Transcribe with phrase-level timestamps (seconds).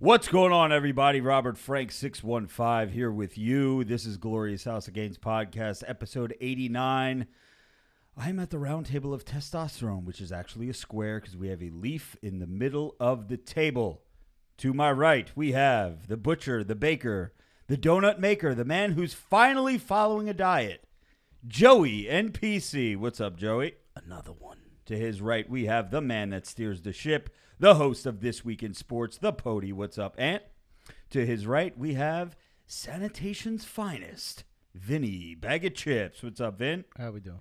[0.00, 1.20] What's going on, everybody?
[1.20, 3.84] Robert Frank, 615, here with you.
[3.84, 7.26] This is Glorious House of Gains podcast, episode 89.
[8.16, 11.62] I'm at the round table of testosterone, which is actually a square because we have
[11.62, 14.02] a leaf in the middle of the table.
[14.58, 17.32] To my right, we have the butcher, the baker,
[17.68, 20.88] the donut maker, the man who's finally following a diet,
[21.46, 22.96] Joey NPC.
[22.96, 23.74] What's up, Joey?
[23.94, 24.63] Another one.
[24.86, 28.44] To his right, we have the man that steers the ship, the host of This
[28.44, 29.72] Week in Sports, the Pody.
[29.72, 30.42] What's up, Ant?
[31.08, 34.44] To his right, we have sanitation's finest,
[34.74, 36.22] Vinny Bag of Chips.
[36.22, 36.84] What's up, Vin?
[36.98, 37.40] How we doing?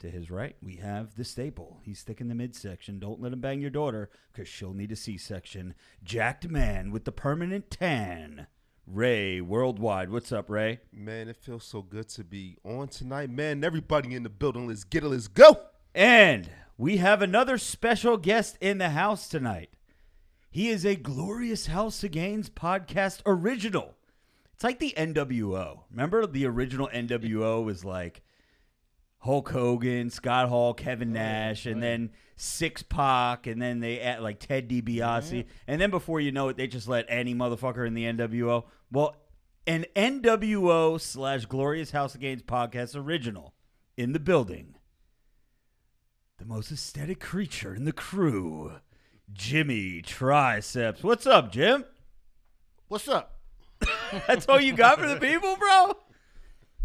[0.00, 1.78] To his right, we have the staple.
[1.84, 2.98] He's thick in the midsection.
[2.98, 5.74] Don't let him bang your daughter, because she'll need a C section.
[6.02, 8.48] Jacked man with the permanent tan.
[8.84, 10.10] Ray Worldwide.
[10.10, 10.80] What's up, Ray?
[10.90, 13.30] Man, it feels so good to be on tonight.
[13.30, 15.60] Man, everybody in the building, let's get it, let's go.
[15.94, 19.68] And we have another special guest in the house tonight.
[20.50, 23.96] He is a Glorious House of Gains podcast original.
[24.54, 25.80] It's like the NWO.
[25.90, 28.22] Remember the original NWO was like
[29.18, 34.38] Hulk Hogan, Scott Hall, Kevin Nash, and then Six Pac, and then they add like
[34.40, 38.04] Ted DiBiase, and then before you know it, they just let any motherfucker in the
[38.04, 38.64] NWO.
[38.90, 39.16] Well,
[39.66, 43.52] an NWO slash Glorious House of Gains podcast original
[43.98, 44.76] in the building
[46.40, 48.72] the most aesthetic creature in the crew,
[49.30, 51.02] Jimmy Triceps.
[51.02, 51.84] What's up, Jim?
[52.88, 53.36] What's up?
[54.26, 55.92] That's all you got for the people, bro?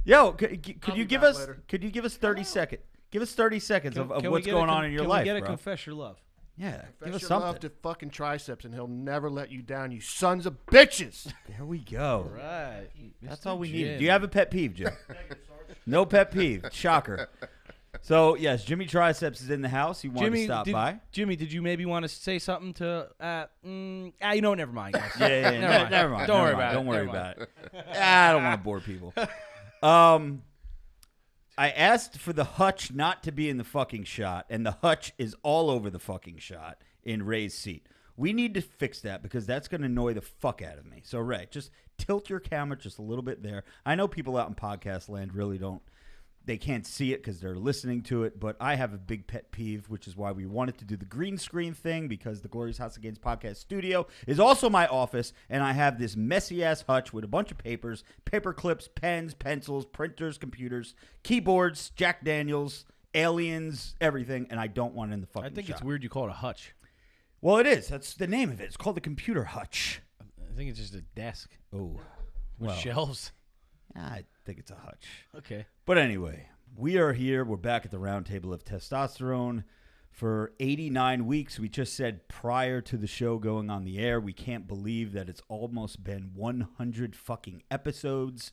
[0.03, 1.63] Yo, could, could you give us later.
[1.69, 2.81] could you give us 30 seconds?
[3.11, 5.09] Give us 30 seconds of, of we what's get a going on in your can
[5.09, 5.47] life, we get a bro.
[5.47, 6.17] confess your love?
[6.57, 7.47] yeah, give us your something.
[7.47, 11.31] love to fucking triceps, and he'll never let you down, you sons of bitches.
[11.47, 12.29] there we go.
[12.35, 12.89] Right.
[13.21, 13.99] That's all we need.
[13.99, 14.91] Do you have a pet peeve, Jim?
[15.85, 16.65] no pet peeve.
[16.73, 17.29] Shocker.
[18.05, 19.99] So yes, Jimmy Triceps is in the house.
[19.99, 20.99] He wanted Jimmy, to stop did, by.
[21.11, 23.09] Jimmy, did you maybe want to say something to?
[23.19, 25.09] Uh, mm, ah, you know, never mind, guys.
[25.19, 25.59] Yeah, yeah, yeah.
[25.59, 25.89] never, mind.
[25.89, 26.27] never mind.
[26.27, 26.59] Don't never worry mind.
[26.59, 26.75] about it.
[26.75, 27.49] Don't worry about it.
[27.95, 29.11] Ah, I don't want to bore people.
[29.81, 30.43] Um,
[31.57, 35.13] I asked for the hutch not to be in the fucking shot, and the hutch
[35.17, 37.87] is all over the fucking shot in Ray's seat.
[38.17, 41.01] We need to fix that because that's going to annoy the fuck out of me.
[41.03, 43.63] So, Ray, just tilt your camera just a little bit there.
[43.83, 45.81] I know people out in podcast land really don't
[46.45, 48.39] they can't see it because they're listening to it.
[48.39, 51.05] But I have a big pet peeve, which is why we wanted to do the
[51.05, 55.33] green screen thing because the Glorious House of Gains podcast studio is also my office,
[55.49, 59.33] and I have this messy ass hutch with a bunch of papers, paper clips, pens,
[59.33, 65.27] pencils, printers, computers, keyboards, Jack Daniels, aliens, everything, and I don't want it in the
[65.27, 65.51] fucking.
[65.51, 66.73] I think it's weird you call it a hutch.
[67.41, 67.87] Well, it is.
[67.87, 68.65] That's the name of it.
[68.65, 70.01] It's called the computer hutch.
[70.21, 71.99] I think it's just a desk Oh,
[72.59, 73.31] with well, shelves.
[73.95, 75.05] I think it's a hutch.
[75.37, 75.65] Okay.
[75.85, 77.43] But anyway, we are here.
[77.45, 79.63] We're back at the roundtable of testosterone
[80.11, 81.59] for 89 weeks.
[81.59, 85.29] We just said prior to the show going on the air, we can't believe that
[85.29, 88.51] it's almost been 100 fucking episodes.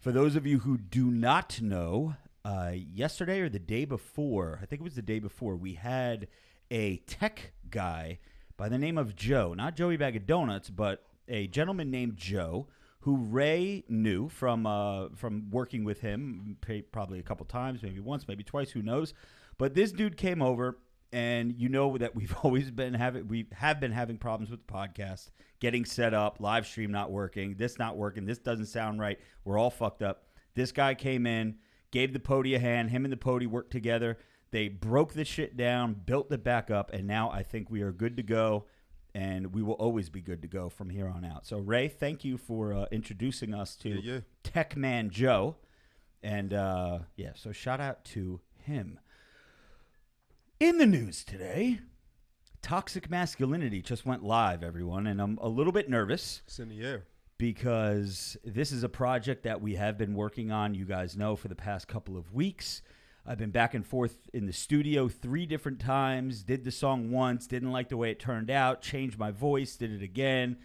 [0.00, 4.66] For those of you who do not know, uh, yesterday or the day before, I
[4.66, 6.28] think it was the day before, we had
[6.70, 8.18] a tech guy
[8.56, 12.66] by the name of Joe, not Joey Bag of Donuts, but a gentleman named Joe
[13.02, 16.56] who Ray knew from uh, from working with him
[16.92, 19.12] probably a couple times, maybe once, maybe twice, who knows.
[19.58, 20.78] But this dude came over,
[21.12, 24.72] and you know that we've always been having we have been having problems with the
[24.72, 29.18] podcast, getting set up, live stream not working, this not working, this doesn't sound right.
[29.44, 30.26] We're all fucked up.
[30.54, 31.56] This guy came in,
[31.90, 32.90] gave the Pody a hand.
[32.90, 34.16] Him and the Pody worked together.
[34.52, 37.90] They broke the shit down, built it back up, and now I think we are
[37.90, 38.66] good to go
[39.14, 41.46] and we will always be good to go from here on out.
[41.46, 44.20] So, Ray, thank you for uh, introducing us to Yeah, yeah.
[44.42, 45.56] Tech Man Joe.
[46.22, 48.98] And uh, yeah, so shout out to him.
[50.60, 51.80] In the news today,
[52.62, 56.80] Toxic Masculinity just went live, everyone, and I'm a little bit nervous It's in the
[56.80, 57.02] air.
[57.38, 61.48] because this is a project that we have been working on, you guys know, for
[61.48, 62.82] the past couple of weeks.
[63.24, 67.46] I've been back and forth in the studio three different times, did the song once,
[67.46, 70.56] didn't like the way it turned out, changed my voice, did it again.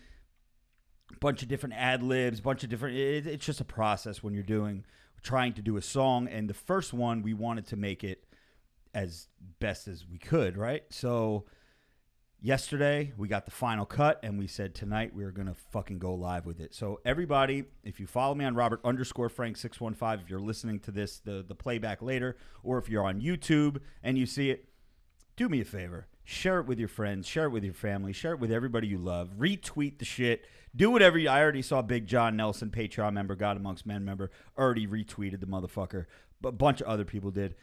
[1.19, 2.98] Bunch of different ad libs, bunch of different.
[2.98, 4.86] It, it's just a process when you're doing,
[5.21, 6.27] trying to do a song.
[6.27, 8.25] And the first one, we wanted to make it
[8.94, 9.27] as
[9.59, 10.83] best as we could, right?
[10.89, 11.45] So
[12.39, 15.98] Yesterday, we got the final cut, and we said tonight we are going to fucking
[15.98, 16.75] go live with it.
[16.75, 20.92] So, everybody, if you follow me on Robert underscore Frank 615, if you're listening to
[20.92, 24.69] this, the, the playback later, or if you're on YouTube and you see it,
[25.36, 26.06] do me a favor.
[26.24, 29.00] Share it with your friends, share it with your family, share it with everybody you
[29.00, 29.31] love.
[29.40, 30.45] Retweet the shit.
[30.75, 31.30] Do whatever you.
[31.30, 35.48] I already saw Big John Nelson, Patreon member, God Amongst Men member, already retweeted the
[35.48, 36.06] motherfucker.
[36.40, 37.56] But a bunch of other people did.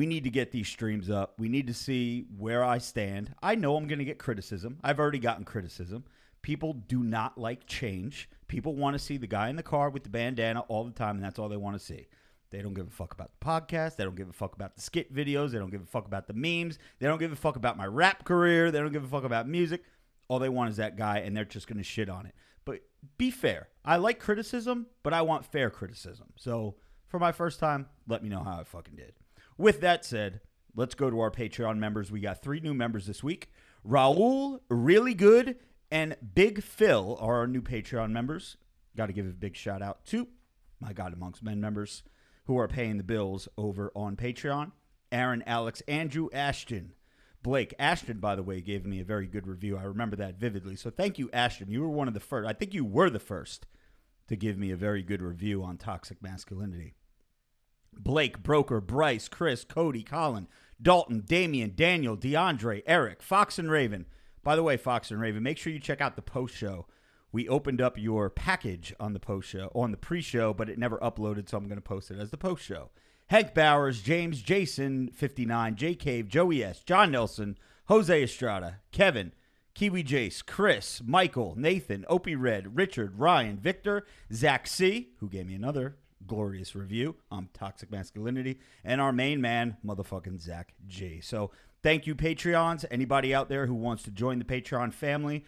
[0.00, 1.34] We need to get these streams up.
[1.38, 3.34] We need to see where I stand.
[3.42, 4.78] I know I'm going to get criticism.
[4.82, 6.04] I've already gotten criticism.
[6.40, 8.30] People do not like change.
[8.48, 11.16] People want to see the guy in the car with the bandana all the time,
[11.16, 12.06] and that's all they want to see.
[12.48, 13.96] They don't give a fuck about the podcast.
[13.96, 15.50] They don't give a fuck about the skit videos.
[15.50, 16.78] They don't give a fuck about the memes.
[16.98, 18.70] They don't give a fuck about my rap career.
[18.70, 19.84] They don't give a fuck about music.
[20.28, 22.34] All they want is that guy, and they're just going to shit on it.
[22.64, 22.80] But
[23.18, 23.68] be fair.
[23.84, 26.28] I like criticism, but I want fair criticism.
[26.36, 26.76] So
[27.06, 29.12] for my first time, let me know how I fucking did.
[29.60, 30.40] With that said,
[30.74, 32.10] let's go to our Patreon members.
[32.10, 33.50] We got three new members this week
[33.86, 35.56] Raul, Really Good,
[35.90, 38.56] and Big Phil are our new Patreon members.
[38.96, 40.28] Got to give a big shout out to
[40.80, 42.04] my God Amongst Men members
[42.46, 44.72] who are paying the bills over on Patreon
[45.12, 46.94] Aaron, Alex, Andrew, Ashton.
[47.42, 49.76] Blake Ashton, by the way, gave me a very good review.
[49.76, 50.74] I remember that vividly.
[50.74, 51.70] So thank you, Ashton.
[51.70, 52.48] You were one of the first.
[52.48, 53.66] I think you were the first
[54.28, 56.94] to give me a very good review on toxic masculinity.
[57.92, 60.48] Blake, Broker, Bryce, Chris, Cody, Colin,
[60.80, 64.06] Dalton, Damian, Daniel, DeAndre, Eric, Fox and Raven.
[64.42, 66.86] By the way, Fox and Raven, make sure you check out the post show.
[67.32, 70.78] We opened up your package on the post show, on the pre show, but it
[70.78, 72.90] never uploaded, so I'm going to post it as the post show.
[73.28, 77.56] Hank Bowers, James, Jason, 59, J Cave, Joey S., John Nelson,
[77.86, 79.32] Jose Estrada, Kevin,
[79.74, 85.54] Kiwi Jace, Chris, Michael, Nathan, Opie Red, Richard, Ryan, Victor, Zach C., who gave me
[85.54, 85.96] another
[86.26, 91.20] glorious review on toxic masculinity, and our main man, motherfucking Zach G.
[91.20, 91.50] So
[91.82, 92.84] thank you, Patreons.
[92.90, 95.44] Anybody out there who wants to join the Patreon family,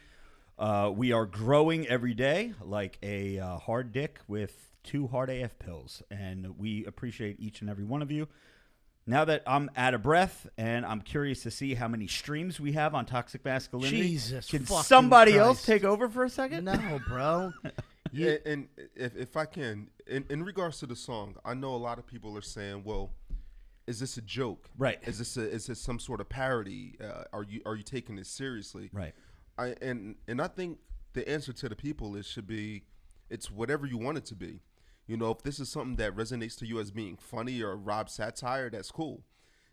[0.58, 5.58] uh, we are growing every day like a uh, hard dick with two hard AF
[5.58, 8.28] pills, and we appreciate each and every one of you.
[9.04, 12.72] Now that I'm out of breath and I'm curious to see how many streams we
[12.72, 16.64] have on toxic masculinity, Jesus can somebody else take over for a second?
[16.64, 17.52] No, bro.
[18.12, 21.76] Yeah, and if, if I can, in, in regards to the song, I know a
[21.76, 23.12] lot of people are saying, "Well,
[23.86, 24.70] is this a joke?
[24.76, 24.98] Right.
[25.04, 26.96] Is this a, is this some sort of parody?
[27.02, 29.14] Uh, are you are you taking this seriously?" Right.
[29.58, 30.78] I and and I think
[31.14, 32.84] the answer to the people is should be,
[33.30, 34.60] it's whatever you want it to be.
[35.06, 38.08] You know, if this is something that resonates to you as being funny or Rob
[38.08, 39.24] satire, that's cool.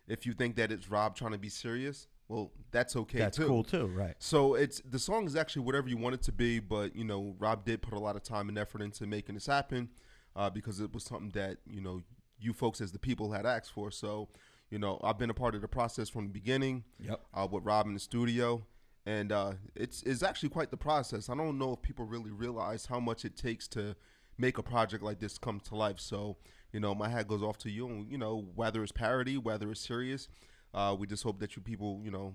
[0.08, 3.46] If you think that it's Rob trying to be serious, well, that's okay That's too.
[3.48, 4.14] cool too, right?
[4.20, 7.34] So it's the song is actually whatever you want it to be, but you know
[7.40, 9.88] Rob did put a lot of time and effort into making this happen
[10.36, 12.02] uh, because it was something that you know
[12.38, 13.90] you folks as the people had asked for.
[13.90, 14.28] So
[14.70, 16.84] you know I've been a part of the process from the beginning.
[17.00, 17.20] Yep.
[17.34, 18.64] Uh, with Rob in the studio,
[19.04, 21.28] and uh, it's it's actually quite the process.
[21.28, 23.96] I don't know if people really realize how much it takes to
[24.38, 25.98] make a project like this come to life.
[25.98, 26.36] So
[26.72, 27.88] you know my hat goes off to you.
[27.88, 30.28] And, you know whether it's parody, whether it's serious.
[30.72, 32.34] Uh, we just hope that you people, you know,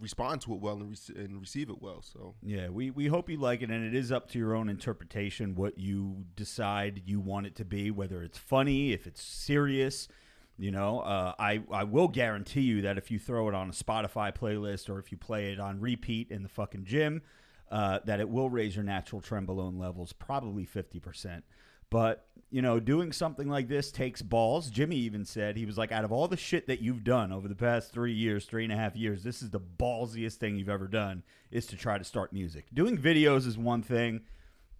[0.00, 2.02] respond to it well and, rec- and receive it well.
[2.02, 4.68] So Yeah, we, we hope you like it, and it is up to your own
[4.68, 10.08] interpretation what you decide you want it to be, whether it's funny, if it's serious.
[10.58, 13.72] You know, uh, I, I will guarantee you that if you throw it on a
[13.72, 17.20] Spotify playlist or if you play it on repeat in the fucking gym,
[17.70, 21.42] uh, that it will raise your natural trenbolone levels probably 50%.
[21.90, 24.70] But, you know, doing something like this takes balls.
[24.70, 27.48] Jimmy even said, he was like, out of all the shit that you've done over
[27.48, 30.68] the past three years, three and a half years, this is the ballsiest thing you've
[30.68, 32.66] ever done is to try to start music.
[32.74, 34.22] Doing videos is one thing,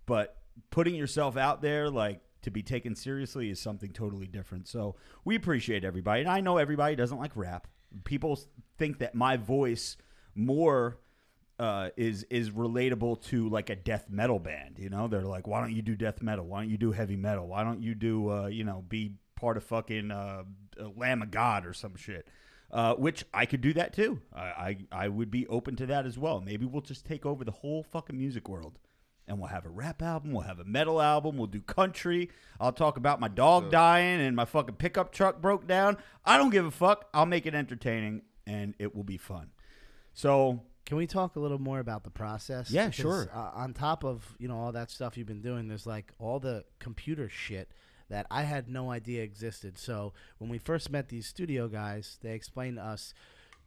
[0.04, 0.36] but
[0.70, 4.68] putting yourself out there, like, to be taken seriously is something totally different.
[4.68, 6.20] So we appreciate everybody.
[6.20, 7.66] And I know everybody doesn't like rap.
[8.04, 8.38] People
[8.78, 9.96] think that my voice
[10.34, 10.98] more
[11.58, 14.78] uh, is is relatable to like a death metal band.
[14.78, 16.46] You know, they're like, why don't you do death metal?
[16.46, 17.46] Why don't you do heavy metal?
[17.46, 20.44] Why don't you do uh, you know be part of fucking uh,
[20.80, 22.28] uh, Lamb of God or some shit?
[22.70, 24.20] Uh, which I could do that too.
[24.34, 26.40] I, I I would be open to that as well.
[26.40, 28.78] Maybe we'll just take over the whole fucking music world.
[29.28, 32.30] And we'll have a rap album, we'll have a metal album, we'll do country.
[32.60, 35.96] I'll talk about my dog dying and my fucking pickup truck broke down.
[36.24, 37.08] I don't give a fuck.
[37.12, 39.50] I'll make it entertaining and it will be fun.
[40.14, 42.70] So Can we talk a little more about the process?
[42.70, 43.30] Yeah, Because, sure.
[43.34, 46.38] Uh, on top of you know all that stuff you've been doing, there's like all
[46.38, 47.72] the computer shit
[48.08, 49.78] that I had no idea existed.
[49.78, 53.12] So when we first met these studio guys, they explained to us.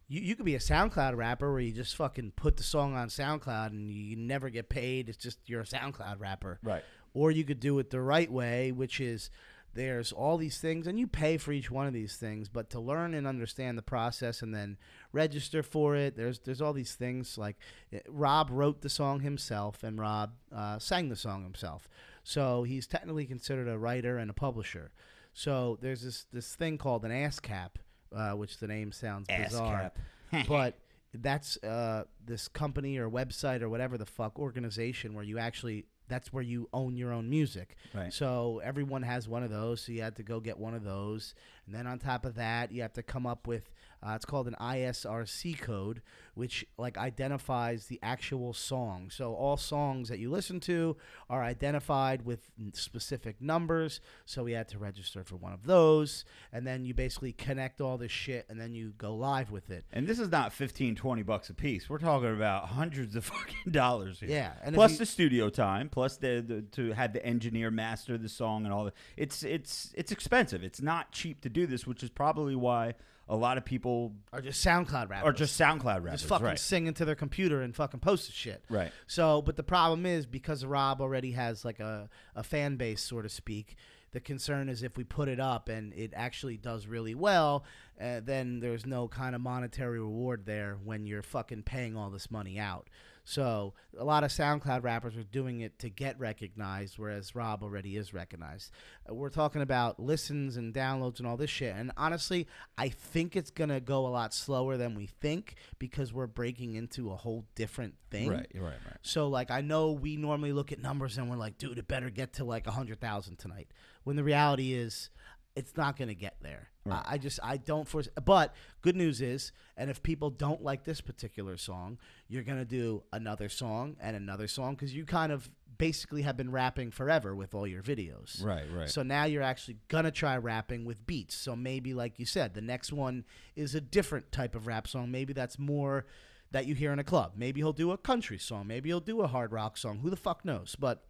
[0.08, 3.08] You, you could be a SoundCloud rapper where you just fucking put the song on
[3.08, 5.08] SoundCloud and you never get paid.
[5.10, 6.58] It's just you're a SoundCloud rapper.
[6.62, 6.82] Right.
[7.12, 9.30] Or you could do it the right way, which is
[9.74, 12.48] there's all these things, and you pay for each one of these things.
[12.48, 14.78] But to learn and understand the process, and then
[15.12, 17.36] register for it, there's there's all these things.
[17.38, 17.56] Like
[17.92, 21.88] eh, Rob wrote the song himself, and Rob uh, sang the song himself,
[22.22, 24.92] so he's technically considered a writer and a publisher.
[25.32, 27.70] So there's this this thing called an ASCAP,
[28.14, 29.92] uh, which the name sounds bizarre,
[30.48, 30.78] but
[31.14, 36.32] that's uh, this company or website or whatever the fuck organization where you actually that's
[36.32, 37.76] where you own your own music.
[37.94, 38.12] Right.
[38.12, 39.80] So everyone has one of those.
[39.80, 41.34] So you had to go get one of those,
[41.66, 43.70] and then on top of that, you have to come up with
[44.02, 46.00] uh, it's called an ISRC code,
[46.34, 49.10] which like identifies the actual song.
[49.10, 50.96] So all songs that you listen to
[51.28, 54.00] are identified with specific numbers.
[54.24, 57.98] So we had to register for one of those, and then you basically connect all
[57.98, 59.84] this shit, and then you go live with it.
[59.92, 61.90] And this is not 15, 20 bucks a piece.
[61.90, 64.30] We're talking about hundreds of fucking dollars here.
[64.30, 68.16] Yeah, and plus you- the studio time, plus the, the to have the engineer master
[68.16, 68.94] the song and all that.
[69.16, 70.62] It's it's it's expensive.
[70.62, 72.94] It's not cheap to do this, which is probably why
[73.30, 75.28] a lot of people are just SoundCloud rappers.
[75.28, 76.20] are just SoundCloud rappers.
[76.20, 76.58] just fucking right.
[76.58, 78.64] sing into their computer and fucking post the shit.
[78.68, 78.90] Right.
[79.06, 83.22] So, but the problem is because Rob already has like a, a fan base, so
[83.22, 83.76] to speak.
[84.12, 87.64] The concern is if we put it up and it actually does really well,
[88.00, 92.32] uh, then there's no kind of monetary reward there when you're fucking paying all this
[92.32, 92.88] money out.
[93.30, 97.96] So a lot of SoundCloud rappers are doing it to get recognized, whereas Rob already
[97.96, 98.72] is recognized.
[99.08, 101.76] Uh, we're talking about listens and downloads and all this shit.
[101.76, 106.26] And honestly, I think it's gonna go a lot slower than we think because we're
[106.26, 108.30] breaking into a whole different thing.
[108.30, 108.98] Right, right, right.
[109.02, 112.10] So like I know we normally look at numbers and we're like, dude, it better
[112.10, 113.68] get to like a hundred thousand tonight.
[114.02, 115.08] When the reality is,
[115.54, 116.69] it's not gonna get there.
[116.88, 118.08] I, I just I don't force.
[118.24, 123.02] But good news is, and if people don't like this particular song, you're gonna do
[123.12, 127.54] another song and another song because you kind of basically have been rapping forever with
[127.54, 128.44] all your videos.
[128.44, 128.88] Right, right.
[128.88, 131.34] So now you're actually gonna try rapping with beats.
[131.34, 133.24] So maybe, like you said, the next one
[133.56, 135.10] is a different type of rap song.
[135.10, 136.06] Maybe that's more
[136.52, 137.32] that you hear in a club.
[137.36, 138.66] Maybe he'll do a country song.
[138.66, 140.00] Maybe he'll do a hard rock song.
[140.00, 140.76] Who the fuck knows?
[140.78, 141.04] But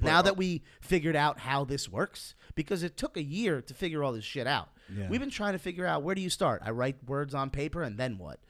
[0.00, 4.02] now that we figured out how this works, because it took a year to figure
[4.02, 4.68] all this shit out.
[4.94, 5.08] Yeah.
[5.08, 6.62] We've been trying to figure out where do you start?
[6.64, 8.40] I write words on paper and then what?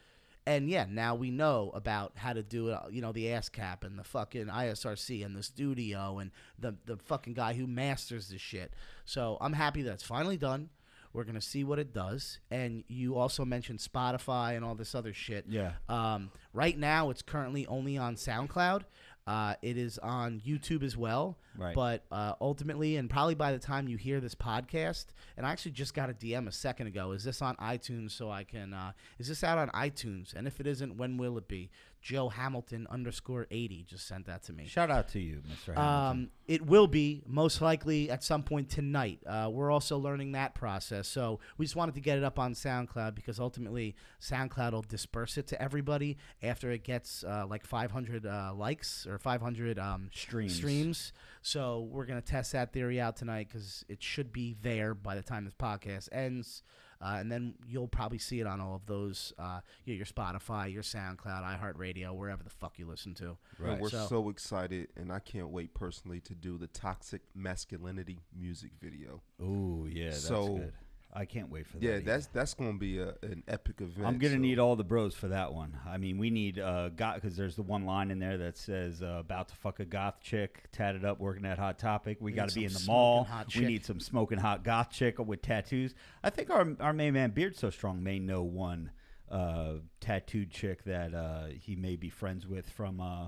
[0.45, 2.77] And yeah, now we know about how to do it.
[2.91, 7.33] You know, the ASCAP and the fucking ISRC and the studio and the the fucking
[7.33, 8.73] guy who masters this shit.
[9.05, 10.69] So I'm happy that's finally done.
[11.13, 12.39] We're gonna see what it does.
[12.51, 15.45] And you also mentioned Spotify and all this other shit.
[15.47, 15.73] Yeah.
[15.87, 18.81] Um, right now, it's currently only on SoundCloud.
[19.25, 21.37] Uh, it is on YouTube as well.
[21.57, 21.73] Right.
[21.73, 25.05] But uh, ultimately, and probably by the time you hear this podcast,
[25.37, 27.11] and I actually just got a DM a second ago.
[27.11, 28.11] Is this on iTunes?
[28.11, 28.73] So I can.
[28.73, 30.33] Uh, is this out on iTunes?
[30.33, 31.69] And if it isn't, when will it be?
[32.03, 34.67] Joe Hamilton underscore eighty just sent that to me.
[34.67, 35.73] Shout out to you, Mr.
[35.73, 35.77] Hamilton.
[35.77, 39.21] Um, it will be most likely at some point tonight.
[39.25, 42.53] Uh, we're also learning that process, so we just wanted to get it up on
[42.53, 48.25] SoundCloud because ultimately SoundCloud will disperse it to everybody after it gets uh, like 500
[48.25, 50.55] uh, likes or 500 um, Streams.
[50.55, 51.13] Streams.
[51.41, 55.23] So we're gonna test that theory out tonight because it should be there by the
[55.23, 56.63] time this podcast ends.
[57.03, 60.71] Uh, and then you'll probably see it on all of those, uh, your, your Spotify,
[60.71, 63.37] your SoundCloud, iHeartRadio, wherever the fuck you listen to.
[63.71, 68.19] And we're So- so, excited, and I can't wait personally to do the toxic masculinity
[68.33, 69.21] music video.
[69.41, 70.73] Oh yeah, that's so- good.
[71.15, 71.83] I can't wait for that.
[71.83, 72.01] Yeah, either.
[72.01, 74.05] that's that's gonna be a, an epic event.
[74.07, 75.77] I'm gonna so- need all the bros for that one.
[75.87, 79.01] I mean, we need uh, got because there's the one line in there that says
[79.01, 82.17] uh, about to fuck a goth chick, tatted up, working at Hot Topic.
[82.19, 83.27] We Need got to be in the mall.
[83.55, 85.93] We need some smoking hot goth chick with tattoos.
[86.23, 88.91] I think our our main man Beard so strong may know one
[89.29, 92.99] uh, tattooed chick that uh, he may be friends with from.
[92.99, 93.27] Uh,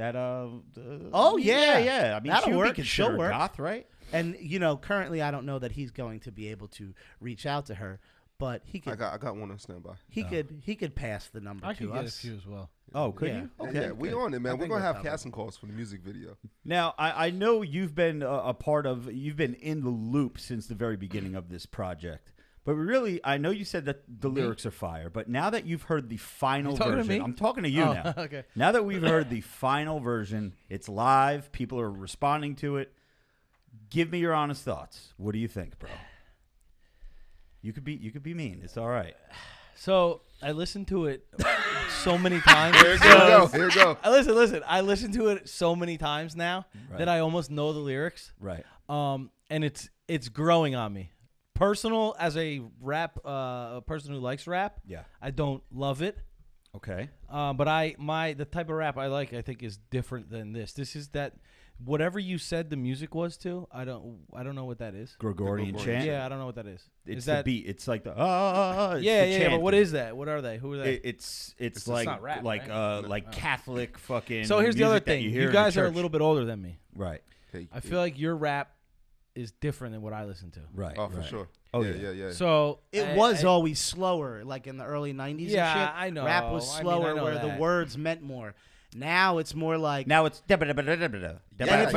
[0.00, 1.78] that uh, the- Oh, yeah.
[1.78, 2.76] yeah I mean That'll work.
[2.76, 3.30] be She'll work.
[3.32, 6.68] goth right And you know, currently, I don't know that he's going to be able
[6.68, 8.00] to reach out to her,
[8.38, 8.98] but he I could.
[8.98, 9.94] got I got one on standby.
[10.08, 10.62] he could.
[10.64, 12.18] He could pass the number I to could get a us.
[12.18, 12.70] few as well.
[12.94, 13.36] oh could Yeah.
[13.42, 14.18] you okay yeah, we good.
[14.18, 14.52] on it, man.
[14.52, 15.10] I We're gonna have covered.
[15.10, 16.36] casting calls for the music video.
[16.64, 20.40] Now, I, I know you've been a, a part of, you've been in the loop
[20.40, 22.32] since the very beginning of this project.
[22.64, 25.84] But really, I know you said that the lyrics are fire, but now that you've
[25.84, 27.24] heard the final You talking to version, me?
[27.24, 28.14] I'm talking to you Oh, now.
[28.18, 28.44] okay.
[28.54, 32.92] Now that we've heard the final version, it's live, people are responding to it.
[33.88, 35.14] Give me your honest thoughts.
[35.16, 35.88] What do you think, bro?
[37.62, 38.60] You could be you could be mean.
[38.62, 39.14] It's all right.
[39.74, 41.26] So I listened to it
[42.02, 42.76] so many times.
[42.80, 43.46] Here we go.
[43.46, 43.96] Here we go.
[44.02, 44.62] I listen, listen.
[44.66, 46.98] I listened to it so many times now Right.
[46.98, 48.32] that I almost know the lyrics.
[48.40, 48.64] Right.
[48.88, 51.10] Um, and it's it's growing on me.
[51.60, 53.28] Personal as a rap, uh,
[53.76, 54.80] a person who likes rap.
[54.86, 55.02] Yeah.
[55.20, 56.16] I don't love it.
[56.74, 57.10] Okay.
[57.28, 60.52] Um, but I my the type of rap I like I think is different than
[60.52, 60.72] this.
[60.72, 61.34] This is that
[61.84, 65.16] whatever you said the music was to, I don't I don't know what that is.
[65.18, 66.06] Gregorian Gregorian chant.
[66.06, 66.80] Yeah, I don't know what that is.
[67.06, 67.66] it's is the that beat.
[67.66, 68.92] It's like the ah.
[68.94, 69.82] it's Yeah, the yeah, yeah, but what chanting.
[69.82, 70.16] is that?
[70.16, 70.56] What are they?
[70.58, 70.94] Who are they?
[70.94, 72.70] It, it's it's, It's like not rap, like right?
[72.70, 74.44] uh like Catholic fucking.
[74.46, 75.22] so here's the other that thing.
[75.22, 75.94] You, You, hear in the guys are a church.
[75.96, 76.78] little bit older than me.
[76.94, 77.20] right,
[77.52, 78.70] Hey, I feel like your rap
[79.34, 80.60] is different than what I listen to.
[80.74, 80.94] right.
[80.98, 81.26] Oh, for right.
[81.26, 81.48] sure.
[81.72, 82.10] Oh, yeah, yeah.
[82.10, 82.32] yeah, yeah.
[82.32, 85.48] So It I- was I- always slower, like in the early '90s.
[85.50, 85.96] Yeah, and shit.
[85.96, 86.24] I know.
[86.24, 88.54] Rap was I mean, I slower, know where the words meant more.
[88.94, 90.06] Now it's more like.
[90.08, 91.90] Now it's Yeah, yeah,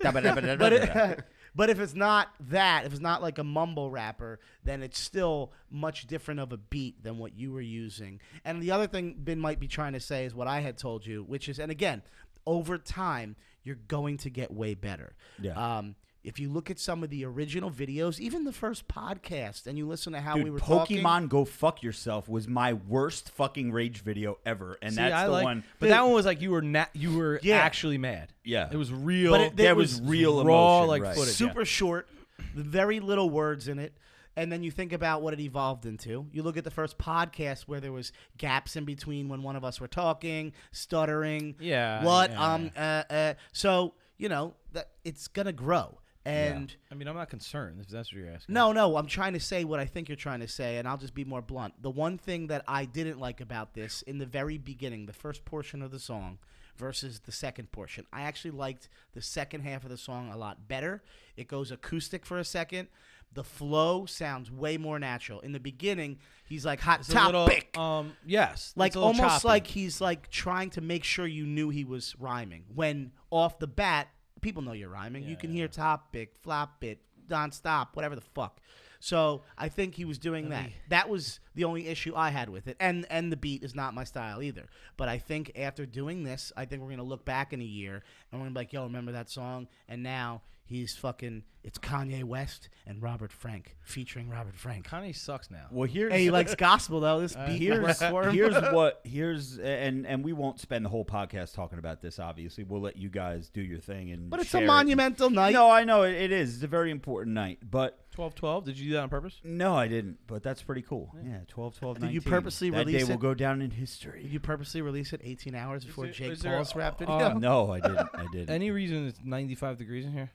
[0.00, 0.56] yeah.
[0.56, 4.82] but it, but if it's not that, if it's not like a mumble rapper, then
[4.82, 8.20] it's still much different of a beat than what you were using.
[8.44, 11.04] And the other thing Ben might be trying to say is what I had told
[11.06, 12.02] you, which is, and again,
[12.46, 15.12] over time you're going to get way better.
[15.40, 15.52] Yeah.
[15.78, 19.78] Um, if you look at some of the original videos, even the first podcast, and
[19.78, 20.98] you listen to how Dude, we were talking.
[20.98, 25.14] Pokemon talking, Go Fuck Yourself was my worst fucking rage video ever, and See, that's
[25.14, 25.64] I the like, one.
[25.78, 27.56] But that one was like you were na- you were Yeah.
[27.58, 28.32] actually mad.
[28.44, 28.68] Yeah.
[28.70, 29.30] it was real.
[29.32, 31.16] But it- there it was, was real raw, emotion, like, right.
[31.16, 31.34] footage.
[31.34, 32.08] super short,
[32.54, 33.94] very little words in it.
[34.36, 36.26] And then you think about what it evolved into.
[36.32, 39.64] You look at the first podcast where there was gaps in between when one of
[39.64, 41.56] us were talking, stuttering.
[41.60, 42.30] Yeah, What?
[42.30, 42.70] yeah, um.
[42.76, 45.98] Uh, uh, so you know that it's gonna grow.
[46.24, 48.52] And I mean, I'm not concerned if that's what you're asking.
[48.52, 50.98] no, no, I'm trying to say what I think you're trying to say, and I'll
[50.98, 51.82] just be more blunt.
[51.82, 55.44] The one thing that I didn't like about this in the very beginning, the first
[55.46, 56.38] portion of the song
[56.76, 60.68] versus the second portion, I actually liked the second half of the song a lot
[60.68, 61.02] better.
[61.36, 62.88] It goes acoustic for a second.
[63.32, 65.40] The flow sounds way more natural.
[65.40, 67.46] In the beginning, he's like hot it's a little.
[67.46, 67.78] topic.
[67.78, 69.48] Um, yes, like it's a almost choppy.
[69.48, 72.64] like he's like trying to make sure you knew he was rhyming.
[72.74, 74.08] When off the bat,
[74.40, 75.24] people know you're rhyming.
[75.24, 78.60] you can hear "top topic, flop it, non-stop, whatever the fuck.
[78.98, 80.70] So I think he was doing that.
[80.88, 83.94] That was the only issue I had with it, and and the beat is not
[83.94, 84.66] my style either.
[84.96, 88.02] But I think after doing this, I think we're gonna look back in a year
[88.30, 89.68] and we're gonna be like, yo, remember that song?
[89.88, 91.44] And now he's fucking.
[91.62, 94.88] It's Kanye West and Robert Frank featuring Robert Frank.
[94.88, 95.66] Kanye sucks now.
[95.70, 97.20] Well, here's Hey, he likes gospel though.
[97.20, 98.32] This uh, beat here's works for him.
[98.34, 102.18] here's what here's and and we won't spend the whole podcast talking about this.
[102.18, 104.30] Obviously, we'll let you guys do your thing and.
[104.30, 104.68] But it's share a it.
[104.68, 105.52] monumental night.
[105.52, 106.54] No, I know it, it is.
[106.54, 108.64] It's a very important night, but Twelve, twelve.
[108.64, 109.38] Did you do that on purpose?
[109.44, 110.18] no, I didn't.
[110.26, 111.14] But that's pretty cool.
[111.22, 112.30] Yeah, 12, 12, Did you 19.
[112.30, 113.20] purposely that release day will it?
[113.20, 114.26] go down in Did history.
[114.28, 117.34] you purposely release it 18 hours before there- Jake is there Paul's a- rap uh.
[117.38, 118.08] No, I didn't.
[118.14, 118.50] I didn't.
[118.50, 120.30] Any reason it's 95 degrees in here?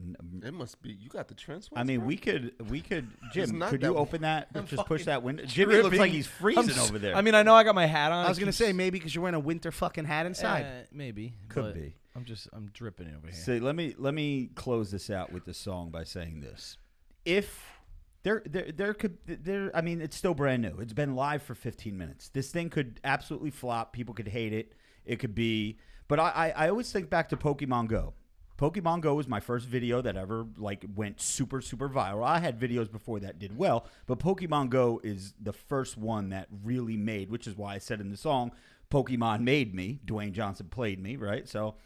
[0.00, 0.92] N- It must be.
[0.92, 1.68] You got the trans.
[1.74, 3.58] I mean, we could, we could, Jim.
[3.58, 4.52] not Could that you open that?
[4.66, 5.44] Just push that window.
[5.44, 7.16] Jimmy looks like he's freezing I'm s- over there.
[7.16, 8.24] I mean, I know I got my hat on.
[8.24, 10.62] I was It gonna keeps- say maybe because you're wearing a winter fucking hat inside.
[10.64, 11.34] Eh, maybe.
[11.48, 11.94] Could but be.
[12.14, 13.32] I'm just I'm dripping over here.
[13.36, 16.76] So let me let me close this out with the song by saying this:
[17.24, 17.77] If
[18.22, 20.78] there there there could there, I mean, it's still brand new.
[20.80, 22.28] It's been live for 15 minutes.
[22.28, 23.92] This thing could absolutely flop.
[23.92, 24.72] People could hate it.
[25.04, 25.78] It could be,
[26.08, 28.14] but I I, I always think back to Pokemon Go.
[28.58, 32.26] Pokemon Go was my first video that ever like went super super viral.
[32.26, 36.48] I had videos before that did well, but Pokemon Go is the first one that
[36.64, 38.50] really made, which is why I said in the song,
[38.90, 40.00] Pokemon made me.
[40.04, 41.48] Dwayne Johnson played me, right?
[41.48, 41.76] So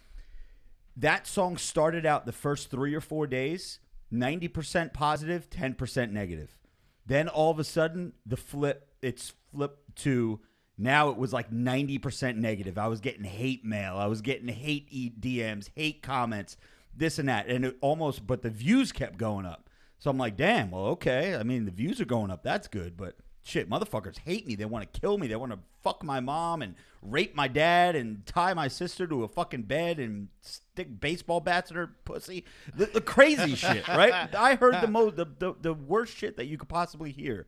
[0.97, 3.79] that song started out the first three or four days
[4.13, 6.59] 90% positive 10% negative.
[7.07, 10.41] Then all of a sudden the flip it's flipped to
[10.79, 12.79] now it was like 90% negative.
[12.79, 13.97] I was getting hate mail.
[13.97, 16.57] I was getting hate dms hate comments
[16.95, 17.49] this and that.
[17.49, 19.69] And it almost but the views kept going up.
[19.99, 21.35] So i'm like damn well okay.
[21.35, 22.43] I mean the views are going up.
[22.43, 22.97] That's good.
[22.97, 24.55] But shit motherfuckers hate me.
[24.55, 25.27] They want to kill me.
[25.27, 29.25] They want to fuck my mom and rape my dad and tie my sister to
[29.25, 32.45] a fucking bed and stick baseball bats in her pussy.
[32.75, 34.35] The, the crazy shit right?
[34.35, 37.47] I heard the most the, the, the worst shit that you could possibly hear.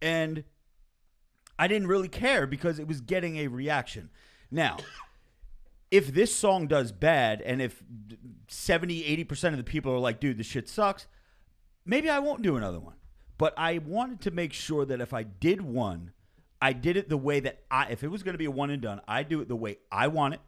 [0.00, 0.44] And
[1.58, 4.10] i didn't really care because it was getting a reaction.
[4.50, 4.78] Now
[5.90, 7.82] if this song does bad and if
[8.48, 11.06] 70 80% of the people are like dude this shit sucks
[11.84, 12.96] maybe I won't do another one.
[13.38, 16.12] But I wanted to make sure that if I did one,
[16.60, 18.70] I did it the way that I, if it was going to be a one
[18.70, 20.40] and done, I do it the way I want it,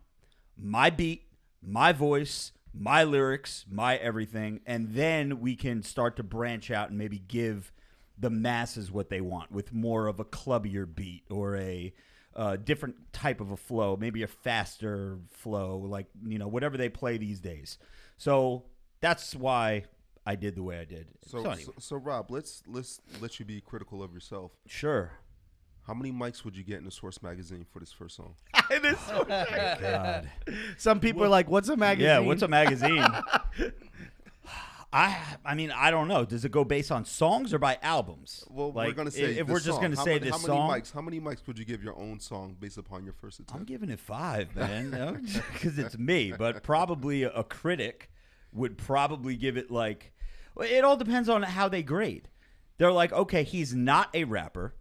[0.56, 1.24] my beat,
[1.62, 6.98] my voice, my lyrics, my everything, and then we can start to branch out and
[6.98, 7.72] maybe give
[8.18, 11.92] the masses what they want with more of a clubbier beat or a
[12.34, 16.88] uh, different type of a flow, maybe a faster flow, like you know whatever they
[16.88, 17.78] play these days.
[18.16, 18.64] So
[19.00, 19.84] that's why
[20.28, 21.06] I did the way I did.
[21.24, 21.62] So, anyway.
[21.62, 24.52] so, so Rob, let's let's let you be critical of yourself.
[24.66, 25.12] Sure.
[25.86, 28.34] How many mics would you get in the Source magazine for this first song?
[28.70, 29.26] in the Source
[29.80, 30.30] God.
[30.76, 33.06] Some people are like, "What's a magazine?" Yeah, what's a magazine?
[34.92, 36.26] I I mean I don't know.
[36.26, 38.44] Does it go based on songs or by albums?
[38.50, 40.46] Well, Like, we're gonna say if the we're just gonna how say many, this how
[40.46, 40.70] many song.
[40.70, 40.92] mics?
[40.92, 43.58] How many mics would you give your own song based upon your first attempt?
[43.58, 46.32] I'm giving it five, man, because it's me.
[46.36, 48.10] But probably a, a critic
[48.52, 50.12] would probably give it like.
[50.58, 52.28] Well, It all depends on how they grade.
[52.78, 54.74] They're like, okay, he's not a rapper,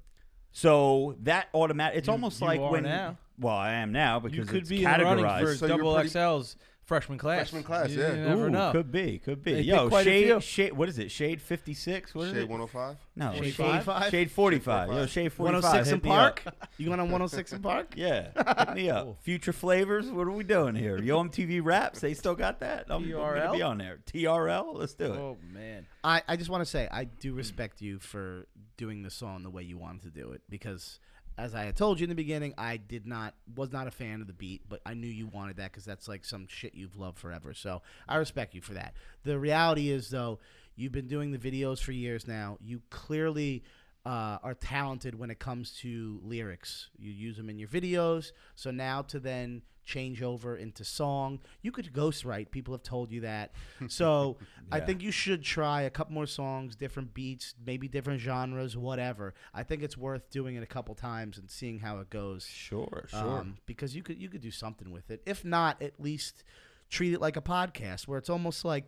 [0.51, 1.97] so that automatic.
[1.99, 2.83] It's You- almost you like are when.
[2.83, 3.17] now.
[3.39, 5.55] Well, I am now You because could it's be in the running for.
[5.55, 6.55] So you're double pretty- XL's
[6.87, 7.37] freshman class.
[7.49, 8.15] Freshman class, you yeah.
[8.15, 8.71] never Ooh, know.
[8.71, 9.55] Could be, could be.
[9.55, 10.39] They Yo, pick quite a few.
[10.39, 10.73] shade, shade.
[10.73, 11.11] What is it?
[11.11, 12.15] Shade fifty six.
[12.15, 12.49] What is Shade it?
[12.49, 12.97] 105.
[13.15, 14.09] No, Shade shade 45?
[14.11, 14.89] Shade forty five.
[14.89, 16.43] Yo, shade forty 106 & Park?
[16.77, 17.93] You going on 106 & Park?
[17.95, 18.29] Yeah,
[18.65, 19.17] hit me up.
[19.23, 20.07] Future flavors.
[20.11, 20.97] What are we doing here?
[20.97, 21.99] Yo MTV Raps.
[21.99, 22.85] They still got that.
[22.89, 23.53] I'm, I'm gonna TRL?
[23.53, 23.99] be on there.
[24.05, 24.75] TRL.
[24.75, 25.17] Let's do it.
[25.17, 25.87] Oh man.
[26.03, 28.47] I, I just want to say I do respect you for
[28.77, 30.99] doing the song the way you wanted to do it because
[31.37, 34.21] as I had told you in the beginning, I did not was not a fan
[34.21, 36.97] of the beat, but I knew you wanted that because that's like some shit you've
[36.97, 37.53] loved forever.
[37.53, 38.95] So I respect you for that.
[39.23, 40.39] The reality is though,
[40.75, 42.57] you've been doing the videos for years now.
[42.59, 43.63] You clearly
[44.05, 46.89] uh, are talented when it comes to lyrics.
[46.97, 48.31] You use them in your videos.
[48.55, 52.51] So now to then change over into song, you could ghostwrite.
[52.51, 53.51] People have told you that.
[53.89, 54.37] So
[54.71, 59.33] I think you should try a couple more songs, different beats, maybe different genres, whatever.
[59.53, 62.45] I think it's worth doing it a couple times and seeing how it goes.
[62.45, 63.19] Sure, sure.
[63.19, 65.21] Um, because you could you could do something with it.
[65.25, 66.43] If not, at least
[66.89, 68.85] treat it like a podcast where it's almost like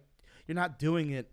[0.48, 1.32] you're not doing it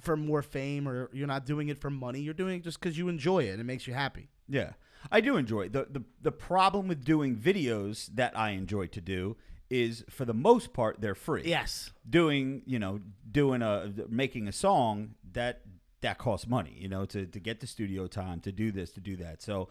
[0.00, 2.20] for more fame or you're not doing it for money.
[2.20, 4.28] You're doing it just because you enjoy it and it makes you happy.
[4.48, 4.72] Yeah,
[5.10, 5.72] I do enjoy it.
[5.72, 9.36] the the The problem with doing videos that I enjoy to do
[9.68, 11.42] is, for the most part, they're free.
[11.44, 11.90] Yes.
[12.08, 15.62] doing you know doing a making a song that
[16.02, 19.00] that costs money you know to to get the studio time to do this to
[19.00, 19.68] do that so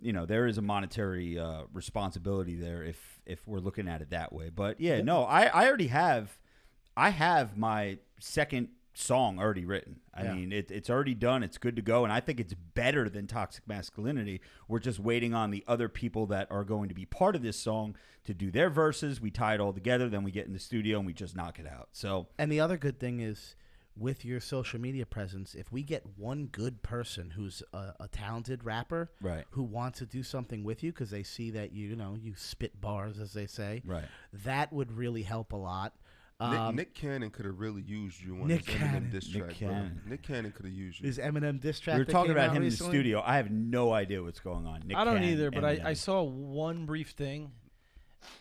[0.00, 4.10] you know there is a monetary uh, responsibility there if if we're looking at it
[4.10, 6.36] that way but yeah no i i already have
[6.96, 8.68] i have my second
[9.00, 10.34] song already written i Yeah.
[10.34, 13.26] mean it, it's already done it's good to go and i think it's better than
[13.26, 17.36] toxic masculinity we're just waiting on the other people that are going to be part
[17.36, 20.46] of this song to do their verses we tie it all together then we get
[20.46, 23.20] in the studio and we just knock it out so And the other good thing
[23.20, 23.54] is
[23.96, 28.62] with your social media presence, if we get one good person who's a, a talented
[28.62, 29.44] rapper Right.
[29.50, 32.34] who wants to do something with you because they see that you, you know, you
[32.36, 34.04] spit bars, as they say, Right.
[34.44, 35.96] that would really help a lot.
[36.40, 39.42] Nick, Um, Nick Cannon could have really used you on Nick his Eminem diss Nick
[39.44, 39.58] track.
[39.58, 39.68] bro.
[39.70, 40.00] Cannon.
[40.06, 41.08] Nick Cannon could have used you.
[41.08, 43.20] is Eminem diss track We were that talking about out him in the studio.
[43.26, 44.82] I have no idea what's going on.
[44.86, 47.50] Nick I don't Cannon, either, but I, I saw one brief thing,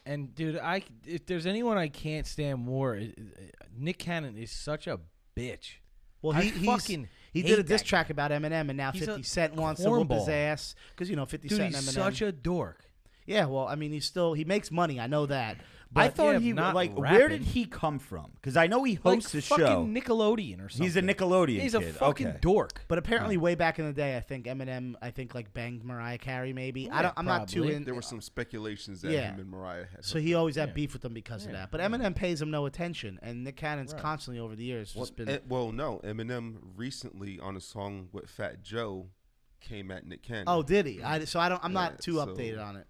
[0.06, 4.52] and dude, I if there's anyone I can't stand more, it, it- Nick Cannon is
[4.52, 5.00] such a
[5.36, 5.78] bitch.
[6.22, 7.90] Well, I he he's, fucking he did a diss that guy.
[7.90, 11.16] track about Eminem, and now He's 50 Cent wants to whoop his ass because you
[11.16, 11.94] know 50 Dude, Cent he's Eminem.
[11.94, 12.86] such a dork.
[13.26, 15.00] yeah, well, I mean, he's still he makes money.
[15.00, 15.58] I know that.
[15.92, 16.94] But I thought yeah, he not like.
[16.98, 18.32] Where did he come from?
[18.36, 19.86] Because I know he hosts Like hosts a fucking show.
[19.86, 20.84] Nickelodeon or something.
[20.84, 21.96] He's a Nickelodeon He's a kid.
[21.96, 22.38] fucking Okay.
[22.42, 22.82] dork.
[22.88, 26.18] But apparently, way back in the day, I think Eminem, I think like banged Mariah
[26.18, 26.52] Carey.
[26.54, 27.14] Maybe I don't.
[27.18, 27.84] I'm not too in.
[27.86, 29.32] there were some speculations that Yeah.
[29.32, 30.04] him and Mariah had.
[30.06, 30.74] So he always had Yeah.
[30.74, 31.72] beef with them because of that.
[31.72, 34.02] But Eminem pays him no attention, and Nick Cannon's Right.
[34.02, 35.30] constantly over the years well, just been.
[35.30, 39.08] eh, well, no, Eminem recently on a song with Fat Joe
[39.62, 40.44] came at Nick Cannon.
[40.48, 41.02] oh, did he?
[41.02, 41.64] I, so I don't.
[41.64, 42.88] I'm Yeah, not too so- updated on it.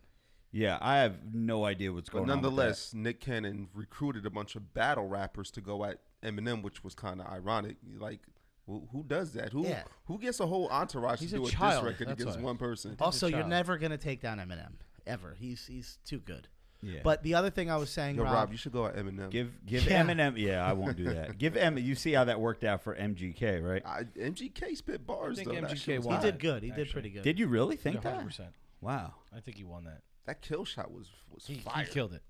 [0.52, 2.38] Yeah, I have no idea what's but going on.
[2.42, 6.96] nonetheless, Nick Cannon recruited a bunch of battle rappers to go at Eminem, which was
[6.96, 7.76] kind of ironic.
[8.00, 8.22] Like,
[8.66, 9.52] who, who does that?
[9.54, 9.84] Who Yeah.
[10.06, 12.40] who gets a whole entourage He's to a do a, child, diss record that's against
[12.40, 12.46] why.
[12.46, 12.96] one person?
[13.00, 13.50] Also, you're child.
[13.50, 14.74] never gonna take down Eminem
[15.06, 15.36] ever.
[15.40, 16.48] He's he's too good.
[16.82, 17.00] Yeah.
[17.04, 19.30] But the other thing I was saying, Yo, Rob, Rob, you should go at Eminem.
[19.32, 20.04] give give Yeah.
[20.04, 20.38] Eminem.
[20.38, 21.38] Yeah, I won't do that.
[21.38, 21.78] give M.
[21.78, 23.82] You see how that worked out for MGK, right?
[23.86, 25.56] I, MGK spit bars think though.
[25.56, 26.22] That, MGK shit was he hot.
[26.22, 26.64] did good.
[26.64, 26.94] He did Actually.
[26.94, 27.24] pretty good.
[27.24, 28.20] Did you really think that?
[28.26, 28.48] 100%.
[28.82, 29.14] Wow.
[29.36, 30.02] I think he won that.
[30.28, 32.22] That kill shot was was He, he killed it.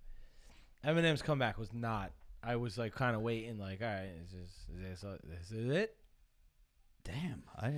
[0.86, 2.12] Eminem's comeback was not.
[2.44, 5.98] I was like kind of waiting, like, all right, is this is this, is it?
[7.04, 7.44] Damn.
[7.56, 7.74] I I, I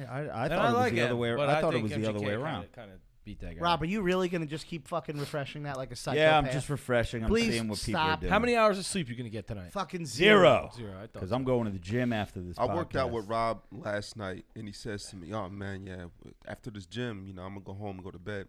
[0.46, 1.36] And thought it was like the other way.
[1.36, 2.72] but I thought it think was the other MGK way kinda- around.
[2.74, 3.62] Kind of beat that guy.
[3.62, 6.18] Rob, are you really gonna just keep fucking refreshing that like a psychopath?
[6.24, 7.24] Yeah, I'm just refreshing.
[7.24, 8.20] I'm Please seeing what people are stop.
[8.22, 8.32] doing.
[8.32, 9.72] How many hours of sleep you gonna get tonight?
[9.72, 10.40] fucking zero.
[10.40, 10.72] Zero.
[10.76, 10.92] Zero.
[10.98, 11.14] I thought.
[11.14, 11.36] Because so.
[11.36, 12.58] I'm going to the gym after this.
[12.58, 13.14] I worked out podcast.
[13.14, 16.06] with Rob last night, and he says to me, "Oh man, yeah,
[16.48, 18.48] after this gym, you know, I'm gonna go home and go to bed."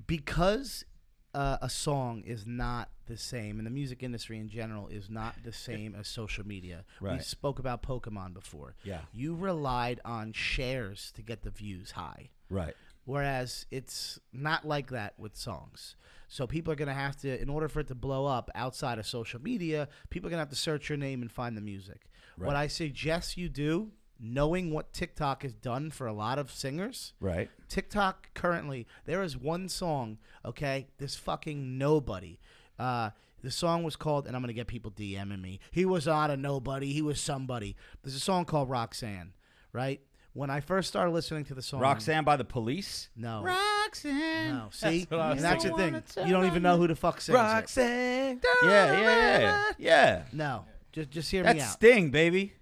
[0.08, 0.86] because
[1.34, 5.36] uh, a song is not the same, and the music industry in general is not
[5.44, 6.84] the same as social media.
[7.18, 8.76] We spoke about Pokemon before.
[8.84, 9.02] Yeah.
[9.14, 12.30] You relied on shares to get the views high.
[12.50, 12.76] right.
[13.04, 15.96] Whereas it's not like that with songs.
[16.28, 19.00] So people are going to have to, in order for it to blow up outside
[19.00, 21.62] of social media, people are going to have to search your name and find the
[21.62, 22.12] music.
[22.38, 27.14] What I suggest you do, knowing what TikTok has done for a lot of singers,
[27.20, 27.50] Right.
[27.68, 30.88] TikTok currently, there is one song, okay?
[31.00, 32.38] This fucking nobody.
[32.78, 33.10] Uh,
[33.44, 35.60] the song was called, and I'm gonna get people DMing me.
[35.72, 36.94] He was not a nobody.
[36.94, 37.76] He was somebody.
[38.04, 39.34] There's a song called Roxanne,
[39.74, 40.00] right?
[40.34, 43.10] When I first started listening to the song, Roxanne by the police.
[43.16, 44.56] no, Roxanne.
[44.56, 44.70] no.
[44.72, 46.02] See, what I and that's the thing.
[46.26, 47.42] You don't even know who the fuck sings it.
[47.42, 48.42] Roxanne.
[48.64, 50.24] Yeah, yeah, yeah, yeah.
[50.32, 51.72] No, just just hear That's me out.
[51.72, 52.54] Sting, baby.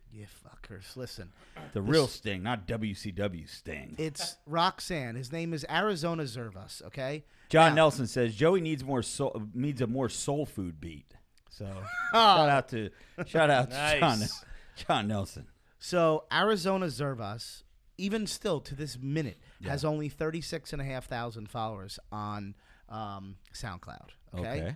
[0.96, 1.32] Listen.
[1.74, 3.96] The real Sting, not WCW Sting.
[3.98, 5.16] It's Roxanne.
[5.16, 6.82] His name is Arizona Zervas.
[6.86, 7.26] Okay.
[7.50, 11.14] John Now- Nelson says Joey needs more soul, needs a more soul food beat.
[11.50, 11.66] So
[12.14, 12.90] shout out to
[13.28, 14.46] shout out to John, Nice.
[14.76, 15.48] John Nelson.
[15.80, 17.64] So Arizona Zervas,
[17.98, 22.56] even still to this minute, has only 36,500 followers on
[22.88, 24.10] um, SoundCloud.
[24.38, 24.48] Okay?
[24.48, 24.76] Okay.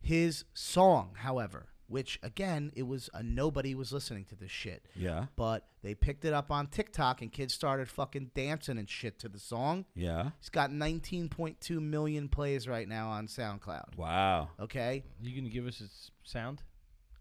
[0.00, 4.84] His song, however, which again, it was a nobody was listening to this shit.
[4.96, 5.26] Yeah.
[5.36, 9.28] But they picked it up on TikTok and kids started fucking dancing and shit to
[9.28, 9.84] the song.
[9.94, 10.30] Yeah.
[10.40, 13.96] It's got 19.2 million plays right now on SoundCloud.
[13.96, 14.48] Wow.
[14.58, 15.04] Okay.
[15.22, 16.62] You gonna give us its sound?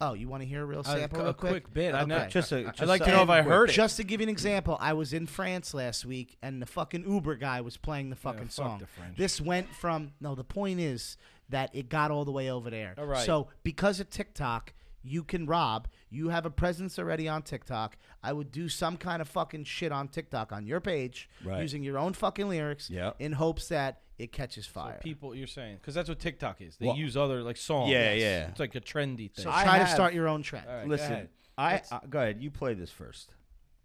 [0.01, 1.93] Oh, you want to hear a real Uh, sample a real quick bit.
[1.93, 2.29] I know- Okay.
[2.29, 3.73] Just a, I'd just like to know if I heard it.
[3.73, 7.09] Just to give you an example, I was in France last week, and the fucking
[7.09, 8.79] Uber guy was playing the fucking fuck song.
[8.79, 9.17] the French.
[9.17, 10.35] This went from no.
[10.35, 11.15] The point is
[11.49, 12.93] that it got all the way over there.
[12.97, 13.25] All right.
[13.25, 15.87] So because of TikTok, you can rob.
[16.09, 17.97] You have a presence already on TikTok.
[18.23, 21.61] I would do some kind of fucking shit on TikTok on your page Right.
[21.61, 23.17] using your own fucking lyrics Yep.
[23.19, 24.95] in hopes that it catches fire.
[24.99, 26.77] So people, you're saying because that's what TikTok is.
[26.77, 27.91] They Well- use other like songs.
[27.91, 28.47] Yeah, yeah.
[28.47, 29.43] It's like a trendy thing.
[29.43, 30.67] so I try to start your own trend.
[30.67, 31.29] All right, go Listen, ahead.
[31.57, 32.41] I Let's- uh, go ahead.
[32.41, 33.35] You play this first.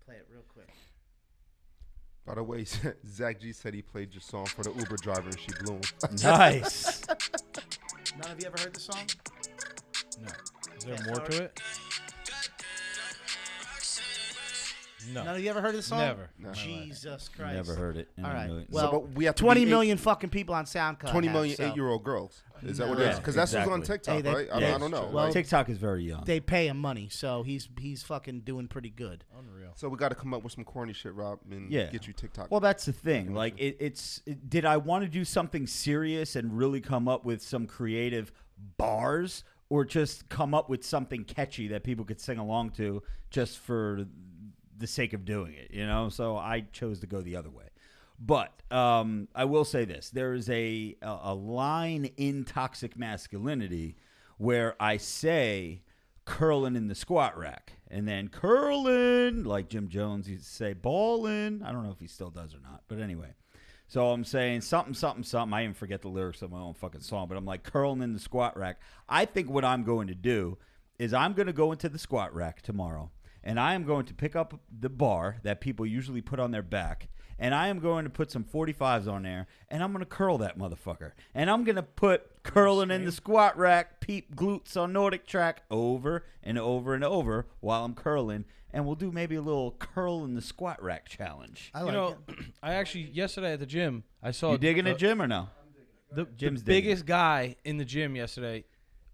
[0.05, 0.69] Play it real quick.
[2.29, 2.65] By the way,
[3.09, 5.81] Zach G said he played your song for the Uber driver and she blew him.
[6.23, 7.03] Nice.
[8.23, 9.07] None of you ever heard the song?
[10.21, 10.29] no.
[10.77, 11.61] Is there more to it?
[15.13, 15.23] No.
[15.25, 15.99] None of you ever heard of this song?
[16.01, 16.29] Never.
[16.39, 16.53] No.
[16.53, 17.55] Jesus Christ.
[17.55, 18.09] Never heard it.
[18.17, 20.55] in All a million- Well, but we have to twenty be eight- million fucking people
[20.55, 21.11] on SoundCloud.
[21.13, 22.43] 20 have, million so eight-year-old girls.
[22.63, 23.19] Is that what it Yeah, is?
[23.19, 23.83] Because that's what's on.
[23.83, 24.49] TikTok, Hey, they- right?
[24.53, 25.09] I, yeah, mean, I don't know.
[25.13, 25.33] Well, right?
[25.33, 26.25] TikTok is very young.
[26.25, 29.25] They pay him money, so he's he's fucking doing pretty good.
[29.39, 29.73] Unreal.
[29.77, 31.87] so we got to come up with some corny shit, Rob, and Yeah.
[31.91, 32.51] get you TikTok.
[32.51, 33.33] Well, that's the thing.
[33.35, 37.25] Like, it, it's it, did I want to do something serious and really come up
[37.25, 38.33] with some creative
[38.77, 43.59] bars, or just come up with something catchy that people could sing along to just
[43.59, 44.05] for
[44.79, 45.71] the sake of doing it?
[45.73, 46.09] You know.
[46.09, 47.65] So I chose to go the other way.
[48.19, 53.97] But um, I will say this: there is a, a line in toxic masculinity
[54.39, 55.83] where I say
[56.25, 61.63] curling in the squat rack, and then curling like Jim Jones used to say balling.
[61.65, 63.35] I don't know if he still does or not, but anyway.
[63.91, 65.55] So I'm saying something, something, something.
[65.55, 68.13] I even forget the lyrics of my own fucking song, but I'm like curling in
[68.13, 68.81] the squat rack.
[69.09, 70.59] I think what I'm going to do
[70.99, 73.11] is I'm going to go into the squat rack tomorrow,
[73.45, 76.63] and I am going to pick up the bar that people usually put on their
[76.63, 80.07] back, and I am going to put some 45s on there, and I'm going to
[80.07, 84.77] curl that motherfucker, and I'm going to put curling in the squat rack, peep glutes
[84.77, 89.37] on Nordic track over and over and over while I'm curling, and we'll do maybe
[89.37, 91.71] a little curl in the squat rack challenge.
[91.75, 92.45] I like You like know, it.
[92.63, 95.49] I actually yesterday at the gym I saw You digging the, it, Jim, or no?
[96.11, 98.65] The, Jim's the digging biggest guy in the gym yesterday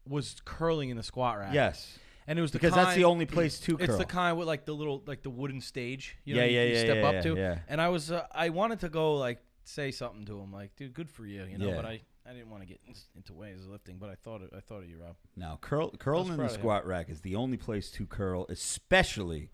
[0.09, 1.53] was curling in the squat rack.
[1.55, 1.99] Yes.
[2.27, 3.87] And it was the Because that's the only place to curl.
[3.89, 6.17] It's the kind with like the little like the wooden stage.
[6.25, 7.37] You know, Yeah, you, yeah, you yeah, step yeah, up yeah, to.
[7.37, 7.59] yeah.
[7.69, 10.95] And I was uh, I wanted to go like say something to him like, dude,
[10.95, 11.73] good for you, you know.
[11.75, 13.99] But I, I didn't want to get in, into ways of lifting.
[13.99, 15.17] But I thought it, I thought of you, Rob.
[15.37, 19.51] Now, curl curling in the squat rack is the only place to curl, especially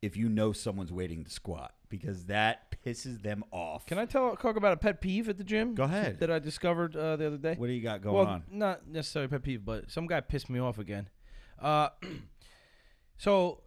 [0.00, 3.86] if you know someone's waiting to squat because that pisses them off.
[3.86, 5.74] Can I tell talk about a pet peeve at the gym?
[5.74, 6.18] Go ahead.
[6.18, 7.54] That I discovered uh, the other day.
[7.56, 8.42] What do you got going well, on?
[8.50, 11.08] not necessarily pet peeve, but some guy pissed me off again.
[11.62, 11.88] Uh,
[13.16, 13.60] so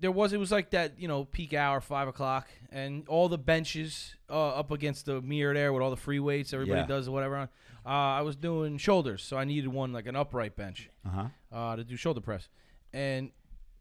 [0.00, 3.38] there was it was like that you know peak hour five o'clock, and all the
[3.38, 6.86] benches uh, up against the mirror there with all the free weights everybody Yeah.
[6.86, 7.36] does whatever.
[7.36, 7.48] On.
[7.84, 11.26] Uh, I was doing shoulders, so I needed one like an upright bench Uh huh.
[11.52, 12.48] uh, to do shoulder press,
[12.92, 13.30] and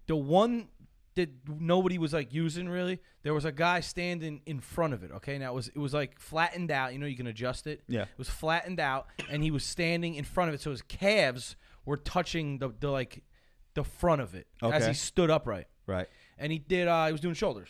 [0.07, 0.69] the one
[1.15, 5.11] that nobody was like using really, there was a guy standing in front of it.
[5.11, 6.93] Okay, now it was it was like flattened out.
[6.93, 7.81] You know, you can adjust it.
[7.87, 8.03] Yeah.
[8.03, 11.55] It was flattened out, and he was standing in front of it, so his calves
[11.85, 13.23] were touching the, the like
[13.73, 14.87] the front of it as Okay.
[14.89, 15.67] he stood upright.
[15.87, 16.07] Right.
[16.37, 16.87] And he did.
[16.87, 17.69] Uh, he was doing shoulders,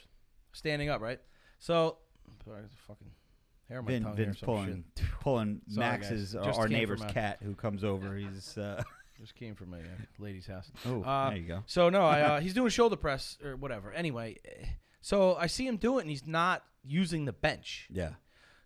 [0.54, 1.20] standing up, right?
[1.60, 1.98] So,
[2.46, 3.12] sorry, fucking
[3.70, 4.24] hair on my Vin, tongue here.
[4.24, 4.84] or Vin's some pulling
[5.22, 5.88] pulling Sorry.
[5.88, 8.16] Max's uh, Just our came neighbor's from a- cat who comes over.
[8.18, 8.86] He's uh, shit.
[9.20, 9.82] Just came from my uh,
[10.20, 10.72] lady's house.
[10.88, 11.64] oh Uh, there you go.
[11.68, 13.92] So no, I, uh, he's doing shoulder press or whatever.
[13.92, 14.66] Anyway, eh,
[15.02, 17.88] so I see him do it, and he's not using the bench.
[17.92, 18.14] Yeah.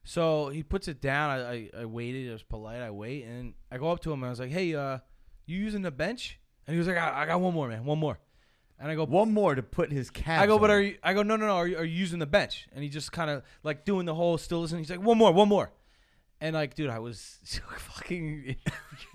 [0.06, 1.30] So he puts it down.
[1.32, 2.30] I, I, I waited.
[2.30, 2.82] I was polite.
[2.82, 5.00] I wait, and I go up to him and I was like, "Hey, uh,
[5.46, 7.86] you using the bench?" And he was like, "I, I got one more, man.
[7.86, 8.20] One more."
[8.78, 10.44] And I go, One more to put his calves.
[10.44, 10.76] I go, but on.
[10.76, 10.98] are you?
[11.02, 11.56] I go, no, no, no.
[11.56, 12.68] Are you, are you using the bench?
[12.74, 14.82] And he just kind of like doing the whole still listening.
[14.84, 15.72] He's like, one more, one more.
[16.42, 18.58] And like, dude, I was so fucking,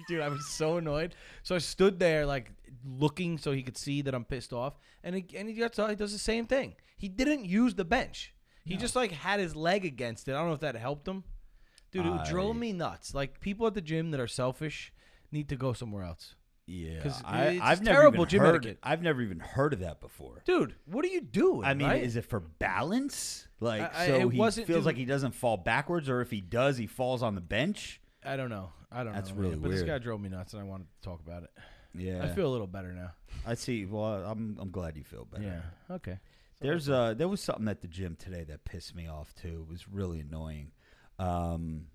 [0.09, 1.15] dude, I was so annoyed.
[1.43, 2.51] So I stood there like
[2.87, 4.79] looking so he could see that I'm pissed off.
[5.05, 6.75] And he, and he gets he does the same thing.
[6.97, 8.33] He didn't use the bench.
[8.65, 10.33] He just like had his leg against it.
[10.33, 11.25] I don't know if that helped him.
[11.93, 13.15] Dude, it drove I- me nuts.
[13.15, 14.93] Like people at the gym that are selfish
[15.31, 16.35] need to go somewhere else.
[16.73, 18.55] Yeah, I, it's I've never terrible even gym heard.
[18.57, 18.79] etiquette.
[18.83, 20.43] I've never even heard of that before.
[20.45, 21.65] Dude, what are you doing?
[21.65, 22.03] I mean, right?
[22.03, 23.49] is it for balance?
[23.59, 24.87] Like, I- I- so it he wasn't- feels dude.
[24.87, 28.01] like he doesn't fall backwards, or if he does, he falls on the bench.
[28.25, 28.71] I don't know.
[28.93, 29.37] I don't That's know.
[29.37, 29.61] really man.
[29.63, 29.89] But this weird.
[29.89, 31.51] guy drove me nuts, and I wanted to talk about it.
[31.95, 33.13] Yeah, I feel a little better now.
[33.45, 33.85] I see.
[33.85, 35.43] Well, I'm I'm glad you feel better.
[35.43, 35.95] Yeah.
[35.97, 36.19] Okay.
[36.61, 39.65] There's uh there was something at the gym today that pissed me off too.
[39.67, 40.71] It was really annoying.
[41.19, 41.87] Um,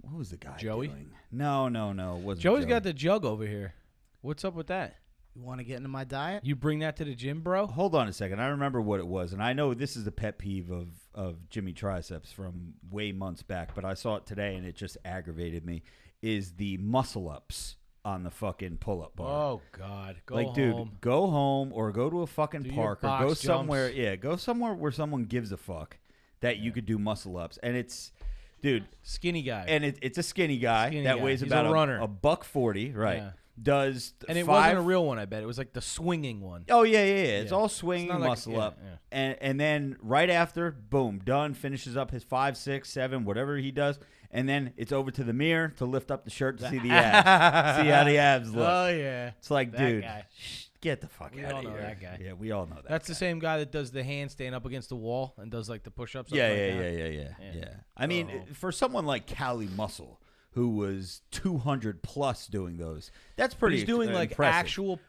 [0.00, 0.88] what was the guy Joey?
[0.88, 1.10] doing?
[1.30, 2.16] No, no, no.
[2.16, 2.68] It wasn't Joey's Joey.
[2.70, 3.74] got the jug over here.
[4.22, 4.96] What's up with that?
[5.34, 6.44] You want to get into my diet?
[6.44, 7.66] You bring that to the gym, bro?
[7.66, 8.40] Hold on a second.
[8.40, 11.48] I remember what it was, and I know this is the pet peeve of of
[11.50, 15.64] Jimmy Triceps from way months back, but I saw it today and it just aggravated
[15.66, 15.82] me.
[16.22, 19.28] Is the muscle ups on the fucking pull up bar?
[19.54, 22.98] Oh God, go like, dude, go home or go to a fucking Do your park
[23.02, 23.40] or box go jumps.
[23.42, 23.90] somewhere.
[23.90, 25.96] Yeah, go somewhere where someone gives a fuck
[26.40, 28.12] that you could do muscle ups, and it's,
[28.60, 29.64] dude, Skinny guy.
[29.68, 31.22] and it, it's a skinny guy Skinny that guy.
[31.24, 32.00] weighs He's a about a, runner.
[32.00, 33.18] a buck forty, right?
[33.18, 33.30] Yeah.
[33.60, 35.18] Does and it five, wasn't a real one.
[35.18, 36.64] I bet it was like the swinging one.
[36.70, 37.22] Oh yeah, yeah, yeah.
[37.40, 37.58] It's Yeah.
[37.58, 38.96] all It's swinging not like- muscle yeah, up, yeah.
[39.12, 41.52] and and then right after, boom, done.
[41.54, 43.98] Finishes up his five, six, seven, whatever he does,
[44.30, 46.90] and then it's over to the mirror to lift up the shirt to see the
[46.92, 48.66] abs, see how the abs look.
[48.68, 49.32] Oh yeah.
[49.38, 50.24] it's like, that dude, guy.
[50.38, 51.80] shh, get the fuck We out all of know here.
[51.82, 52.18] that guy.
[52.24, 52.88] Yeah, we all know that.
[52.88, 55.82] That's the same guy that does the handstand up against the wall and does like
[55.84, 56.32] the push-ups.
[56.32, 56.92] up yeah, like yeah, that.
[56.94, 57.52] yeah, yeah, yeah, Yeah.
[57.54, 57.74] yeah.
[57.98, 58.54] I mean, Oh.
[58.54, 60.18] for someone like Cali Muscle,
[60.52, 63.76] who was 200 plus doing those, that's pretty.
[63.76, 64.54] he's doing uh, like impressive.
[64.54, 65.00] actual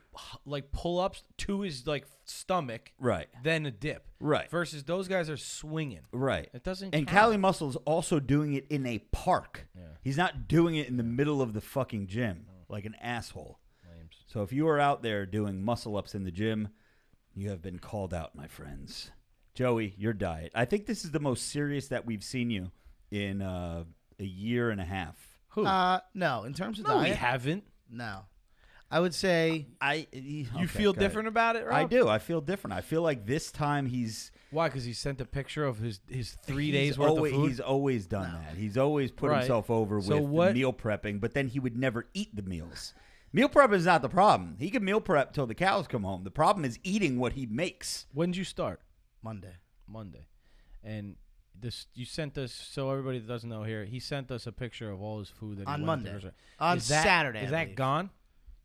[0.46, 4.06] like pull-ups to his like stomach, Right, then a dip.
[4.20, 6.02] right, Versus those guys are swinging.
[6.12, 6.50] right.
[6.54, 6.94] It doesn't.
[6.94, 7.18] And count.
[7.18, 9.68] Cali Muscle's also doing it in a park.
[9.76, 9.84] Yeah.
[10.02, 13.60] He's not doing it in the middle of the fucking gym like an asshole.
[13.90, 14.16] Lames.
[14.28, 16.70] So if you are out there doing muscle ups in the gym,
[17.36, 19.10] you have been called out, my friends.
[19.56, 20.52] Joey, your diet.
[20.56, 22.72] I think this is the most serious that we've seen you
[23.12, 23.84] in uh,
[24.20, 25.16] a year and a half.
[25.54, 25.66] Who?
[25.66, 26.44] Uh, no.
[26.44, 27.64] In terms of no, we haven't.
[27.90, 28.26] no.
[28.92, 31.74] I would say I You feel different about it, Rob?
[31.74, 32.08] I do.
[32.08, 32.76] I feel different.
[32.76, 34.68] I feel like this time he's Why?
[34.68, 37.48] Because he sent a picture of his his three he's days worth always, of food.
[37.50, 38.56] He's always done that.
[38.56, 39.40] He's always put Right.
[39.40, 42.94] himself over So with what- meal prepping, but then he would never eat the meals.
[43.32, 44.58] Meal prep is not the problem.
[44.60, 46.24] He can meal prep till the cows come home.
[46.24, 48.06] The problem is eating what he makes.
[48.14, 48.80] when did you start?
[49.24, 49.56] Monday.
[49.88, 50.28] Monday,
[50.84, 51.16] and
[51.60, 52.52] this you sent us.
[52.54, 55.58] So everybody that doesn't know here, he sent us a picture of all his food
[55.58, 56.12] that he On went to Monday.
[56.12, 57.40] grocery- On Is that- Saturday.
[57.42, 57.76] Is I that believe.
[57.78, 58.10] gone?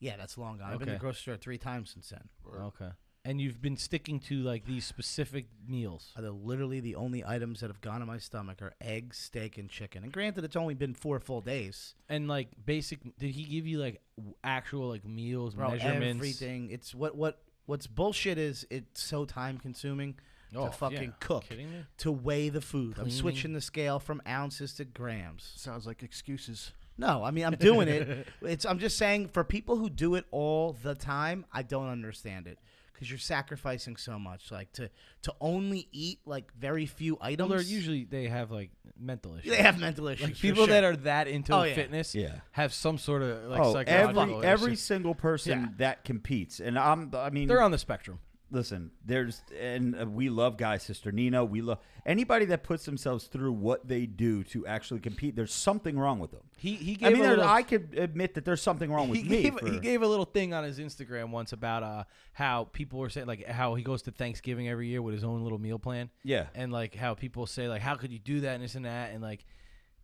[0.00, 0.72] Yeah, that's long gone.
[0.72, 0.98] I've been to Okay.
[0.98, 2.28] the grocery store three times since then.
[2.46, 2.90] Okay.
[3.24, 6.12] And you've been sticking to like these specific meals.
[6.16, 9.58] Are the literally the only items that have gone in my stomach are eggs, steak,
[9.58, 10.02] and chicken.
[10.04, 11.94] And granted, it's only been four full days.
[12.08, 16.16] And like basic, did he give you like w- actual like meals, Bro, measurements?
[16.16, 16.70] everything.
[16.70, 20.18] It's what what what's bullshit is it's so time consuming
[20.56, 21.10] Oh, to fucking yeah.
[21.20, 21.84] cook, Kidding me?
[21.98, 22.96] to weigh the food.
[22.98, 25.52] I'm switching the scale from ounces to grams.
[25.56, 26.72] Sounds like excuses.
[26.96, 28.26] No, I mean I'm doing it.
[28.42, 32.46] It's I'm just saying for people who do it all the time, I don't understand
[32.46, 32.58] it
[32.92, 34.50] because you're sacrificing so much.
[34.50, 34.90] Like to
[35.22, 37.50] to only eat like very few items.
[37.50, 39.50] they're usually they have like mental issues.
[39.52, 40.26] they have mental issues.
[40.26, 40.74] like people sure.
[40.74, 41.74] that are that into Oh, yeah.
[41.74, 42.40] fitness Yeah.
[42.52, 45.68] have some sort of like oh, psychological every every single person Yeah.
[45.76, 47.12] that competes, and I'm.
[47.14, 48.18] I mean, they're on the spectrum.
[48.50, 51.44] Listen, there's and uh, we love guys, sister Nina.
[51.44, 55.36] We love anybody that puts themselves through what they do to actually compete.
[55.36, 56.42] There's something wrong with them.
[56.56, 59.18] He he Gave I mean, a little, I could admit that there's something wrong with
[59.20, 59.42] he me.
[59.42, 62.98] gave for- he gave a little thing on his Instagram once about uh how people
[62.98, 65.78] were saying like how he goes to Thanksgiving every year with his own little meal
[65.78, 66.10] plan.
[66.24, 68.84] yeah, and like how people say like how could you do that and this and
[68.84, 69.44] that and like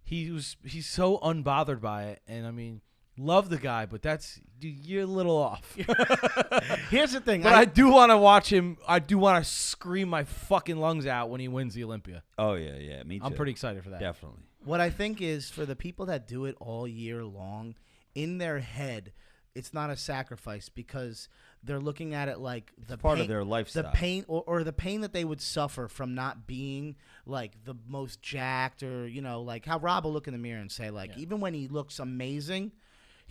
[0.02, 2.82] he was he's so unbothered by it and I mean
[3.16, 5.76] love the guy but that's dude you're a little off
[6.90, 7.42] Here's the thing.
[7.42, 11.06] but I, do want to watch him I do want to scream my fucking lungs
[11.06, 13.02] out when he wins the Olympia oh yeah, yeah.
[13.04, 13.24] Me too.
[13.24, 14.40] I'm pretty excited for that definitely.
[14.64, 17.74] What I think is for the people that do it all year long,
[18.14, 19.12] in their head,
[19.54, 21.28] it's not a sacrifice because
[21.62, 23.82] they're looking at it like the part of their lifestyle.
[23.82, 26.96] the pain or, or the pain that they would suffer from not being
[27.26, 30.60] like the most jacked or you know like how Rob will look in the mirror
[30.60, 32.72] and say like even when he looks amazing.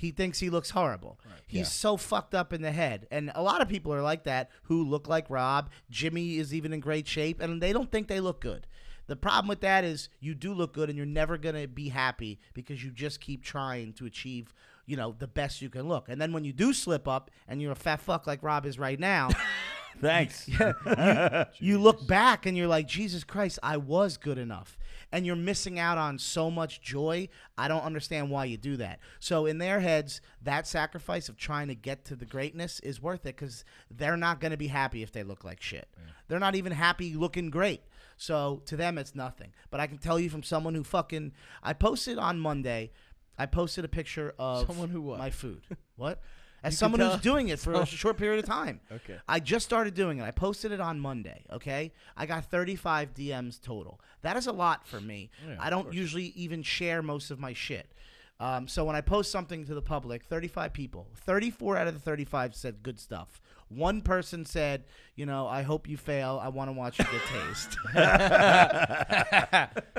[0.04, 1.18] He thinks he looks horrible.
[1.48, 1.64] He's Yeah.
[1.64, 3.08] so fucked up in the head.
[3.10, 5.70] And a lot of people are like that who look like Rob.
[5.90, 8.68] Jimmy is even in great shape, and they don't think they look good.
[9.08, 11.88] The problem with that is you do look good and you're never going to be
[11.88, 14.54] happy because you just keep trying to achieve,
[14.86, 16.10] you know, the best you can look.
[16.10, 18.78] And then when you do slip up and you're a fat fuck like Rob is
[18.78, 19.30] right now,
[20.02, 20.50] Thanks.
[21.60, 24.78] you look back and you're like, Jesus Christ, I was good enough.
[25.12, 27.30] And you're missing out on so much joy.
[27.58, 29.00] I don't understand why you do that.
[29.20, 33.26] So, in their heads, that sacrifice of trying to get to the greatness is worth
[33.28, 35.88] it because they're not going to be happy if they look like shit.
[36.28, 37.82] They're not even happy looking great.
[38.18, 39.54] So, to them, it's nothing.
[39.70, 41.34] But I can tell you from someone who fucking.
[41.62, 42.92] I posted on Monday,
[43.38, 45.20] I posted a picture of Someone who what?
[45.20, 45.62] my food.
[45.96, 46.22] what?
[46.64, 48.80] As You someone who's doing it for a short period of time.
[48.92, 49.18] Okay.
[49.28, 50.24] I just started doing it.
[50.24, 51.44] I posted it on Monday.
[51.52, 54.00] Okay, I got 35 DMs total.
[54.22, 55.30] That is a lot for me.
[55.48, 57.92] Yeah, I don't usually even share most of my shit.
[58.40, 62.00] Um, so when I post something to the public, 35 people, 34 out of the
[62.00, 63.42] 35 said good stuff.
[63.76, 64.84] One person said,
[65.16, 66.40] you know, I hope you fail.
[66.42, 67.78] I want to watch you get taste.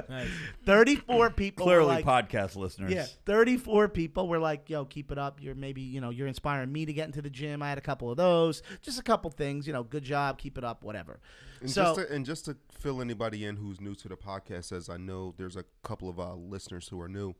[0.66, 2.92] 34 people were Clearly, like, podcast listeners.
[2.92, 5.40] yeah, 34 people were like, "Yo, keep it up.
[5.40, 7.82] You're maybe, you know, you're inspiring me to get into the gym." I had a
[7.82, 11.20] couple of those, just a couple things, you know, good job, keep it up, whatever.
[11.60, 14.72] And so, just to, and just to fill anybody in who's new to the podcast,
[14.72, 17.34] as I know there's a couple of uh, listeners who are new.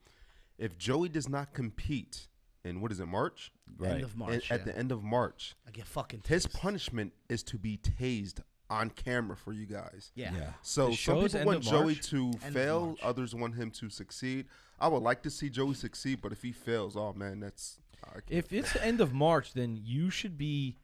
[0.57, 2.29] If Joey does not compete
[2.65, 3.53] in what is it March?
[3.77, 3.93] Right.
[3.93, 7.43] end of And March, at the end of March, I get fucking his punishment is
[7.45, 8.41] to be tased
[8.71, 10.13] on camera for you guys.
[10.15, 10.33] Yeah.
[10.35, 10.51] Yeah.
[10.63, 12.11] So some people want Joey March?
[12.11, 14.47] to of fail, others want him to succeed.
[14.81, 17.79] I would like to see Joey succeed, but if he fails, oh man, that's
[18.29, 20.77] if it's the end of March then you should be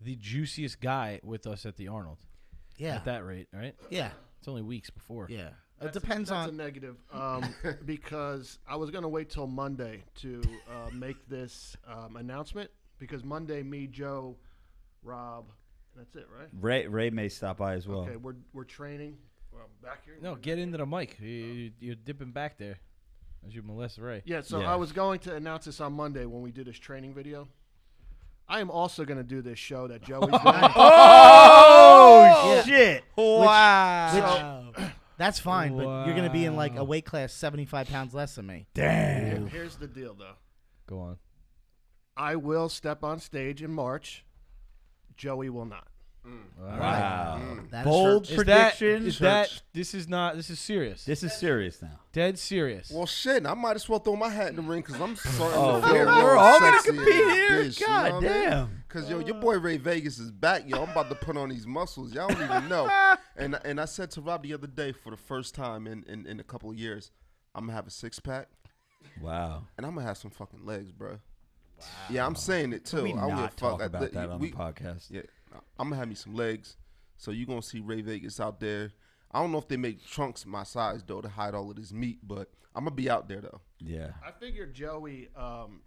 [0.00, 2.18] the juiciest guy with us at the Arnold
[2.76, 5.50] yeah, at that rate right yeah, it's only weeks before yeah.
[5.80, 6.54] It That's- depends that's on.
[6.54, 7.54] a negative um,
[7.84, 13.62] because I was gonna wait till Monday to uh, make this um, announcement because Monday,
[13.62, 14.36] me, Joe,
[15.02, 15.46] Rob,
[15.96, 16.48] that's it, right?
[16.60, 18.00] Ray Ray may stop by as well.
[18.02, 19.18] Okay, we're we're training.
[19.52, 20.16] Well, back here.
[20.20, 22.78] no get into the mic you, you- you're dipping back there
[23.46, 24.72] as you molest Ray Yeah, so Yeah.
[24.72, 27.46] I was going to announce this on Monday when we did this training video.
[28.48, 30.40] I am also going to do this show that Joey's doing.
[30.44, 30.52] Oh
[32.56, 32.62] Yeah.
[32.62, 33.04] shit!
[33.16, 34.63] wow
[35.16, 38.46] That's fine, but you're gonna be in like a weight class 75 pounds less than
[38.46, 38.66] me.
[38.74, 39.46] Damn.
[39.48, 40.34] Here's the deal, though.
[40.86, 41.18] go on
[42.16, 44.24] I will step on stage in March.
[45.16, 45.88] Joey will not.
[46.26, 46.78] Mm.
[46.80, 47.40] Wow.
[47.42, 47.70] Mm.
[47.70, 49.06] That is Bold for- is that, prediction.
[49.08, 51.98] is that this is not this is serious This is serious now.
[52.12, 53.44] dead serious well, shit.
[53.46, 55.86] I might as well throw my hat in the ring because I'm starting Oh, to
[55.86, 57.64] feel we're, real we're all gonna compete here.
[57.64, 58.48] this bitch, you God know what I mean?
[58.50, 58.84] damn.
[58.88, 60.82] Cause yo, your boy Ray Vegas is back, yo.
[60.82, 62.14] I'm about to put on these muscles.
[62.14, 62.88] Y'all don't even know.
[63.36, 66.26] and and I said to Rob the other day for the first time in, in,
[66.26, 67.10] in a couple of years,
[67.54, 68.48] I'm gonna have a six pack
[69.20, 69.64] Wow.
[69.76, 71.18] and I'm gonna have some fucking legs, bro.
[72.08, 72.98] Yeah, I'm saying it too.
[72.98, 73.70] Can we I don't give a not fuck.
[73.72, 75.10] talk I- about that on we- the podcast?
[75.10, 75.22] Yeah,
[75.78, 76.76] I'm gonna have me some legs.
[77.16, 78.92] So you're gonna see Ray Vegas out there.
[79.30, 81.92] I don't know if they make trunks my size though to hide all of this
[81.92, 83.60] meat, but I'm gonna be out there though.
[83.78, 84.10] Yeah.
[84.24, 85.80] I figure Joey, um,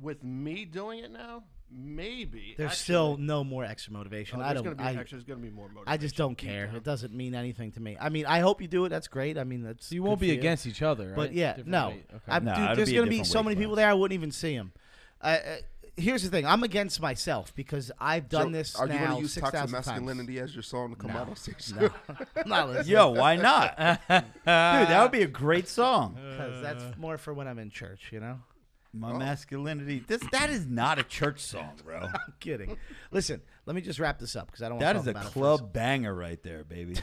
[0.00, 4.40] with me doing it now, maybe There's actually- still no more extra motivation.
[4.40, 4.76] Oh, I there's don't.
[4.76, 5.88] Gonna be, I, actually, there's gonna be more motivation.
[5.92, 6.70] I just don't care.
[6.74, 7.96] It doesn't mean anything to me.
[8.00, 8.88] I mean, I hope you do it.
[8.88, 9.36] That's great.
[9.38, 10.34] I mean, that's so you won't for be you.
[10.34, 11.16] against each other right?
[11.16, 11.88] But yeah, Different no.
[11.90, 12.06] weight.
[12.14, 12.22] okay.
[12.28, 13.82] I, No, dude, it'll there's be a gonna be different so weight many people class.
[13.82, 13.90] there.
[13.90, 14.72] I wouldn't even see them.
[15.20, 15.56] Uh, uh,
[15.96, 16.46] here's the thing.
[16.46, 19.58] I'm against myself because I've done So, this Are you now gonna use six toxic
[19.60, 19.86] thousand times.
[19.86, 21.72] masculinity as your song to come out on stage?
[21.80, 21.90] No,
[22.36, 22.92] I'm not listening.
[22.96, 23.76] Yo, why not?
[24.08, 26.14] Dude, that would be a great song.
[26.30, 28.10] because that's more for when I'm in church.
[28.12, 28.40] You know.
[28.92, 30.02] My masculinity.
[30.06, 32.00] This that is not a church song, bro.
[32.00, 32.76] I'm kidding.
[33.12, 34.80] Listen, let me just wrap this up because I don't.
[34.80, 36.96] That wanna is talk a about club banger right there, baby.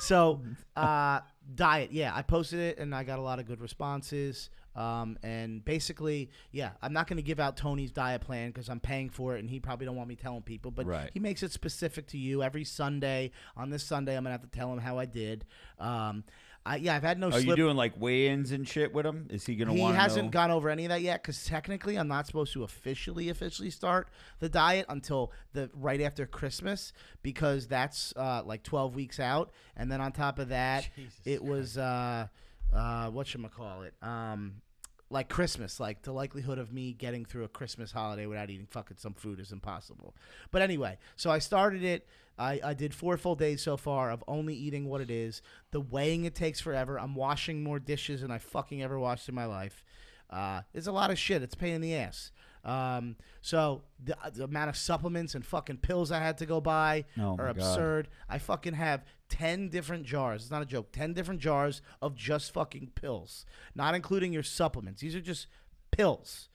[0.00, 0.42] So,
[0.74, 1.20] uh,
[1.54, 1.92] diet.
[1.92, 4.50] Yeah, I posted it and I got a lot of good responses.
[4.76, 8.80] Um, and basically, yeah, I'm not going to give out Tony's diet plan because I'm
[8.80, 10.72] paying for it, and he probably don't want me telling people.
[10.72, 11.10] But Right.
[11.14, 13.30] he makes it specific to you every Sunday.
[13.56, 15.44] On this Sunday, I'm gonna have to tell him how I did.
[15.78, 16.24] Um,
[16.66, 17.30] I, yeah, I've had no.
[17.30, 19.28] Are you doing like weigh-ins and shit with him?
[19.30, 19.96] Is he gonna he want?
[19.96, 20.30] hasn't know?
[20.30, 24.08] gone over any of that yet because technically I'm not supposed to officially officially start
[24.38, 26.92] the diet until the right after Christmas
[27.22, 30.88] because that's uh, like 12 weeks out, and then on top of that,
[31.26, 32.28] it was uh,
[32.72, 33.94] uh, what should call it?
[34.02, 34.62] Um,
[35.10, 38.96] like Christmas, like the likelihood of me getting through a Christmas holiday without eating fucking
[38.98, 40.14] some food is impossible.
[40.50, 42.06] But anyway, so I started it.
[42.38, 45.40] I, I did four full days so far of only eating what it is.
[45.70, 46.98] The weighing it takes forever.
[46.98, 49.84] I'm washing more dishes than I fucking ever washed in my life.
[50.30, 51.42] Uh, it's a lot of shit.
[51.42, 52.32] It's a pain in the ass.
[52.64, 57.04] Um, so the, the amount of supplements and fucking pills I had to go buy
[57.18, 57.56] Oh are God.
[57.58, 58.08] absurd.
[58.28, 60.42] I fucking have 10 different jars.
[60.42, 60.90] It's not a joke.
[60.90, 65.02] 10 different jars of just fucking pills, not including your supplements.
[65.02, 65.46] These are just
[65.90, 66.48] pills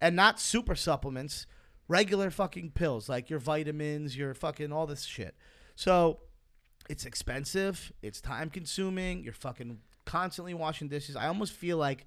[0.00, 1.46] and not super supplements,
[1.90, 5.34] regular fucking pills like your vitamins, your fucking all this shit.
[5.74, 6.20] So
[6.88, 11.16] it's expensive, it's time consuming, you're fucking constantly washing dishes.
[11.16, 12.06] I almost feel like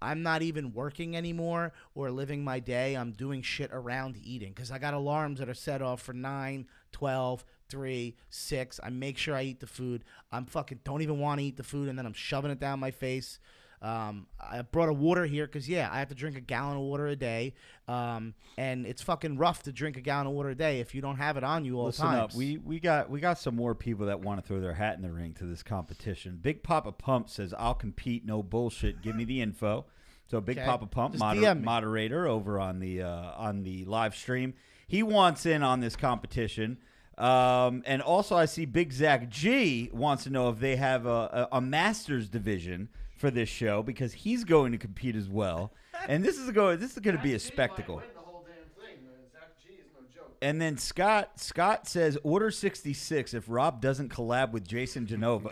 [0.00, 2.94] I'm not even working anymore or living my day.
[2.94, 6.66] I'm doing shit around eating because I got alarms that are set off for 9,
[6.92, 8.80] 12, 3, 6.
[8.84, 10.04] I make sure I eat the food.
[10.30, 12.78] I'm fucking don't even want to eat the food and then I'm shoving it down
[12.78, 13.40] my face.
[13.84, 16.82] Um, I brought a water here because yeah, I have to drink a gallon of
[16.84, 17.52] water a day,
[17.86, 21.02] um, and it's fucking rough to drink a gallon of water a day if you
[21.02, 22.22] don't have it on you all Listen the time.
[22.24, 22.34] up.
[22.34, 25.02] We we got we got some more people that want to throw their hat in
[25.02, 26.38] the ring to this competition.
[26.40, 28.24] Big Papa Pump says, "I'll compete.
[28.24, 29.02] No bullshit.
[29.02, 29.84] Give me the info."
[30.30, 30.66] So Big Okay.
[30.66, 31.64] Papa Pump, Just moder- DM me.
[31.64, 34.54] moderator over on the uh, on the live stream,
[34.88, 36.78] he wants in on this competition.
[37.18, 41.48] Um, and also, I see Big Zach G wants to know if they have a,
[41.52, 42.88] a, a Masters division
[43.24, 45.72] for this show because he's going to compete as well.
[46.08, 48.02] And this is going this is going to be a spectacle.
[48.14, 49.14] the whole damn thing, man.
[49.32, 50.36] Zach G is no joke.
[50.42, 55.48] And then Scott Scott says order 66 if Rob doesn't collab with Jason Genova.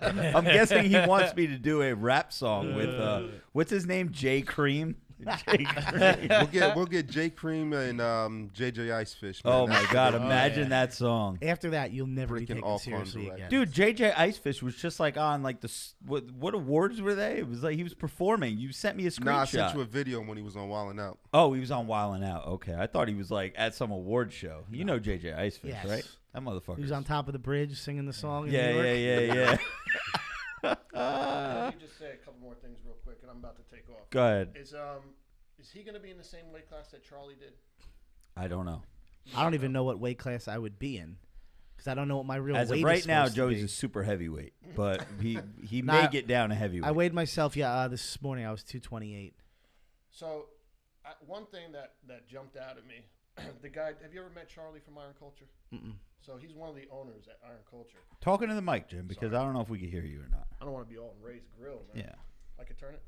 [0.36, 4.12] I'm guessing he wants me to do a rap song with uh what's his name?
[4.12, 4.94] Jay Cream.
[5.20, 6.28] Jay Cream.
[6.28, 9.44] we'll get we'll get J Cream and um, JJ Icefish.
[9.44, 9.52] Man.
[9.54, 11.38] Oh my That's- god, imagine that song.
[11.42, 13.36] After that, you'll never be Breaking taken all seriously conduit.
[13.48, 13.50] again.
[13.50, 17.38] Dude, JJ Icefish was just like on like the s- what, what awards were they?
[17.38, 18.58] It was like he was performing.
[18.58, 19.24] You sent me a screenshot.
[19.24, 21.18] Nah, I sent you a video when he was on Wildin' Out.
[21.32, 22.46] oh, he was on Wildin' Out.
[22.46, 24.64] Okay, I thought he was like at some award show.
[24.70, 25.86] You know JJ Icefish, Yes.
[25.86, 26.08] right?
[26.34, 26.76] That motherfucker.
[26.76, 28.48] He was on top of the bridge singing the song.
[28.48, 28.86] In Yeah, New York.
[28.86, 29.34] yeah, yeah,
[30.64, 30.74] yeah.
[30.94, 32.83] Let me just say a couple more things real quick,
[33.24, 34.08] and I'm about to take off.
[34.10, 34.50] Go ahead.
[34.54, 35.00] Is um
[35.58, 37.52] is he going to be in the same weight class that Charlie did?
[38.36, 38.82] I don't know.
[39.34, 41.16] I don't even know what weight class I would be in
[41.74, 43.40] because I don't know what my real As weight of is right now, supposed to
[43.40, 43.64] Joey's be.
[43.64, 46.86] a super heavyweight, but he he Nah, may get down to heavyweight.
[46.88, 47.56] I weighed myself.
[47.56, 49.34] Yeah, uh, this morning I was 228.
[50.10, 50.46] So,
[51.04, 53.06] I, one thing that that jumped out at me,
[53.62, 53.92] the guy.
[54.02, 55.46] Have you ever met Charlie from Iron Culture?
[55.72, 55.94] Mm-mm.
[56.20, 57.98] So he's one of the owners at Iron Culture.
[58.20, 60.28] Talking to the mic, Jim, because I don't know if we can hear you or
[60.30, 60.46] not.
[60.60, 62.04] I don't want to be all in Ray's grill, man.
[62.06, 62.14] Yeah.
[62.58, 63.02] I could turn it.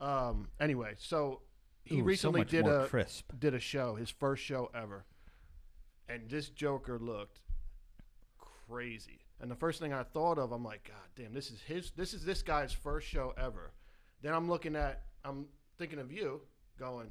[0.00, 0.48] Um.
[0.60, 1.42] Anyway, so
[1.84, 3.32] he Ooh, recently much did a crisp.
[3.38, 5.04] did a show, his first show ever,
[6.08, 7.40] and this Joker looked
[8.38, 9.20] crazy.
[9.40, 11.90] And the first thing I thought of, I'm like, God damn, this is his.
[11.92, 13.72] This is this guy's first show ever.
[14.22, 15.46] Then I'm looking at, I'm
[15.78, 16.42] thinking of you,
[16.78, 17.08] going,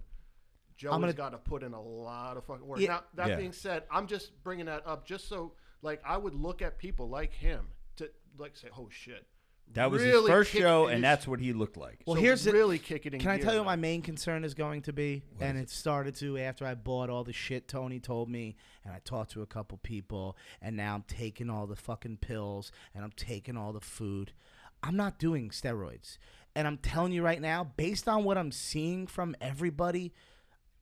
[0.77, 2.79] Joe I'm has gonna- got to put in a lot of fucking work.
[2.79, 2.87] Yeah.
[2.87, 3.35] Now that Yeah.
[3.35, 7.09] being said, I'm just bringing that up just so, like, I would look at people
[7.09, 7.67] like him
[7.97, 9.25] to like say, oh shit.
[9.73, 12.01] That was Really his first kick- show, his- and that's what he looked like.
[12.05, 14.01] Well, so here's the- really kick it in Can I tell you what my main
[14.01, 15.21] concern is going to be?
[15.39, 18.99] and it started to after I bought all the shit Tony told me, and I
[19.05, 23.11] talked to a couple people, and now I'm taking all the fucking pills, and I'm
[23.11, 24.33] taking all the food.
[24.81, 26.17] I'm not doing steroids.
[26.55, 30.13] And I'm telling you right now, based on what I'm seeing from everybody,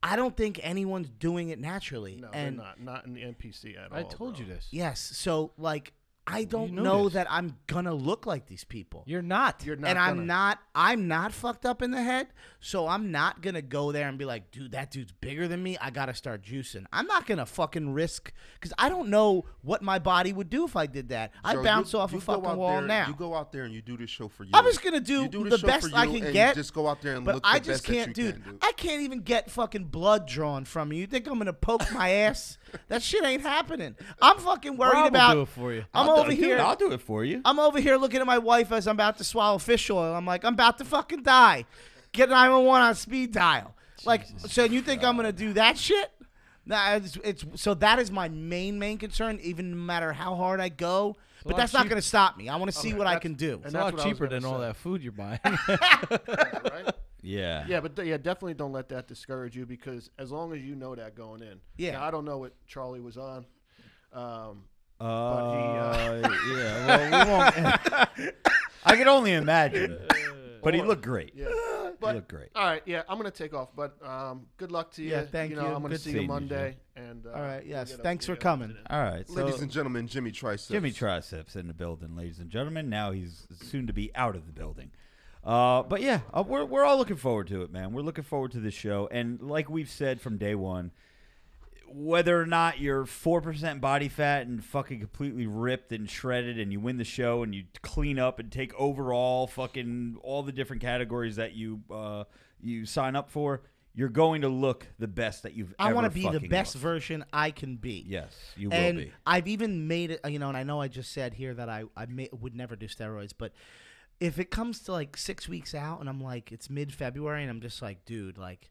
[0.02, 2.16] I don't think anyone's doing it naturally.
[2.16, 2.80] No, and they're not.
[2.80, 3.98] Not in the NPC at all.
[3.98, 4.46] I told bro.
[4.46, 4.68] you this.
[4.70, 5.92] yes, so like
[6.30, 9.62] I don't know know that I'm gonna look like these people You're not.
[9.64, 9.88] You're not.
[9.90, 10.10] and gonna.
[10.10, 12.28] I'm not I'm not fucked up in the head,
[12.60, 15.76] so I'm not gonna go there and be like, dude, that dude's bigger than me.
[15.80, 16.84] I gotta start juicing.
[16.92, 20.76] I'm not gonna fucking risk because I don't know what my body would do if
[20.76, 21.32] I did that.
[21.42, 23.06] I So bounce you- off you a fucking wall there- now.
[23.08, 24.50] You go out there and you do this show for you.
[24.54, 26.54] I'm just gonna do, do the best I can and get.
[26.54, 28.42] Just go out there and but look I the just best can't, you dude.
[28.44, 28.58] can do.
[28.62, 31.00] I can't even get fucking blood drawn from you.
[31.00, 32.58] You think I'm gonna poke my ass?
[32.88, 33.94] That shit ain't happening.
[34.20, 35.34] I'm fucking worried Rob will about.
[35.34, 35.84] do it for you.
[35.92, 36.56] I'm I'll over do, here.
[36.56, 37.40] Dude, I'll do it for you.
[37.44, 40.14] I'm over here looking at my wife as I'm about to swallow fish oil.
[40.14, 41.64] I'm like, I'm about to fucking die.
[42.12, 43.74] Get 911 on speed dial.
[44.04, 46.10] Like, so you think I'm gonna do that shit?
[46.64, 49.38] Nah, it's, it's so that is my main main concern.
[49.42, 51.16] Even no matter how hard I go,
[51.48, 52.48] but lot that's not cheap- going to stop me.
[52.48, 53.54] I want to see Okay, what I that's- can do.
[53.54, 54.66] and It's a that's lot what I was cheaper gonna than all say.
[54.66, 55.40] that food you're buying.
[55.44, 56.94] right?
[57.22, 57.64] Yeah.
[57.66, 60.94] Yeah, but yeah, definitely don't let that discourage you because as long as you know
[60.94, 61.60] that going in.
[61.76, 61.92] Yeah.
[61.92, 63.44] Now, I don't know what Charlie was on.
[64.12, 64.64] Um,
[65.00, 66.86] Uh, But yeah.
[66.86, 68.34] Well, we won't.
[68.84, 69.98] I can only imagine.
[70.60, 71.32] But he looked great.
[71.36, 71.46] yeah.
[71.98, 72.48] He But looked great.
[72.54, 73.70] all right, yeah, I'm gonna take off.
[73.74, 75.10] But um, good luck to you.
[75.10, 75.56] Yeah, thank you.
[75.56, 75.74] Know, you.
[75.74, 76.76] I'm gonna Good see seeing you you, Monday.
[76.96, 78.76] And uh, All right, we'll yes, get a- thanks we'll for get a- coming.
[78.88, 79.28] All right.
[79.28, 80.68] So Ladies and gentlemen, Jimmy Triceps.
[80.68, 82.88] Jimmy Triceps in the building, ladies and gentlemen.
[82.88, 84.90] Now he's soon to be out of the building.
[85.44, 87.92] Uh, but yeah, uh, we're we're all looking forward to it, man.
[87.92, 90.90] We're looking forward to this show, and like we've said from day one,
[91.90, 96.72] whether or not you're four percent body fat and fucking completely ripped and shredded, and
[96.72, 100.82] you win the show and you clean up and take overall fucking all the different
[100.82, 102.24] categories that you uh,
[102.60, 103.62] you sign up for,
[103.94, 105.74] you're going to look the best that you've.
[105.78, 105.90] Ever.
[105.90, 108.04] I want to be the best version I can be.
[108.06, 109.12] Yes, you will and be.
[109.26, 111.84] I've even made it, you know, and I know I just said here that I,
[111.96, 113.52] I may, would never do steroids, but
[114.20, 117.50] if it comes to like six weeks out and I'm like, it's mid February and
[117.50, 118.70] I'm just like, dude, like,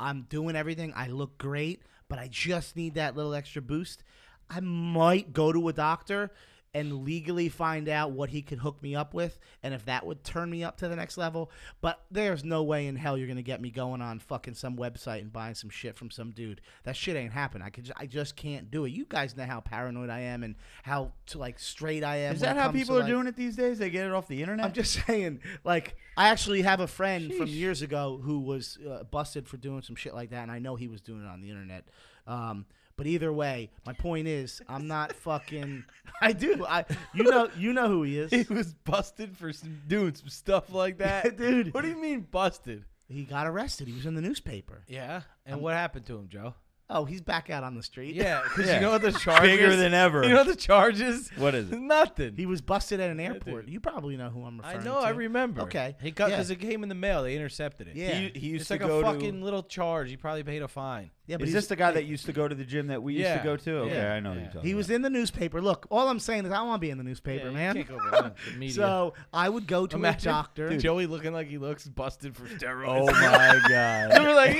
[0.00, 0.92] I'm doing everything.
[0.94, 4.02] I look great, but I just need that little extra boost.
[4.50, 6.30] I might go to a doctor
[6.78, 10.22] and legally find out what he could hook me up with and if that would
[10.24, 11.50] turn me up to the next level.
[11.80, 15.20] But there's no way in hell you're gonna get me going on fucking some website
[15.20, 16.60] and buying some shit from some dude.
[16.84, 17.60] That shit ain't happen.
[17.62, 18.90] I could ju- I just can't do it.
[18.90, 22.34] You guys know how paranoid I am and how to like straight I am.
[22.34, 23.78] Is that how people are like- doing it these days?
[23.78, 24.64] They get it off the internet.
[24.66, 29.04] I'm just saying, like, I actually have a friend from years ago who was uh,
[29.04, 31.40] busted for doing some shit like that, and I know he was doing it on
[31.40, 31.84] the internet.
[32.26, 32.66] Um,
[32.98, 35.84] but either way, my point is, I'm not fucking.
[36.20, 36.66] I do.
[36.68, 36.84] I,
[37.14, 38.30] you know, you know who he is.
[38.30, 41.72] he was busted for some, doing some stuff like that, Dude.
[41.72, 42.84] What do you mean busted?
[43.08, 43.88] He got arrested.
[43.88, 44.82] He was in the newspaper.
[44.86, 46.54] Yeah, and um, what happened to him, Joe?
[46.90, 48.14] Oh, he's back out on the street.
[48.14, 48.76] Yeah, because Yeah.
[48.76, 49.76] you know what the charge Bigger is?
[49.78, 50.24] than ever.
[50.24, 51.28] You know the charges?
[51.36, 51.78] What is it?
[51.78, 52.34] Nothing.
[52.36, 53.66] He was busted at an airport.
[53.66, 53.74] dude.
[53.74, 54.82] You probably know who I'm referring.
[54.84, 54.90] To.
[54.90, 55.00] I know.
[55.02, 55.06] to.
[55.06, 55.60] I remember.
[55.62, 55.96] Okay.
[56.02, 56.36] He got Yeah.
[56.36, 57.24] because it came in the mail.
[57.24, 57.96] They intercepted it.
[57.96, 58.14] Yeah.
[58.14, 59.44] He, he used It's to like go a fucking to.
[59.44, 60.08] little charge.
[60.08, 61.10] He probably paid a fine.
[61.28, 63.02] Yeah, but Is he's- this the guy that used to go to the gym that
[63.02, 63.70] we used Yeah, to go to?
[63.80, 64.30] Okay, yeah, I know.
[64.32, 64.42] who yeah.
[64.44, 64.94] you're talking He was about.
[64.96, 65.60] in the newspaper.
[65.60, 67.76] Look, all I'm saying is I want to be in the newspaper, Yeah, man.
[67.76, 68.74] You can't go around the media.
[68.74, 70.76] So I would go to Imagine a doctor.
[70.78, 72.86] Joey looking like he looks busted for steroids.
[72.88, 74.22] Oh my You god!
[74.26, 74.56] were like,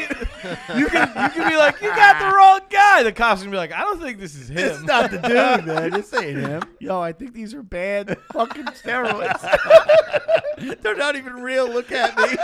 [0.77, 3.03] you can you can be like, you got the wrong guy.
[3.03, 4.57] The cops gonna be like, I don't think this is him.
[4.57, 5.91] This is not the dude, man.
[5.91, 6.63] This ain't him.
[6.81, 9.41] Yo, I think these are bad fucking steroids.
[10.83, 11.67] They're not even real.
[11.67, 12.37] Look at me.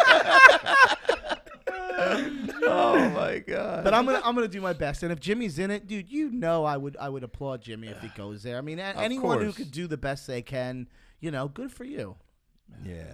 [1.99, 3.85] Oh my god!
[3.85, 5.03] but I'm gonna I'm gonna do my best.
[5.03, 8.01] And if Jimmy's in it, dude, you know I would I would applaud Jimmy if
[8.01, 8.59] he goes there.
[8.59, 9.57] I mean, a- anyone who course.
[9.57, 10.89] could do the best they can,
[11.21, 12.17] you know, good for you.
[12.85, 13.05] yeah.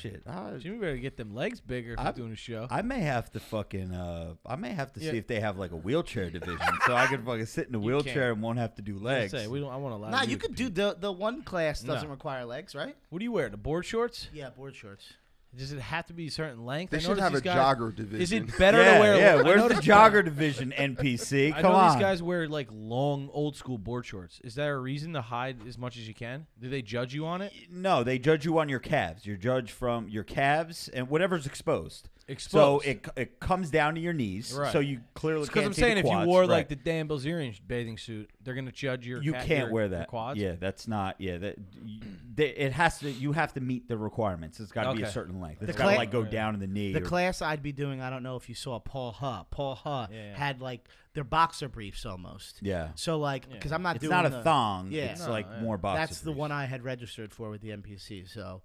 [0.00, 0.22] Shit.
[0.28, 2.68] I, Jimmy better get them legs bigger if I'm- he's doing a show.
[2.70, 3.92] I may have to fucking.
[3.92, 5.10] Uh, I may have to Yeah.
[5.10, 7.78] see if they have like a wheelchair division, so I can fucking sit in a
[7.80, 8.32] You wheelchair can't.
[8.34, 9.32] and won't have to do I legs.
[9.32, 9.72] say we don't.
[9.72, 10.10] I want to allow.
[10.10, 12.12] Nah, you you to could do the the one class doesn't No.
[12.14, 12.94] require legs, right?
[13.10, 13.48] What do you wear?
[13.48, 14.28] The board shorts?
[14.32, 15.14] Yeah, board shorts.
[15.54, 16.90] Does it have to be a certain length?
[16.92, 18.20] They I should have a guys- jogger division.
[18.22, 19.16] Is it better yeah, to wear?
[19.16, 19.32] yeah.
[19.34, 20.72] I Where's the noticed- jogger division?
[20.78, 21.52] NPC.
[21.52, 21.92] I Come know on.
[21.96, 24.40] these guys wear like long, old school board shorts.
[24.44, 26.46] Is there a reason to hide as much as you can?
[26.60, 27.52] Do they judge you on it?
[27.70, 29.26] No, they judge you on your calves.
[29.26, 32.08] You're judged from your calves and whatever's exposed.
[32.32, 32.84] Exposed.
[32.84, 34.52] So it, it comes down to your knees.
[34.52, 34.72] Right.
[34.72, 36.48] So you clearly Because can't I'm see saying the if you wore Right.
[36.50, 39.22] like the Dan Bilzerian bathing suit, they're gonna judge your.
[39.22, 40.08] you ca- can't your- wear that.
[40.08, 40.40] quads.
[40.40, 41.16] Yeah, that's not.
[41.20, 41.56] Yeah, that
[42.34, 43.10] they, it has to.
[43.10, 44.58] You have to meet the requirements.
[44.60, 45.62] It's got to be a certain length.
[45.62, 46.92] It's got to cla- like go down in the knee.
[46.92, 49.44] The or- class I'd be doing, I don't know if you saw Paul Huh.
[49.50, 50.36] Paul Huh Yeah, yeah.
[50.36, 52.58] had like their boxer briefs almost.
[52.62, 54.88] yeah, So like, because I'm not it's doing not a the- thong.
[54.90, 55.04] Yeah.
[55.12, 55.60] it's No, like yeah.
[55.60, 55.98] more boxer.
[56.00, 58.26] That's the one I had registered for with the NPC.
[58.26, 58.62] So,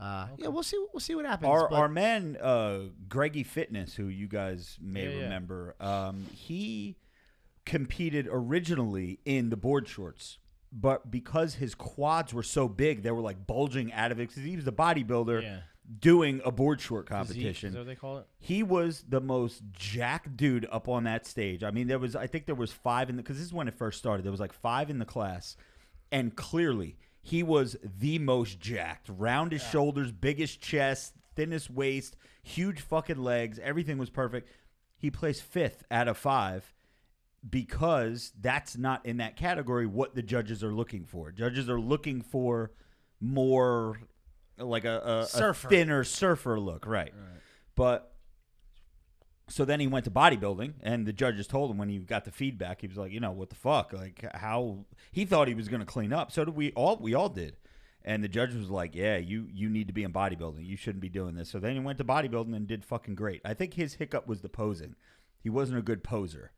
[0.00, 0.82] uh, yeah, we'll see.
[0.92, 1.48] We'll see what happens.
[1.50, 5.22] Our our man uh, Greggy Fitness, who you guys may Yeah, yeah.
[5.24, 6.96] remember, um, he
[7.66, 10.38] competed originally in the board shorts,
[10.72, 14.28] but because his quads were so big, they were like bulging out of it.
[14.28, 15.58] Because he was a bodybuilder Yeah.
[16.00, 17.68] doing a board short competition.
[17.68, 18.26] Is that what they call it?
[18.38, 21.62] he was the most jacked dude up on that stage.
[21.62, 23.68] I mean, there was I think there was five in the because this is when
[23.68, 24.24] it first started.
[24.24, 25.56] There was like five in the class,
[26.10, 29.08] and clearly he was the most jacked.
[29.08, 33.58] Roundest shoulders, biggest chest, thinnest waist, huge fucking legs.
[33.62, 34.48] Everything was perfect.
[34.96, 36.72] He placed fifth out of five
[37.48, 41.30] because that's not in that category what the judges are looking for.
[41.32, 42.72] Judges are looking for
[43.20, 43.98] more
[44.58, 45.26] like a, a, a
[45.70, 47.12] thinner surfer look, right?
[47.76, 48.12] But
[49.50, 52.30] so then he went to bodybuilding, and the judges told him when he got the
[52.30, 53.92] feedback, he was like, you know, what the fuck?
[53.92, 56.30] Like how he thought he was going to clean up.
[56.30, 56.96] So did we all.
[56.96, 57.56] We all did.
[58.02, 60.64] And the judge was like, "Yeah, you you need to be in bodybuilding.
[60.64, 63.42] You shouldn't be doing this." So then he went to bodybuilding and did fucking great.
[63.44, 64.94] I think his hiccup was the posing.
[65.42, 66.52] He wasn't a good poser.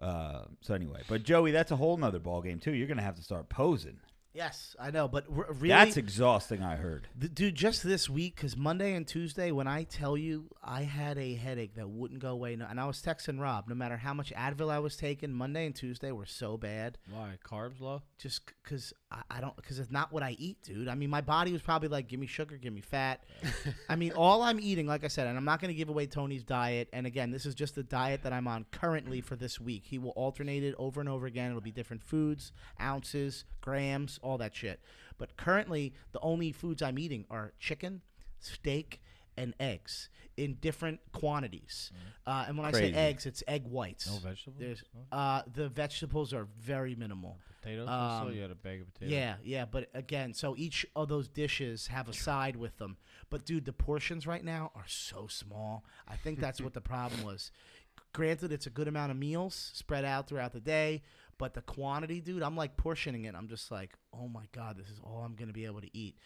[0.00, 2.72] Uh, so anyway, but Joey, that's a whole nother ballgame too.
[2.72, 3.98] You're gonna have to start posing.
[4.36, 6.62] Yes, I know, but r- really, That's exhausting.
[6.62, 7.08] I heard.
[7.18, 11.16] Th- Dude, just this week, because Monday and Tuesday, when I tell you I had
[11.16, 14.12] a headache that wouldn't go away, no, and I was texting Rob, no matter how
[14.12, 16.98] much Advil I was taking, Monday and Tuesday were so bad.
[17.10, 18.02] Why carbs low?
[18.18, 20.88] Just because I, I don't, because it's not what I eat, dude.
[20.88, 23.24] I mean, my body was probably like, give me sugar, give me fat.
[23.88, 26.06] I mean, all I'm eating, like I said, and I'm not going to give away
[26.06, 26.90] Tony's diet.
[26.92, 29.84] And again, this is just the diet that I'm on currently for this week.
[29.86, 31.48] He will alternate it over and over again.
[31.48, 34.80] It'll be different foods, ounces, grams, all that shit.
[35.18, 38.02] But currently, the only foods I'm eating are chicken,
[38.40, 39.00] steak,
[39.38, 41.90] and eggs in different quantities.
[42.26, 42.92] Uh, and when I Crazy.
[42.92, 44.06] say eggs, it's egg whites.
[44.10, 44.58] No vegetables?
[44.60, 47.38] There's, uh, the vegetables are very minimal.
[47.60, 47.88] Potatoes?
[47.88, 49.12] I saw Um, you had a bag of potatoes.
[49.12, 52.96] Yeah, yeah, but again, so each of those dishes have a side with them.
[53.30, 55.84] But dude, the portions right now are so small.
[56.08, 57.50] I think that's what the problem was.
[58.12, 61.02] Granted, it's a good amount of meals spread out throughout the day,
[61.38, 63.34] but the quantity, dude, I'm like portioning it.
[63.34, 66.16] I'm just like, oh my god, this is all I'm gonna be able to eat.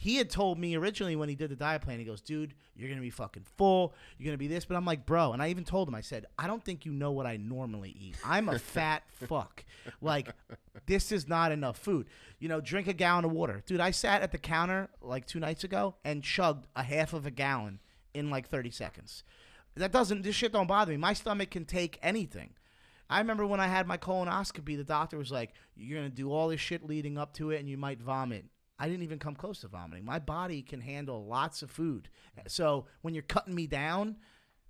[0.00, 2.88] He had told me originally when he did the diet plan, he goes, dude, you're
[2.88, 3.94] gonna be fucking full.
[4.16, 6.26] You're gonna be this, but I'm like, bro, and I even told him, I said,
[6.38, 8.16] I don't think you know what I normally eat.
[8.24, 9.64] I'm a fat fuck.
[10.00, 10.28] Like,
[10.86, 12.06] this is not enough food.
[12.38, 13.80] You know, drink a gallon of water, dude.
[13.80, 17.32] I sat at the counter like two nights ago and chugged a half of a
[17.32, 17.80] gallon
[18.14, 19.24] in like 30 seconds.
[19.74, 20.22] That doesn't.
[20.22, 20.96] This shit don't bother me.
[20.96, 22.50] My stomach can take anything.
[23.10, 26.48] I remember when I had my colonoscopy, the doctor was like, "You're gonna do all
[26.48, 28.46] this shit leading up to it, and you might vomit."
[28.78, 30.04] I didn't even come close to vomiting.
[30.04, 32.08] My body can handle lots of food.
[32.46, 34.18] So when you're cutting me down,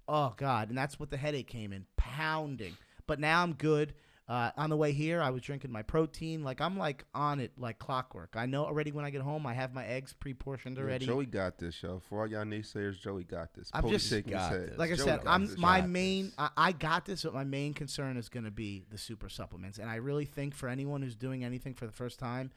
[0.06, 2.76] oh god, and that's what the headache came in, pounding.
[3.06, 3.94] But now I'm good.
[4.28, 6.44] Uh, on the way here, I was drinking my protein.
[6.44, 8.34] Like I'm like on it like clockwork.
[8.36, 11.06] I know already when I get home, I have my eggs pre-portioned Yeah, already.
[11.06, 12.00] Joey got this, yo.
[12.00, 13.70] For all y'all naysayers, Joey got this.
[13.72, 14.76] I'm just- got this.
[14.78, 15.56] like I Joey said, I'm this.
[15.56, 16.32] my Got main.
[16.36, 19.78] I, I got this, but my main concern is going to be the super supplements,
[19.78, 22.50] and I really think for anyone who's doing anything for the first time,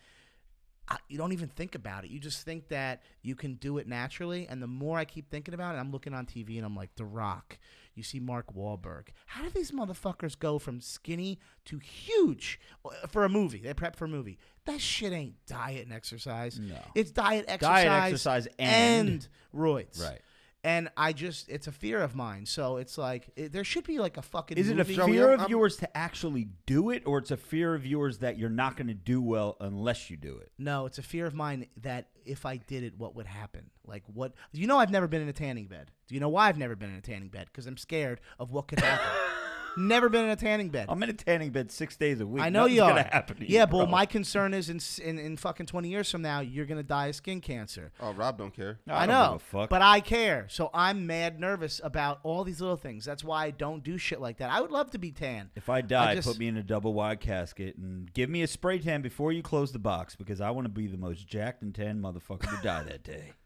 [0.89, 2.11] I, you don't even think about it.
[2.11, 5.53] You just think that you can do it naturally, and the more I keep thinking
[5.53, 7.57] about it, I'm looking on TV and I'm like, The Rock.
[7.95, 9.09] You see Mark Wahlberg.
[9.25, 13.59] How do these motherfuckers go from skinny to huge uh, for a movie?
[13.59, 14.37] They prep for a movie.
[14.65, 16.57] That shit ain't diet and exercise.
[16.59, 16.77] No.
[16.95, 20.01] it's diet, exercise, exercise, and- and roids.
[20.01, 20.21] Right.
[20.63, 22.45] And I just, it's a fear of mine.
[22.45, 24.57] So it's like, it, there should be like a fucking.
[24.57, 24.95] Is it a movie.
[24.95, 28.37] fear of I'm- yours to actually do it, or it's a fear of yours that
[28.37, 30.51] you're not going to do well unless you do it?
[30.59, 33.71] No, it's a fear of mine that if I did it, what would happen?
[33.87, 34.33] Like, what?
[34.51, 35.89] You know, I've never been in a tanning bed.
[36.07, 37.47] Do you know why I've never been in a tanning bed?
[37.47, 39.07] Because I'm scared of what could happen.
[39.77, 40.87] never been in a tanning bed.
[40.89, 42.43] I'm in a tanning bed six days a week.
[42.43, 42.89] I know Nothing's you are.
[42.89, 43.85] Gonna happen to yeah, you, but bro.
[43.87, 47.07] my concern is in, s- in in fucking 20 years from now, you're gonna die
[47.07, 47.91] of skin cancer.
[47.99, 48.79] Oh, Rob don't care.
[48.87, 49.69] I, I, don't know, give a fuck.
[49.69, 50.47] but I care.
[50.49, 53.05] So I'm mad nervous about all these little things.
[53.05, 54.51] That's why I don't do shit like that.
[54.51, 55.49] I would love to be tan.
[55.55, 58.47] If I die, just- put me in a double wide casket and give me a
[58.47, 61.61] spray tan before you close the box because I want to be the most jacked
[61.61, 63.33] and tan motherfucker to die that day.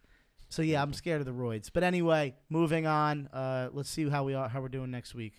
[0.47, 1.69] So yeah, I'm scared of the roids.
[1.73, 3.27] But anyway, moving on.
[3.33, 5.33] Uh, let's see how we are, how we're doing next week.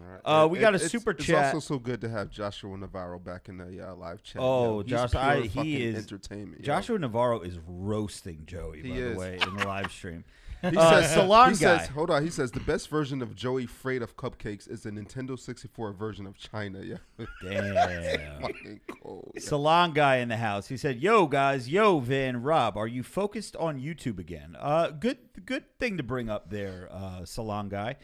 [0.00, 0.20] Right.
[0.24, 1.46] Uh, It- we got a it's- super it's chat.
[1.46, 4.40] It's also so good to have Joshua Navarro back in the uh, live chat.
[4.42, 4.82] Oh, yo.
[4.82, 6.60] He's Josh, I- he is- entertainment.
[6.60, 6.66] yo.
[6.66, 9.12] Joshua Navarro is roasting Joey, He by is.
[9.14, 10.24] the way, in the live stream.
[10.60, 11.78] He Uh, says, Salon he guy.
[11.78, 12.24] says, hold on.
[12.24, 16.26] He says the best version of Joey Freight of cupcakes is the Nintendo 64 version
[16.26, 16.80] of China.
[16.84, 16.96] Yeah,
[17.44, 18.42] Damn.
[18.42, 19.34] fucking cold.
[19.38, 20.66] Salon guy in the house.
[20.66, 24.56] He said, "Yo guys, yo Van Rob, are you focused on YouTube again?
[24.58, 27.94] Uh, good, good thing to bring up there, uh, Salon guy.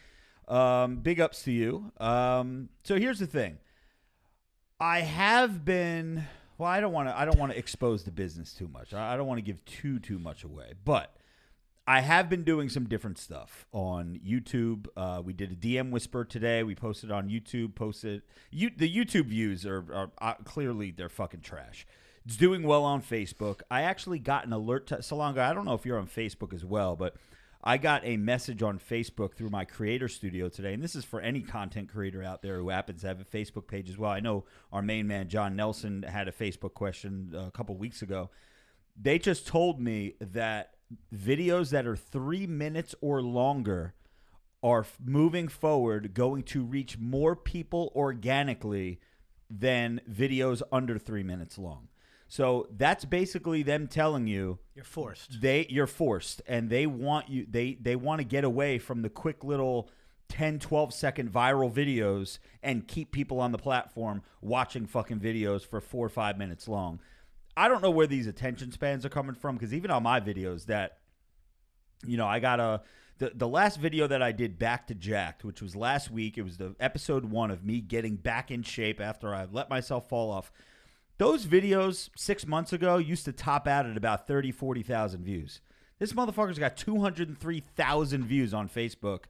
[0.49, 1.93] Um, big ups to you.
[1.99, 3.59] Um, so here's the thing.
[4.81, 6.25] I have been.
[6.59, 7.19] Well, I don't want to.
[7.19, 8.93] I don't want to expose the business too much.
[8.95, 11.17] I don't want to give too too much away, but."
[11.87, 14.87] I have been doing some different stuff on YouTube.
[14.97, 16.63] Uh, we did a DM whisper today.
[16.63, 17.75] We posted on YouTube.
[17.75, 21.87] Posted you, the YouTube views are, are uh, clearly they're fucking trash.
[22.25, 23.61] It's doing well on Facebook.
[23.71, 24.87] I actually got an alert.
[24.89, 27.17] To, Salon guy, I don't know if you're on Facebook as well, but
[27.67, 31.21] I got a message on Facebook through my creator studio today, and this is for
[31.21, 34.11] any content creator out there who happens to have a Facebook page as well.
[34.11, 38.03] I know our main man John Nelson had a Facebook question uh, a couple weeks
[38.03, 38.31] ago
[39.01, 40.75] they just told me that
[41.15, 43.95] videos that are three minutes or longer
[44.63, 49.01] are moving forward going to reach more people organically
[49.51, 51.89] than videos under three minutes long.
[52.35, 55.41] So that's basically them telling you You're forced.
[55.41, 59.09] they you're forced and they want you they they want to get away from the
[59.09, 59.89] quick little
[60.31, 65.81] 10 12 second viral videos and keep people on the platform watching fucking videos for
[65.81, 66.99] 4 or 5 minutes long.
[67.57, 70.67] I don't know where these attention spans are coming from because even on my videos
[70.67, 70.99] that
[72.05, 72.83] you know, I got a
[73.19, 76.37] the the last video that I did back to Jacked, which was last week.
[76.37, 80.09] It was the episode one of me getting back in shape after I let myself
[80.09, 80.51] fall off.
[81.17, 85.61] Those videos six months ago used to top out at about 30, 40,000 views.
[86.01, 89.25] This motherfucker's got 203,000 views on Facebook,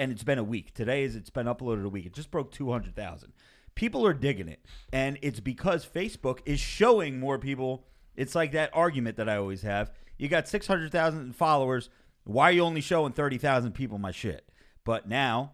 [0.00, 0.74] and it's been a week.
[0.74, 2.06] Today is it's been uploaded a week.
[2.06, 3.32] It just broke 200,000.
[3.76, 7.86] People are digging it, and it's because Facebook is showing more people.
[8.16, 9.92] It's like that argument that I always have.
[10.16, 11.88] You got 600,000 followers.
[12.24, 14.50] Why are you only showing 30,000 people my shit?
[14.82, 15.52] But now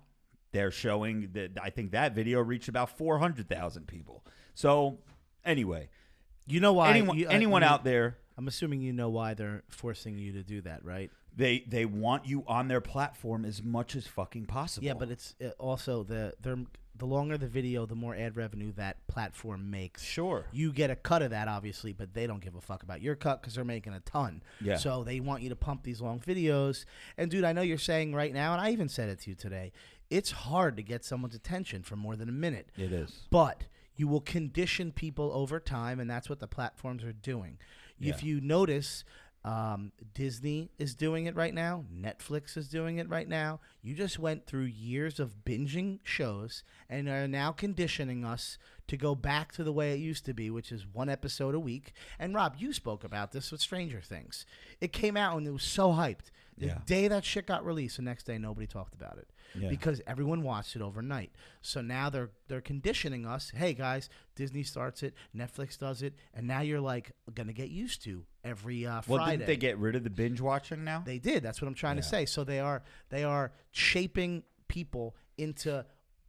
[0.52, 4.24] they're showing that I think that video reached about 400,000 people.
[4.54, 5.00] So,
[5.44, 5.88] anyway,
[6.46, 6.90] You know why?
[6.90, 10.42] anyone you- anyone you- out there I'm assuming you know why they're forcing you to
[10.42, 11.10] do that, right?
[11.36, 14.86] they they want you on their platform as much as fucking possible.
[14.86, 16.56] Yeah, but it's uh, also the they're,
[16.96, 20.02] the longer the video, the more ad revenue that platform makes.
[20.04, 20.46] Sure.
[20.52, 23.16] You get a cut of that, obviously, but they don't give a fuck about your
[23.16, 24.44] cut because they're making a ton.
[24.60, 24.76] Yeah.
[24.76, 26.84] So they want you to pump these long videos.
[27.18, 29.34] And dude, I know you're saying right now, and I even said it to you
[29.34, 29.72] today.
[30.10, 32.70] It's hard to get someone's attention for more than a minute.
[32.76, 33.26] it is.
[33.30, 33.64] But
[33.96, 37.58] you will condition people over time, and that's what the platforms are doing.
[38.00, 39.04] If you notice,
[39.44, 41.84] um, Disney is doing it right now.
[41.94, 43.60] Netflix is doing it right now.
[43.82, 49.14] You just went through years of binging shows and are now conditioning us to go
[49.14, 51.92] back to the way it used to be, which is one episode a week.
[52.18, 54.44] And Rob, you spoke about this with Stranger Things.
[54.80, 56.30] It came out and it was so hyped.
[56.58, 56.78] The Yeah.
[56.86, 59.68] day that shit got released, the next day nobody talked about it Yeah.
[59.68, 61.30] because everyone watched it overnight.
[61.62, 63.50] So now they're they're conditioning us.
[63.54, 68.02] Hey guys, Disney starts it, Netflix does it, and now you're like gonna get used
[68.04, 71.02] to every uh, Well, didn't they get rid of the binge watching now?
[71.04, 71.42] They did.
[71.42, 72.26] That's what I'm trying to say.
[72.26, 75.84] So they are they are shaping people into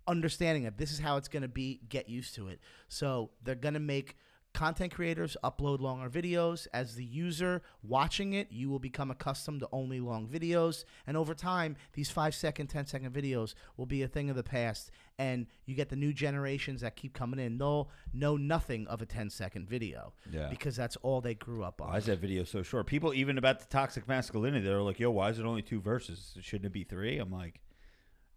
[0.08, 1.82] understanding that this is how it's going to be.
[1.90, 2.60] Get used to it.
[2.88, 4.16] So they're going to make
[4.56, 6.66] content creators upload longer videos.
[6.74, 11.34] As the user watching it, you will become accustomed to only long videos, and over
[11.36, 14.90] time, these five second, 10 second videos will be a thing of the past.
[15.20, 17.58] And you get the new generations that keep coming in.
[17.58, 20.50] They'll know nothing of a 10 second video Yeah.
[20.50, 21.90] because that's all they grew up on.
[21.90, 22.88] Why is that video so short?
[22.88, 26.36] People even about the toxic masculinity, they're like, "Yo, why is it only two verses?
[26.42, 27.18] Shouldn't it be three?
[27.20, 27.62] I'm like,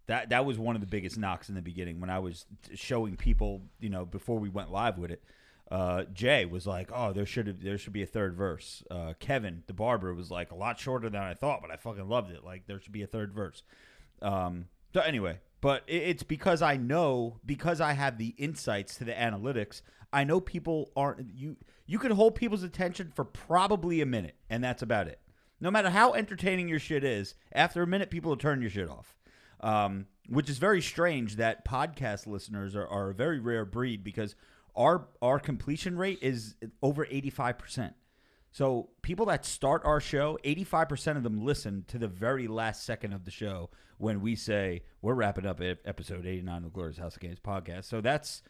[0.06, 3.16] that that was one of the biggest knocks in the beginning when I was showing
[3.16, 5.22] people, you know, before we went live with it.
[5.70, 9.64] Uh, Jay was like, "Oh, there should there should be a third verse." Uh, Kevin,
[9.66, 12.42] the barber, was like, "A lot shorter than I thought, but I fucking loved it.
[12.44, 13.62] Like, there should be a third verse."
[14.22, 19.04] Um, so anyway, but it, it's because I know because I have the insights to
[19.04, 19.82] the analytics.
[20.10, 21.56] I know people aren't you.
[21.86, 25.20] You can hold people's attention for probably a minute, and that's about it.
[25.60, 28.88] No matter how entertaining your shit is, after a minute, people will turn your shit
[28.88, 29.14] off.
[29.60, 34.36] Um, which is very strange that podcast listeners are, are a very rare breed because
[34.78, 37.92] our our completion rate is over eighty five percent.
[38.50, 43.12] So people that start our show, 85% of them listen to the very last second
[43.12, 46.98] of the show when we say we're wrapping up ep- episode 89 of the Glorious
[46.98, 47.84] House of Gains podcast.
[47.84, 48.42] So that's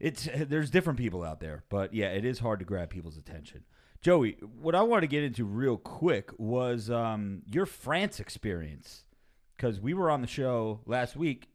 [0.00, 3.64] it's there's different people out there, but yeah, it is hard to grab people's attention.
[4.00, 9.04] Joey, what I want to get into real quick was um, your France experience
[9.56, 11.48] because we were on the show last week.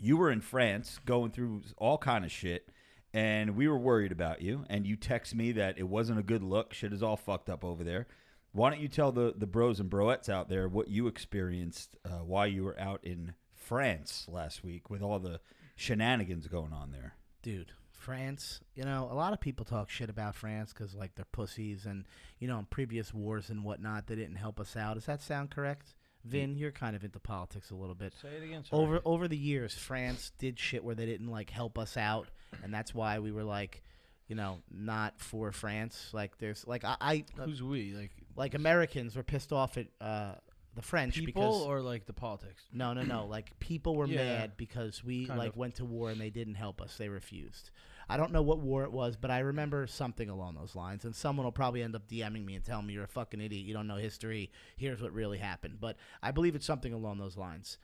[0.00, 2.68] You were in France going through all kind of shit,
[3.12, 4.64] and we were worried about you.
[4.68, 6.72] And you text me that it wasn't a good look.
[6.72, 8.06] Shit is all fucked up over there.
[8.52, 12.24] Why don't you tell the the bros and broettes out there what you experienced uh,
[12.24, 15.40] while you were out in France last week with all the
[15.76, 17.14] shenanigans going on there?
[17.42, 21.24] dude france you know a lot of people talk shit about france because like they're
[21.32, 22.06] pussies and
[22.38, 25.50] you know in previous wars and whatnot they didn't help us out does that sound
[25.50, 25.94] correct
[26.24, 28.64] vin you're kind of into politics a little bit Say it again.
[28.64, 28.82] sorry.
[28.82, 32.28] over over the years france did shit where they didn't like help us out
[32.62, 33.82] and that's why we were like
[34.28, 37.94] you know not for france like there's like i, I Who's we?
[37.94, 40.34] Like like americans were pissed off at uh
[40.76, 42.62] the french people because or like the politics?
[42.72, 43.26] no, no, no.
[43.26, 44.18] Like people were Yeah.
[44.22, 45.56] mad because we Kind like of.
[45.56, 46.96] went to war and they didn't help us.
[46.96, 47.70] They refused.
[48.10, 51.04] I don't know what war it was, but I remember something along those lines.
[51.04, 53.64] And someone will probably end up DMing me and telling me you're a fucking idiot.
[53.64, 54.50] You don't know history.
[54.76, 55.78] Here's what really happened.
[55.80, 57.78] But I believe it's something along those lines.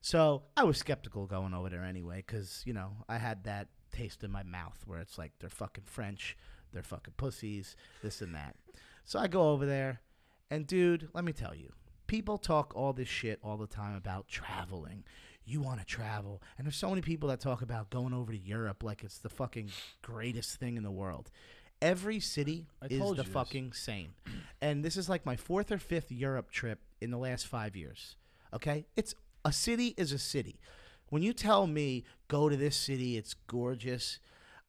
[0.00, 4.24] So I was skeptical going over there anyway, because you know I had that taste
[4.24, 6.36] in my mouth where it's like they're fucking French,
[6.72, 8.56] they're fucking pussies, this and that.
[9.04, 10.00] So I go over there,
[10.50, 11.72] and dude, let me tell you,
[12.06, 15.04] people talk all this shit all the time about traveling.
[15.48, 18.38] You want to travel, and there's so many people that talk about going over to
[18.38, 19.70] Europe like it's the fucking
[20.02, 21.30] greatest thing in the world.
[21.80, 23.32] Every city I is the you this.
[23.32, 24.12] fucking same,
[24.60, 28.16] and this is like my fourth or fifth Europe trip in the last five years.
[28.52, 30.60] Okay, it's a city is a city.
[31.08, 34.18] When you tell me go to this city, it's gorgeous.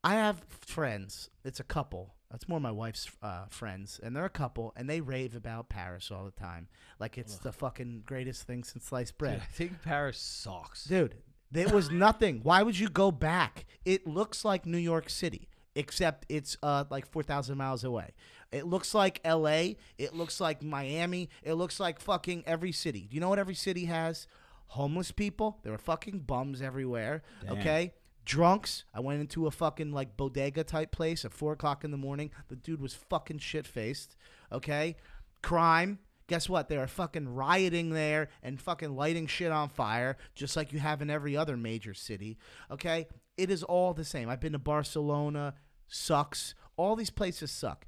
[0.01, 1.29] I have friends.
[1.43, 2.13] It's a couple.
[2.31, 6.11] That's more my wife's uh, friends, and they're a couple, and they rave about Paris
[6.11, 6.67] all the time,
[6.99, 9.41] like it's the fucking greatest thing since sliced Dude, bread.
[9.41, 10.83] I think Paris sucks.
[10.85, 11.15] Dude,
[11.51, 12.41] there was nothing.
[12.43, 13.65] Why would you go back?
[13.83, 15.49] It looks like New York City.
[15.75, 18.11] except it's uh, like 4,000 miles away.
[18.51, 19.73] It looks like LA.
[19.97, 21.29] It looks like Miami.
[21.43, 23.07] It looks like fucking every city.
[23.09, 24.27] Do you know what every city has?
[24.67, 25.59] Homeless people.
[25.63, 27.21] There are fucking bums everywhere.
[27.43, 27.57] Damn.
[27.59, 27.93] Okay.
[28.29, 28.83] Drunks.
[28.93, 32.29] I went into a fucking like bodega type place at four o'clock in the morning.
[32.47, 34.15] The dude was fucking shit faced.
[34.51, 34.97] Okay.
[35.41, 35.97] Crime.
[36.27, 36.69] Guess what?
[36.69, 41.01] They are fucking rioting there and fucking lighting shit on fire, just like you have
[41.01, 42.37] in every other major city.
[42.69, 43.07] Okay?
[43.35, 44.29] It is all the same.
[44.29, 45.55] I've been to Barcelona,
[45.87, 46.53] sucks.
[46.77, 47.87] All these places suck.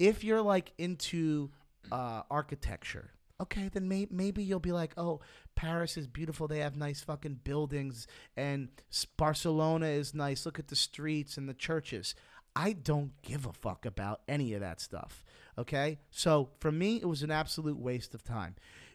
[0.00, 1.50] If you're like into
[1.92, 5.20] uh, architecture, okay, then may- maybe you'll be like, oh,
[5.58, 6.46] Paris is beautiful.
[6.46, 8.06] They have nice fucking buildings,
[8.36, 8.68] and
[9.16, 10.46] Barcelona is nice.
[10.46, 12.14] Look at the streets and the churches.
[12.54, 15.24] I don't give a fuck about any of that stuff.
[15.58, 15.98] Okay?
[16.12, 18.54] So for me, it was an absolute waste of time.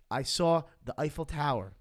[0.10, 1.74] I saw the Eiffel Tower.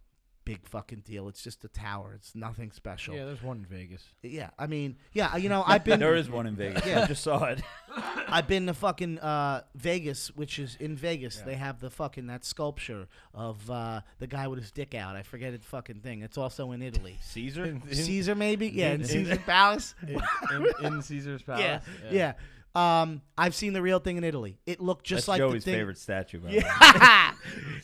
[0.45, 1.28] Big fucking deal.
[1.28, 2.12] It's just a tower.
[2.16, 3.14] It's nothing special.
[3.14, 4.03] Yeah, Yeah, there's one in Vegas.
[4.22, 6.84] Yeah, I mean, yeah, you know, I've been there is one in Vegas.
[6.84, 7.03] Yeah.
[7.03, 7.62] I just saw it.
[8.28, 11.36] I've been to fucking uh, Vegas, which is in Vegas.
[11.43, 15.14] They have the fucking that sculpture of uh, the guy with his dick out.
[15.14, 16.22] I forget it fucking thing.
[16.22, 17.18] It's also in Italy.
[17.22, 17.78] Caesar.
[17.93, 18.68] Caesar, maybe?
[18.68, 19.95] Yeah, in in- Caesar Palace.
[20.07, 20.20] in,
[20.57, 21.62] in, in Caesar's Palace.
[21.62, 21.80] Yeah,
[22.11, 22.32] yeah.
[22.74, 24.59] Um, I've seen the real thing in Italy.
[24.64, 25.80] It looked just That's like Joey's the thing.
[25.80, 26.40] favorite statue.
[26.40, 26.51] by.
[26.53, 27.32] Yeah,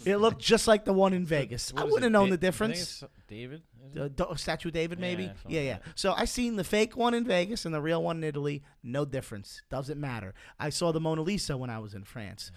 [0.04, 1.72] it looked just like the one in Vegas.
[1.76, 3.02] I wouldn't have known the difference.
[3.02, 3.62] it's David.
[3.92, 5.24] The Do- statue of David, maybe.
[5.24, 5.78] Yeah, Yeah, yeah.
[5.94, 8.62] So I seen the fake one in Vegas and the real one in Italy.
[8.82, 9.62] No difference.
[9.70, 10.34] Doesn't matter.
[10.58, 12.50] I saw the Mona Lisa when I was in France.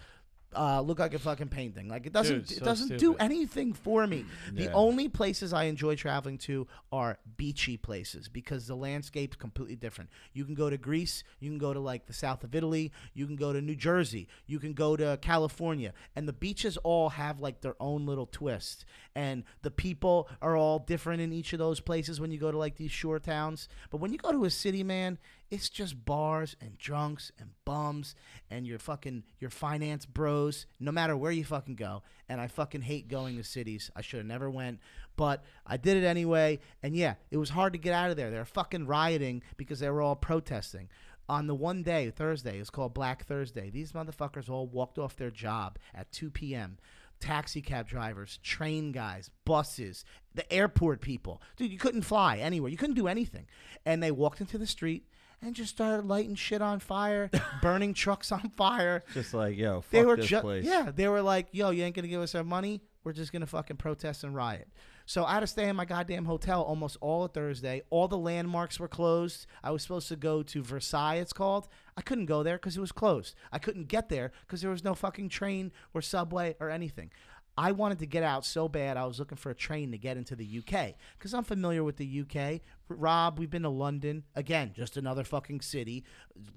[0.53, 1.87] Uh, look like a fucking painting.
[1.87, 2.47] Like it doesn't.
[2.47, 3.21] Dude, it so doesn't do stupid.
[3.21, 4.25] anything for me.
[4.51, 4.71] The Yeah.
[4.73, 10.09] only places I enjoy traveling to are beachy places because the landscape's completely different.
[10.33, 11.23] You can go to Greece.
[11.39, 12.91] You can go to like the south of Italy.
[13.13, 14.27] You can go to New Jersey.
[14.45, 18.83] You can go to California, and the beaches all have like their own little twist.
[19.15, 22.57] And the people are all different in each of those places when you go to
[22.57, 23.69] like these shore towns.
[23.89, 25.17] But when you go to a city, man,
[25.51, 28.15] it's just bars and drunks and bums
[28.49, 32.81] and your fucking your finance bros no matter where you fucking go and i fucking
[32.81, 34.79] hate going to cities i should have never went
[35.15, 38.31] but i did it anyway and yeah it was hard to get out of there
[38.31, 40.89] they were fucking rioting because they were all protesting
[41.29, 45.31] on the one day thursday it's called black thursday these motherfuckers all walked off their
[45.31, 46.77] job at 2 p.m
[47.19, 51.39] taxi cab drivers, train guys, buses, the airport people.
[51.55, 52.71] Dude, you couldn't fly anywhere.
[52.71, 53.45] You couldn't do anything.
[53.85, 55.05] And they walked into the street
[55.41, 57.29] and just started lighting shit on fire,
[57.61, 59.03] burning trucks on fire.
[59.13, 60.65] Just like yo, fuck They were this just place.
[60.65, 62.81] yeah, they were like, "Yo, you ain't gonna give us our money.
[63.03, 64.67] We're just gonna fucking protest and riot."
[65.07, 67.81] So I had to stay in my goddamn hotel almost all of Thursday.
[67.89, 69.45] All the landmarks were closed.
[69.63, 71.67] I was supposed to go to Versailles, it's called.
[71.97, 73.35] I couldn't go there because it was closed.
[73.51, 77.11] I couldn't get there because there was no fucking train or subway or anything.
[77.57, 78.97] I wanted to get out so bad.
[78.97, 81.97] I was looking for a train to get into the UK because I'm familiar with
[81.97, 82.61] the UK.
[82.87, 86.03] Rob, we've been to London again, just another fucking city.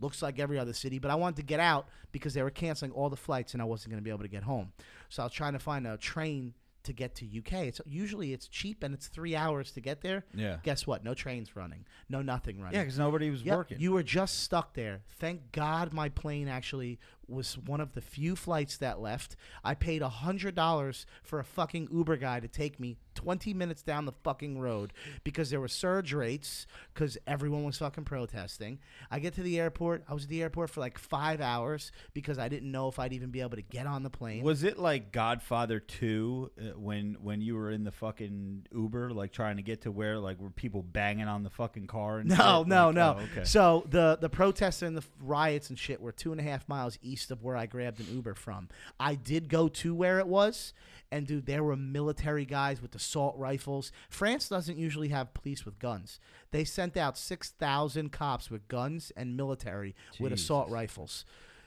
[0.01, 2.93] Looks like every other city, but I wanted to get out because they were canceling
[2.93, 4.73] all the flights and I wasn't going to be able to get home.
[5.09, 6.55] So I was trying to find a train
[6.85, 7.65] to get to UK.
[7.65, 10.25] It's usually it's cheap and it's three hours to get there.
[10.35, 10.59] Yeah.
[10.63, 11.05] Guess what?
[11.05, 11.85] No trains running.
[12.09, 12.75] No nothing running.
[12.75, 13.81] Yeah, because nobody was Yep, working.
[13.81, 15.03] You were just stuck there.
[15.19, 19.37] Thank God my plane actually was one of the few flights that left.
[19.63, 23.83] I paid a hundred dollars for a fucking Uber guy to take me twenty minutes
[23.83, 24.93] down the fucking road
[25.25, 28.79] because there were surge rates because everyone was fucking protesting.
[29.11, 30.05] I get to the airport.
[30.09, 33.13] I was at the airport for like five hours because I didn't know if I'd
[33.13, 34.43] even be able to get on the plane.
[34.43, 39.33] Was it like Godfather Two uh, when when you were in the fucking Uber, like
[39.33, 42.19] trying to get to where like were people banging on the fucking car?
[42.19, 42.69] And No, shit?
[42.69, 43.17] no, Like, no.
[43.19, 43.45] oh, okay.
[43.45, 46.99] So the the protests and the riots and shit were two and a half miles
[47.03, 48.69] east of where I grabbed an Uber from.
[49.01, 50.73] I did go to where it was,
[51.11, 53.93] and dude, there were military guys with assault rifles.
[54.11, 56.19] France doesn't usually have police with guns.
[56.51, 61.25] They sent out six thousand cops with guns and military with assault rifles.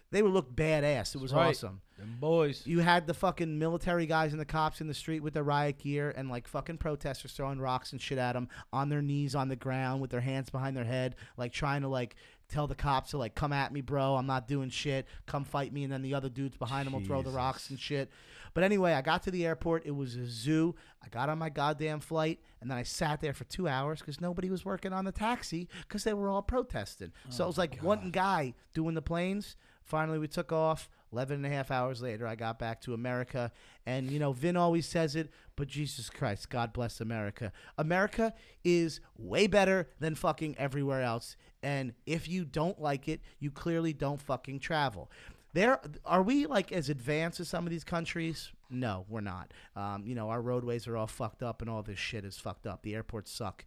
[0.10, 1.16] They would look badass.
[1.16, 1.50] It was Right.
[1.50, 1.82] awesome.
[1.98, 2.66] Them boys.
[2.66, 5.80] You had the fucking military guys and the cops in the street with their riot
[5.80, 9.50] gear and like fucking protesters throwing rocks and shit at them on their knees on
[9.50, 12.16] the ground with their hands behind their head, like trying to like
[12.50, 14.16] tell the cops to like come at me, bro.
[14.16, 15.08] I'm not doing shit.
[15.26, 17.78] Come fight me, and then the other dudes behind them will throw the rocks and
[17.80, 18.10] shit.
[18.54, 19.86] But anyway, I got to the airport.
[19.86, 20.76] It was a zoo.
[21.04, 24.20] I got on my goddamn flight, and then I sat there for two hours because
[24.22, 27.12] nobody was working on the taxi because they were all protesting.
[27.30, 29.56] so it was oh, like one guy doing the planes.
[29.84, 30.90] Finally, we took off.
[31.14, 33.52] 11 and a half hours later, I got back to America.
[33.86, 37.54] And, you know, Vin always says it, but Jesus Christ, God bless America.
[37.78, 38.34] America
[38.64, 41.38] is way better than fucking everywhere else.
[41.64, 45.10] And if you don't like it, you clearly don't fucking travel.
[45.58, 48.52] There are we like as advanced as some of these countries?
[48.70, 49.52] No, we're not.
[49.76, 52.68] Um, you know, our roadways are all fucked up and all this shit is fucked
[52.68, 52.84] up.
[52.84, 53.66] The airports suck.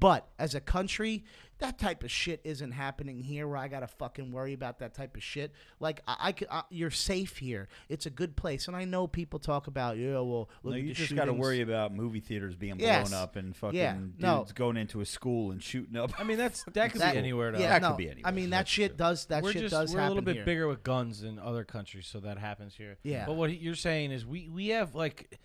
[0.00, 1.24] But as a country,
[1.58, 4.94] that type of shit isn't happening here where I got to fucking worry about that
[4.94, 5.52] type of shit.
[5.80, 7.66] Like, I, I, could- I- you're safe here.
[7.88, 8.68] It's a good place.
[8.68, 11.24] And I know people talk about, yeah, well, look No, at you the just got
[11.24, 13.08] to worry about movie theaters being Yes.
[13.08, 14.46] blown up and fucking Yeah, dudes no.
[14.54, 16.12] going into a school and shooting up.
[16.20, 17.50] I mean, that's that could That- be anywhere.
[17.50, 17.58] Though.
[17.58, 18.96] Yeah, That could no, be I mean, that That's shit true.
[18.98, 20.44] does, that we're shit just does we're a happen little bit here.
[20.44, 22.98] bigger with guns in other countries, so that happens here.
[23.02, 23.26] Yeah.
[23.26, 25.40] But what you're saying is we we have like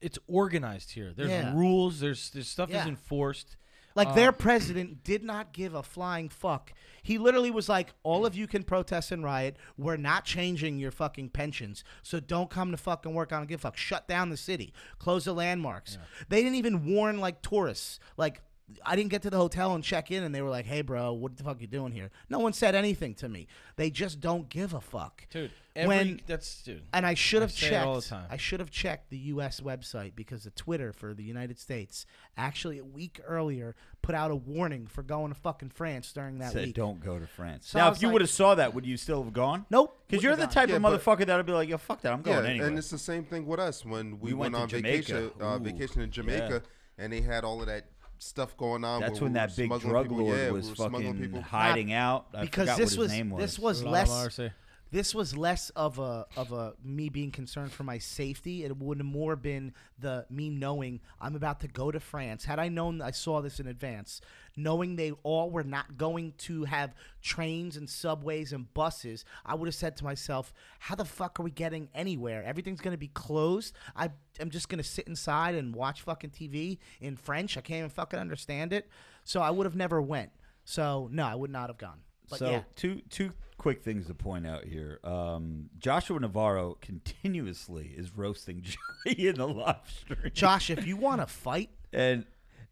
[0.00, 1.12] it's organized here.
[1.12, 1.54] There's Yeah.
[1.56, 1.98] rules.
[1.98, 2.82] There's there's stuff Yeah.
[2.82, 3.56] is enforced.
[3.96, 6.72] Like Uh, their president did not give a flying fuck.
[7.02, 9.56] He literally was like, "All of you can protest and riot.
[9.76, 13.32] We're not changing your fucking pensions, so don't come to fucking work.
[13.32, 13.76] I don't give a fuck.
[13.76, 14.72] Shut down the city.
[14.98, 15.98] Close the landmarks.
[16.28, 17.98] They didn't even warn like tourists.
[18.16, 18.42] Like
[18.84, 21.12] I didn't get to the hotel and check in, and they were like, "Hey, bro,
[21.12, 23.46] what the fuck you doing here?" No one said anything to me.
[23.76, 25.26] They just don't give a fuck.
[25.30, 25.52] dude.
[25.76, 26.82] Every, When- that's dude.
[26.94, 27.86] And I should have checked.
[27.86, 28.26] all the time.
[28.30, 29.60] I should have checked the U.S.
[29.60, 32.06] website because the Twitter for the United States
[32.36, 36.52] actually a week earlier put out a warning for going to fucking France during that
[36.52, 36.74] Said week.
[36.74, 37.68] don't go to France.
[37.68, 39.66] So now, if you like- would have saw that, would you still have gone?
[39.68, 40.02] Nope.
[40.08, 42.12] Because you're the have type of Yeah, but- motherfucker that'll be like, "Yo, fuck that,
[42.12, 44.54] I'm going yeah, anyway." and it's the same thing with us when we, We went
[44.54, 45.12] went, on Jamaica.
[45.12, 46.62] vacation, uh, vacation in Jamaica,
[46.96, 47.84] and they had all of that
[48.18, 49.00] stuff going on.
[49.00, 50.18] That's when we that big drug people.
[50.24, 51.40] lord Yeah, was were smuggling fucking people.
[51.42, 52.26] hiding out.
[52.34, 53.40] I because forgot this what his was name was.
[53.40, 54.50] this was Lala less Marcy.
[54.92, 58.64] This was less of a of a me being concerned for my safety.
[58.64, 62.44] It would have more been the me knowing I'm about to go to France.
[62.44, 64.20] Had I known I saw this in advance,
[64.56, 69.66] knowing they all were not going to have trains and subways and buses, I would
[69.66, 72.44] have said to myself, "How the fuck are we getting anywhere?
[72.44, 73.74] Everything's going to be closed.
[73.96, 77.56] I am just going to sit inside and watch fucking TV in French.
[77.56, 78.88] I can't even fucking understand it."
[79.24, 80.30] So I would have never went.
[80.64, 82.00] So no, I would not have gone.
[82.28, 82.62] But so yeah.
[82.76, 83.32] two two
[83.66, 85.00] quick things to point out here.
[85.02, 88.62] Um, Joshua Navarro continuously is roasting
[89.04, 92.24] Joey in the live stream, Josh, if you want to fight, and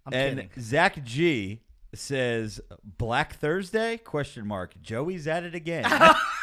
[0.07, 0.51] I'm and kidding.
[0.63, 1.63] Zach G
[1.95, 2.61] says
[2.97, 4.81] Black Thursday question mark.
[4.83, 5.83] Joey's at it again.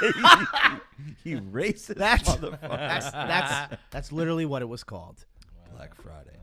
[1.24, 2.60] you racist That's motherfucker.
[2.70, 5.24] that's that's that's literally what it was called.
[5.74, 6.36] Black Friday.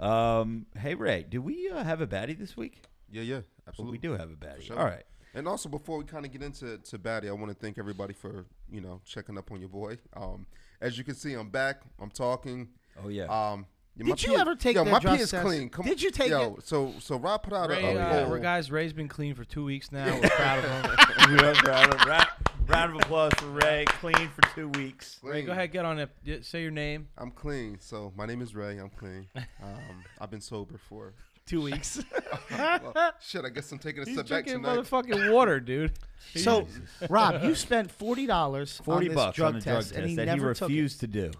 [0.00, 2.82] Um, hey Ray, do we uh, have a baddie this week?
[3.08, 3.92] Yeah, yeah, Well, absolutely.
[3.92, 4.62] we do have a baddie.
[4.62, 4.76] sure.
[4.76, 5.04] All right.
[5.34, 8.12] And also, before we kind of get into to Batty, I want to thank everybody
[8.14, 9.98] for you know checking up on your boy.
[10.14, 10.46] Um,
[10.80, 11.82] as you can see, I'm back.
[12.00, 12.68] I'm talking.
[13.02, 13.24] Oh yeah.
[13.24, 13.66] Um,
[13.96, 15.44] yeah, Did you pee- ever take yo, that my drug pee is test?
[15.44, 15.68] clean.
[15.68, 16.66] Come Did you take yo, it?
[16.66, 18.30] So so Rob put out Ray, a, uh, poll.
[18.30, 18.70] we're guys.
[18.70, 20.06] Ray's been clean for two weeks now.
[20.22, 20.96] We're proud of him.
[21.36, 22.26] We have- round, of- round,
[22.68, 23.84] round of applause for Ray.
[23.86, 25.18] Clean for two weeks.
[25.22, 26.44] Ray, go ahead, get on it.
[26.44, 27.08] Say your name.
[27.18, 27.78] I'm clean.
[27.80, 28.78] So my name is Ray.
[28.78, 29.26] I'm clean.
[29.62, 31.12] Um, I've been sober for
[31.52, 32.02] Two weeks.
[32.50, 33.44] well, shit.
[33.44, 34.78] I guess I'm taking a He's step back drinking tonight.
[34.78, 35.92] motherfucking water, dude.
[36.34, 36.66] so,
[37.10, 39.96] Rob, you spent forty dollars Forty on this bucks drug on a test, drug test
[39.96, 41.30] and he that never he took refused to do.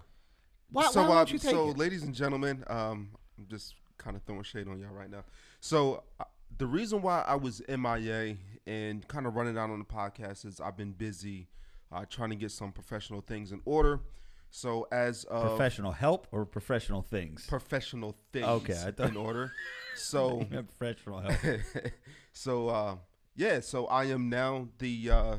[0.70, 1.78] Why, so, why uh, won't you take so it?
[1.78, 3.08] ladies and gentlemen, um,
[3.38, 5.24] I'm just kind of throwing shade on y'all right now.
[5.60, 6.24] So, uh,
[6.58, 8.36] the reason why I was MIA
[8.66, 11.48] and kind of running out on the podcast is I've been busy
[11.90, 14.00] uh, trying to get some professional things in order.
[14.54, 17.46] So, as of Professional help or professional things?
[17.46, 19.52] professional things Okay, I thought- in order.
[19.94, 20.44] So,
[20.78, 21.36] professional help.
[22.32, 22.96] so uh,
[23.36, 25.36] yeah, so I am now the uh,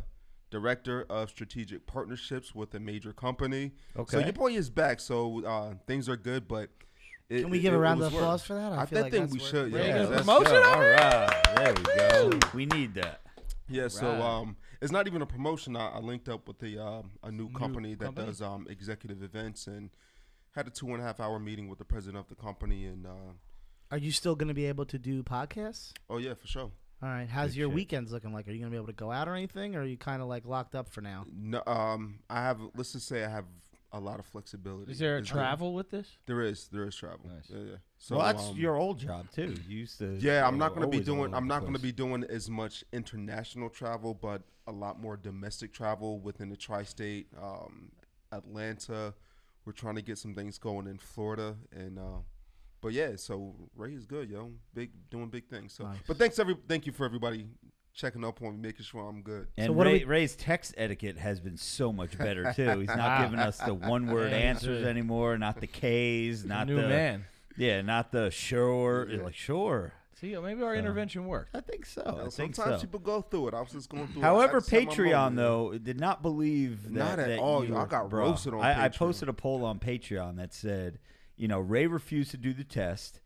[0.51, 3.71] director of strategic partnerships with a major company.
[3.97, 4.17] Okay.
[4.17, 4.99] So your boy is back.
[4.99, 6.69] So uh, things are good, but
[7.29, 8.21] it, Can we it- give a round was of work.
[8.21, 8.71] applause for that?
[8.73, 9.71] I I, feel like think that's we worth should.
[9.71, 12.39] Yeah, Yeah, that's- promotion All right, there we go.
[12.53, 13.21] We need that.
[13.69, 13.87] yeah.
[13.87, 15.75] So um, it's not even a promotion.
[15.75, 18.27] I, I linked up with the um, a new company that company?
[18.27, 19.89] does um executive events and
[20.51, 23.05] had a two and a half hour meeting with the president of the company and
[23.07, 23.31] uh,
[23.91, 25.93] Are you still going to be able to do podcasts?
[26.09, 26.71] oh yeah for sure.
[27.01, 27.27] All right.
[27.27, 27.75] How's Good your shit.
[27.75, 28.47] weekends looking like?
[28.47, 30.21] Are you going to be able to go out or anything, or are you kind
[30.21, 31.25] of like locked up for now?
[31.33, 32.59] No, um, I have.
[32.77, 33.43] Let's just say I have
[33.93, 34.91] a lot of flexibility.
[34.91, 36.17] Is there a Is travel with this?
[36.25, 36.67] There is.
[36.71, 37.21] There is travel.
[37.25, 37.49] Nice.
[37.49, 37.75] Yeah, yeah.
[37.97, 39.55] So well, that's um, your old job too.
[39.67, 40.17] You used to.
[40.19, 41.27] Yeah, I'm not going to be always all doing.
[41.27, 41.91] over I'm the not going to place.
[41.91, 47.27] be doing as much international travel, but a lot more domestic travel within the tri-state.
[47.41, 47.91] Um,
[48.31, 49.13] Atlanta.
[49.65, 52.21] We're trying to get some things going in Florida, and uh,
[52.81, 53.15] but yeah.
[53.15, 54.51] So Ray is good, yo.
[54.73, 55.73] Big doing big things.
[55.73, 55.99] So, Nice.
[56.05, 56.57] but thanks every.
[56.67, 57.47] Thank you for everybody
[57.93, 59.47] checking up on me, making sure I'm good.
[59.57, 62.79] And what do Ray, we- Ray's text etiquette has been so much better too.
[62.79, 67.25] He's not giving us the one-word answers anymore, not the K's, not New the man.
[67.57, 69.07] yeah, not the sure.
[69.09, 69.23] Yeah.
[69.23, 71.55] Like sure, See, maybe our So- intervention worked.
[71.55, 72.01] I think so.
[72.05, 72.87] You know, I think sometimes so.
[72.87, 73.53] people go through it.
[73.53, 74.21] I was just going through.
[74.21, 76.91] I However, just Patreon though did not believe that.
[76.93, 77.63] Not at that all.
[77.63, 80.97] you Y'all got bro, roasted on I, I posted a poll on Patreon that said,
[81.35, 83.19] you know, Ray refused to do the test.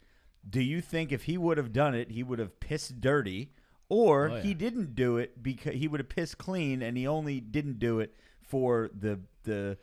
[0.50, 3.52] Do you think if he would have done it, he would have pissed dirty,
[3.90, 4.42] or Oh, yeah.
[4.42, 8.00] he didn't do it because he would have pissed clean, and he only didn't do
[8.00, 9.78] it for the the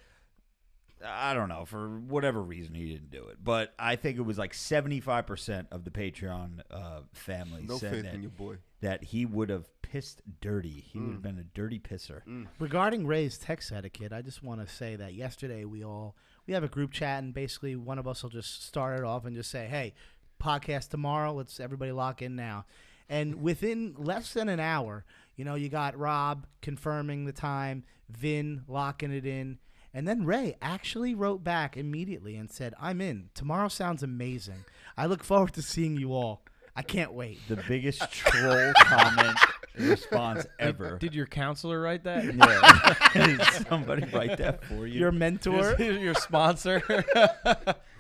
[1.07, 4.39] I don't know for whatever reason he didn't do it, but I think it was
[4.39, 8.57] like seventy five percent of the Patreon uh, family No said that, in boy.
[8.81, 10.81] that he would have pissed dirty.
[10.93, 11.23] He would have Mm.
[11.23, 12.23] been a dirty pisser.
[12.59, 16.17] Regarding Ray's text etiquette, I just want to say that yesterday we all
[16.47, 19.27] we have a group chat and basically one of us will just start it off
[19.27, 19.93] and just say, "Hey,
[20.41, 21.35] podcast tomorrow.
[21.35, 22.65] Let's everybody lock in now."
[23.09, 25.05] And within less than an hour,
[25.37, 29.59] you know, you got Rob confirming the time, Vin locking it in,
[29.93, 33.31] and then Ray actually wrote back immediately and said, "I'm in.
[33.35, 34.65] Tomorrow sounds amazing.
[34.97, 36.43] I look forward to seeing you all.
[36.75, 39.39] I can't wait." The biggest troll comment
[39.79, 40.99] response ever.
[40.99, 42.25] Did your counselor write that?
[42.35, 43.27] yeah.
[43.27, 45.01] Did somebody write that for you?
[45.01, 46.81] Your mentor, Your- your sponsor.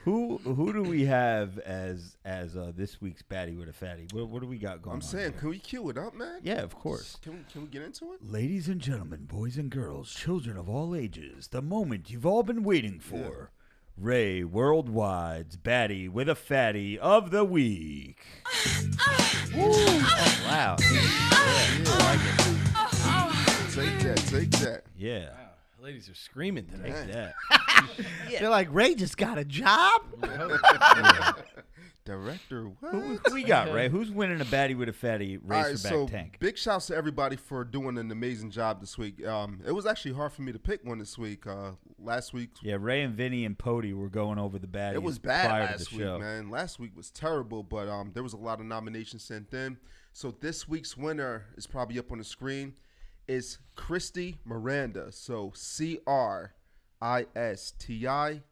[0.04, 4.06] who who do we have as as uh, this week's baddie with a fatty?
[4.12, 5.00] What, what do we got going on?
[5.00, 5.08] I'm on?
[5.08, 5.40] saying, here?
[5.40, 6.40] can we cue it up, man?
[6.42, 7.16] yeah, of course.
[7.22, 8.20] Can we, can we get into it?
[8.30, 12.62] Ladies and gentlemen, boys and girls, children of all ages, the moment you've all been
[12.62, 13.50] waiting for.
[13.96, 18.24] Ray Worldwide's baddie with a fatty of the week.
[19.56, 20.76] Oh, wow.
[23.70, 24.82] Take that, take that.
[24.96, 25.30] Yeah.
[25.80, 26.92] Ladies are screaming today.
[26.92, 27.34] Take that.
[28.40, 30.00] they're like, "Ray just got a job."
[32.04, 32.92] Director, what?
[32.92, 33.88] Who, who we got, Ray?
[33.90, 36.36] Who's winning a baddie with a fatty All right, racerback so tank?
[36.38, 39.26] big shouts to everybody for doing an amazing job this week.
[39.26, 41.46] Um, it was actually hard for me to pick one this week.
[41.46, 45.02] Uh, last week, Yeah, Ray and Vinny and Pody were going over the baddies it
[45.02, 46.18] was bad prior last to the week, show.
[46.18, 46.50] man.
[46.50, 49.78] Last week was terrible, but um, there was a lot of nominations sent in.
[50.12, 52.74] So this week's winner is probably up on the screen.
[53.26, 55.10] Is Christy Miranda.
[55.10, 56.52] So C R
[57.00, 58.42] I S T I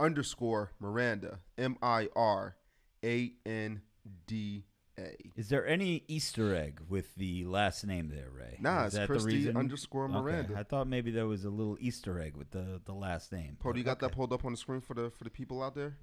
[0.00, 1.38] underscore Miranda.
[1.56, 2.56] M I R
[3.04, 3.82] A N
[4.26, 4.64] D
[4.98, 5.16] A.
[5.36, 8.58] Is there any Easter egg with the last name there, Ray?
[8.60, 10.54] Nah, Is it's Christy underscore Okay, Miranda.
[10.56, 13.56] I thought maybe there was a little Easter egg with the, the last name.
[13.60, 15.74] Paul, you got that pulled up on the screen for the for the people out
[15.74, 15.96] there?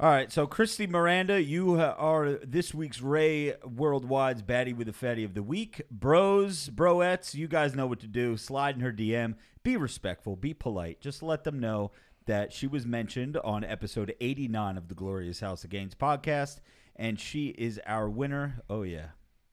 [0.00, 5.24] All right, so Christy Miranda, you are this week's Ray Worldwide's baddie with a fatty
[5.24, 5.82] of the week.
[5.90, 8.36] Bros, broettes, you guys know what to do.
[8.36, 9.34] Slide in her DM.
[9.64, 10.36] Be respectful.
[10.36, 11.00] Be polite.
[11.00, 11.90] Just let them know
[12.28, 16.60] that she was mentioned on episode 89 of the Glorious House of Gains podcast,
[16.94, 18.62] and she is our winner.
[18.70, 19.06] Oh, yeah.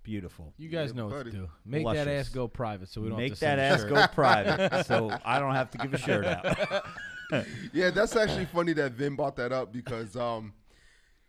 [0.03, 0.53] Beautiful.
[0.57, 1.49] You guys Yeah, know what to do.
[1.65, 3.89] Make that ass go private so we don't Make have to that ass shirt.
[3.89, 6.85] go private so I don't have to give a shirt out.
[7.73, 10.53] Yeah, that's actually funny that Vin brought that up because um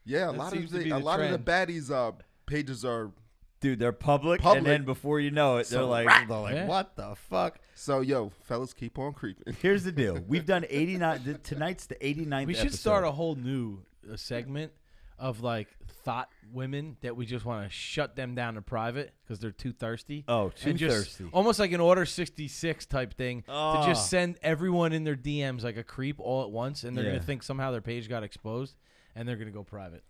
[0.04, 2.12] yeah, a That lot of the, a the lot of the baddies uh
[2.44, 3.12] pages are
[3.60, 4.58] Dude, they're public, Public.
[4.58, 6.66] and then before you know it, they're So like, they're like, Yeah.
[6.66, 7.58] what the fuck?
[7.74, 9.54] so yo, fellas keep on creeping.
[9.62, 10.18] Here's the deal.
[10.28, 11.24] We've done 89.
[11.24, 12.78] th- Tonight's the 89th We should episode.
[12.78, 13.80] start a whole new
[14.12, 14.72] uh, segment
[15.18, 15.68] of like
[16.04, 19.72] thought women that we just want to shut them down to private because they're too
[19.72, 20.24] thirsty.
[20.28, 21.24] Oh, too and just thirsty.
[21.32, 23.86] Almost like an Order 66 type thing to Ah.
[23.86, 27.10] just send everyone in their DMs like a creep all at once and they're Yeah.
[27.12, 28.76] going to think somehow their page got exposed
[29.14, 30.04] and they're going to go private.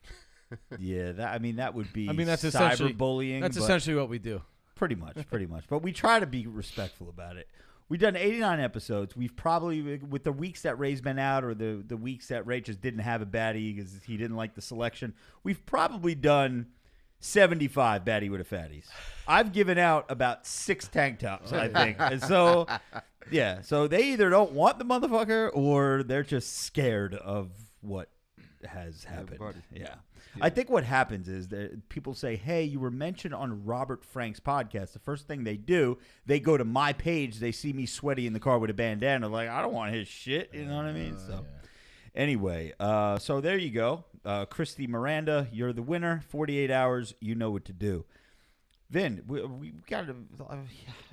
[0.78, 3.40] Yeah, that, I mean, that would be I mean, that's essentially- cyberbullying.
[3.40, 4.42] That's essentially what we do.
[4.74, 5.64] pretty much, pretty much.
[5.68, 7.48] But we try to be respectful about it.
[7.88, 9.16] We've done 89 episodes.
[9.16, 12.60] We've probably, with the weeks that Ray's been out or the, the weeks that Ray
[12.60, 15.14] just didn't have a baddie because he didn't like the selection,
[15.44, 16.66] we've probably done
[17.20, 18.86] 75 baddie with a fatties.
[19.26, 21.96] I've given out about six tank tops, I think.
[22.00, 22.66] and so,
[23.30, 23.60] yeah.
[23.62, 27.50] So they either don't want the motherfucker or they're just scared of
[27.80, 28.08] what
[28.68, 29.38] has happened.
[29.38, 29.58] buddy.
[29.72, 29.94] Yeah.
[30.40, 34.40] I think what happens is that people say, "Hey, you were mentioned on Robert Frank's
[34.40, 37.38] podcast." The first thing they do, they go to my page.
[37.38, 39.28] They see me sweaty in the car with a bandana.
[39.28, 40.50] Like, I don't want his shit.
[40.52, 41.18] You know what I mean?
[41.18, 41.44] So,
[42.14, 45.48] anyway, uh, so there you go, uh, Christy Miranda.
[45.52, 46.22] You're the winner.
[46.28, 47.14] Forty-eight hours.
[47.20, 48.04] You know what to do.
[48.90, 50.14] Vin, we, we got to.
[50.48, 50.58] I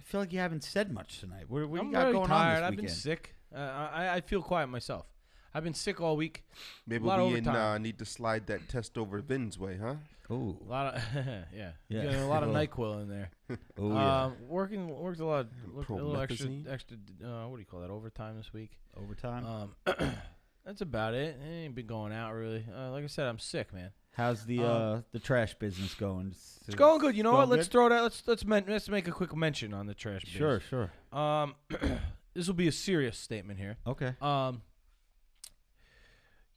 [0.04, 1.46] feel like you haven't said much tonight.
[1.48, 2.48] What, what do I'm you got very going tired.
[2.48, 2.88] on this I've weekend?
[2.88, 3.36] been sick.
[3.56, 5.06] Uh, I, I feel quiet myself.
[5.54, 6.44] I've been sick all week.
[6.88, 9.78] Maybe A lot of we in, uh, need to slide that test over Vin's way,
[9.82, 9.96] huh?
[10.30, 12.04] Oh, A lot of yeah, Yeah.
[12.04, 12.50] Getting a lot of.
[12.54, 13.30] Nyquil in there.
[13.78, 14.24] oh yeah.
[14.26, 16.98] Um, working worked a lot, worked a little extra, extra.
[17.24, 17.90] Uh, what do you call that?
[17.90, 18.72] Overtime this week.
[18.98, 19.46] Overtime.
[19.46, 19.76] Um,
[20.66, 21.38] that's about it.
[21.44, 22.66] I ain't been going out really.
[22.76, 23.92] Uh, like I said, I'm sick, man.
[24.14, 26.30] How's the um, uh, the trash business going?
[26.32, 27.16] It's, It's going good.
[27.18, 27.46] You know what?
[27.48, 27.72] going Let's good?
[27.74, 28.02] throw that.
[28.04, 30.24] Let's let's men- let's make a quick mention on the trash.
[30.24, 30.32] biz.
[30.34, 30.92] Sure, sure.
[31.12, 31.56] Um,
[32.34, 33.78] this will be a serious statement here.
[33.86, 34.14] Okay.
[34.22, 34.62] Um,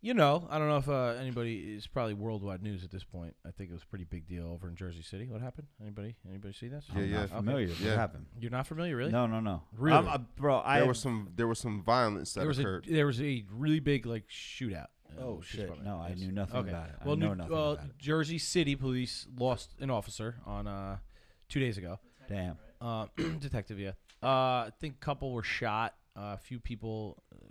[0.07, 3.35] you know, I don't know if uh, anybody is probably worldwide news at this point.
[3.45, 5.27] I think it was a pretty big deal over in Jersey City.
[5.27, 5.67] What happened?
[5.83, 6.15] Anybody?
[6.29, 6.85] Anybody see this?
[6.95, 7.21] Yeah, I'm yeah.
[7.23, 7.69] not familiar.
[7.69, 7.95] What Yeah.
[7.97, 8.27] happened?
[8.39, 9.11] You're not familiar, really?
[9.11, 9.65] No, no, no.
[9.77, 9.97] Really?
[9.97, 12.87] I'm- uh, bro, I there was some there was some violence that there was occurred.
[12.87, 14.87] a there was a really big like shootout.
[15.09, 15.61] uh, Oh, police shit.
[15.63, 15.89] department.
[15.89, 16.19] No, I Yes.
[16.21, 16.69] knew nothing Okay.
[16.71, 16.95] about it.
[17.01, 17.99] I Well, know New- nothing well, about it.
[17.99, 20.99] Jersey City police lost an officer on uh
[21.49, 21.99] two days ago.
[22.29, 22.59] Damn.
[22.81, 23.07] Uh,
[23.41, 23.93] detective, yeah.
[24.23, 25.95] Uh, I think a couple were shot.
[26.17, 27.46] Uh, a few people uh,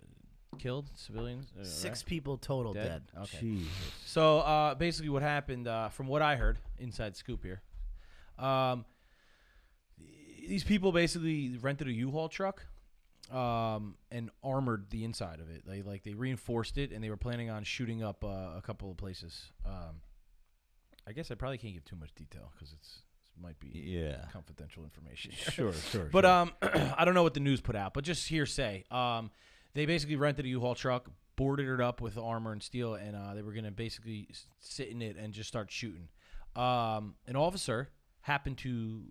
[0.56, 1.52] killed, civilians.
[1.60, 2.06] uh, Six right?
[2.08, 3.02] people total Dead?
[3.14, 3.22] dead.
[3.22, 3.38] Okay.
[3.40, 3.68] Jesus.
[4.04, 7.62] So uh, basically, what happened, uh, from what I heard, inside scoop here,
[8.38, 8.84] um,
[10.48, 12.64] these people basically rented a U-Haul truck
[13.32, 15.64] um, and armored the inside of it.
[15.66, 18.90] They like they reinforced it, and they were planning on shooting up uh, a couple
[18.90, 19.50] of places.
[19.64, 20.00] Um,
[21.08, 23.02] I guess I probably can't give too much detail because it's
[23.36, 24.24] it might be Yeah.
[24.32, 25.32] confidential information.
[25.32, 26.08] Sure, sure.
[26.12, 26.30] But sure.
[26.32, 26.52] um,
[26.96, 28.84] I don't know what the news put out, but just hearsay.
[28.90, 29.30] Um,
[29.76, 33.34] they basically rented a U-Haul truck, boarded it up with armor and steel, and uh,
[33.34, 34.26] they were gonna basically
[34.58, 36.08] sit in it and just start shooting.
[36.56, 37.90] Um, an officer
[38.22, 39.02] happened to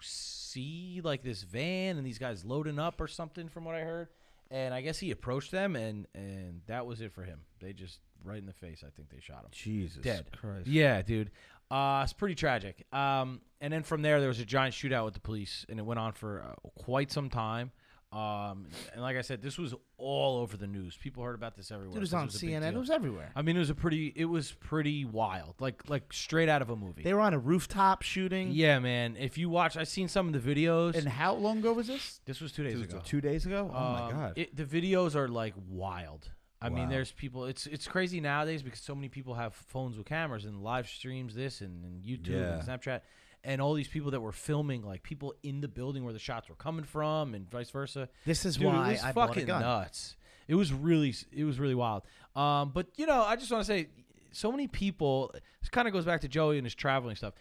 [0.00, 4.08] see like this van and these guys loading up or something, from what I heard.
[4.50, 7.40] And I guess he approached them, and and that was it for him.
[7.60, 8.84] They just right in the face.
[8.86, 10.26] I think they shot him Jesus dead.
[10.40, 10.68] Christ.
[10.68, 11.32] Yeah, dude.
[11.70, 12.86] Uh, it's pretty tragic.
[12.92, 15.82] Um, and then from there, there was a giant shootout with the police, and it
[15.82, 17.72] went on for uh, quite some time.
[18.14, 20.96] Um, and like I said, this was all over the news.
[20.96, 21.90] People heard about this everywhere.
[21.94, 22.68] Dude, it was on a big CNN.
[22.68, 22.80] It deal.
[22.80, 23.32] was everywhere.
[23.34, 24.12] I mean, it was a pretty.
[24.14, 27.02] It was pretty wild, like like straight out of a movie.
[27.02, 28.50] They were on a rooftop shooting.
[28.52, 29.16] yeah, man.
[29.18, 30.94] If you watch, I've seen some of the videos.
[30.94, 32.20] And how long ago was this?
[32.24, 33.00] this was two days ago.
[33.04, 33.70] Two days ago.
[33.72, 34.32] Oh my Um, god.
[34.36, 36.30] It, the videos are like wild.
[36.62, 36.90] I mean, Wow.
[36.90, 37.44] there's people.
[37.44, 41.34] It's it's crazy nowadays because so many people have phones with cameras and live streams
[41.34, 43.00] this and, and YouTube and Snapchat,
[43.44, 46.48] and all these people that were filming like people in the building where the shots
[46.48, 48.08] were coming from and vice versa.
[48.24, 49.60] This is Dude, why it was I bought a fucking gun.
[49.60, 50.16] nuts.
[50.48, 52.02] It was really it was really wild.
[52.34, 53.88] Um, but you know, I just want to say,
[54.32, 55.30] so many people.
[55.60, 57.34] This kind of goes back to Joey and his traveling stuff.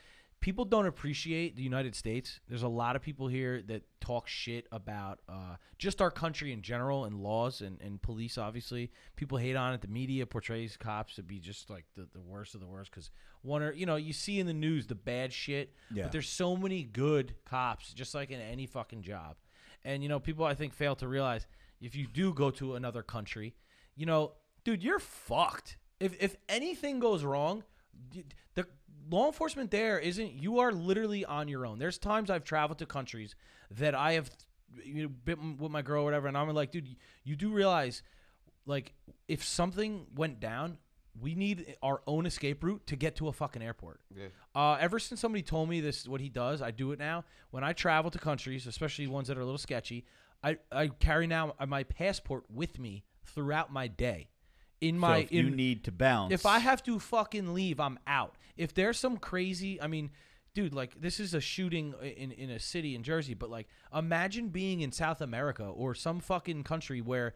[0.44, 2.42] People don't appreciate the United States.
[2.50, 6.62] There's a lot of people here that talk shit about uh, just our country in
[6.62, 8.38] general and laws and, and police.
[8.38, 9.80] Obviously, people hate on it.
[9.80, 13.10] The media portrays cops to be just like the, the worst of the worst because
[13.42, 15.74] one or you know you see in the news the bad shit.
[15.90, 16.04] Yeah.
[16.04, 19.38] But there's so many good cops, just like in any fucking job.
[19.86, 21.48] And you know, people I think fail to realize
[21.80, 23.56] if you do go to another country,
[23.96, 24.34] you know,
[24.66, 25.78] dude, you're fucked.
[26.02, 27.64] If if anything goes wrong,
[28.56, 28.66] the
[29.10, 30.34] law enforcement there isn't.
[30.34, 31.80] You are literally on your own.
[31.80, 33.36] There's times I've traveled to countries
[33.72, 34.30] that I have
[34.84, 38.04] you know, been with my girl or whatever, and I'm like, dude, you do realize,
[38.66, 38.94] like,
[39.28, 40.78] if something went down.
[41.22, 44.00] We need our own escape route to get to a fucking airport.
[44.18, 44.30] Yeah.
[44.56, 47.24] Uh, ever since somebody told me this, what he does, I do it now.
[47.52, 50.06] When I travel to countries, especially ones that are a little sketchy,
[50.44, 54.30] I, I carry now my passport with me throughout my day.
[54.84, 58.00] In so my, if you need to bounce, if I have to fucking leave, I'm
[58.06, 58.36] out.
[58.58, 60.12] If there's some crazy, I mean,
[60.54, 64.50] dude, like this is a shooting in in a city in Jersey, but like imagine
[64.50, 67.34] being in South America or some fucking country where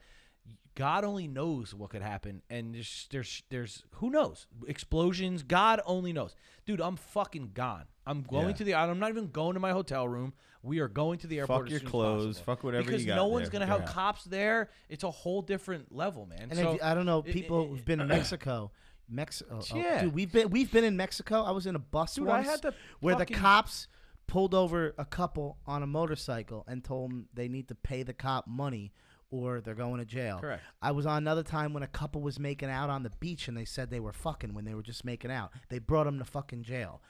[0.75, 5.41] God only knows what could happen, and there's there's there's who knows explosions.
[5.43, 6.79] God only knows, dude.
[6.81, 7.85] I'm fucking gone.
[8.05, 8.53] I'm going Yeah.
[8.55, 8.75] to the.
[8.75, 10.33] I'm not even going to my hotel room.
[10.61, 11.61] We are going to the airport.
[11.61, 12.45] Fuck as your soon clothes, possible.
[12.55, 13.59] fuck whatever you because no one's there.
[13.59, 13.87] gonna have Yeah.
[13.93, 14.69] cops there.
[14.87, 16.49] It's a whole different level, man.
[16.51, 18.71] And so, if, I don't know people it- who've been in Mexico.
[19.09, 20.03] Mexico, oh, oh, Yeah.
[20.03, 21.41] dude, we've been we've been in Mexico.
[21.43, 23.87] I was in a bus Dude, I once had to where the cops
[24.27, 28.13] pulled over a couple on a motorcycle and told them they need to pay the
[28.13, 28.91] cop money
[29.29, 30.39] or they're going to jail.
[30.39, 30.63] Correct.
[30.81, 33.57] I was on another time when a couple was making out on the beach and
[33.57, 35.51] they said they were fucking when they were just making out.
[35.69, 37.01] They brought them to fucking jail.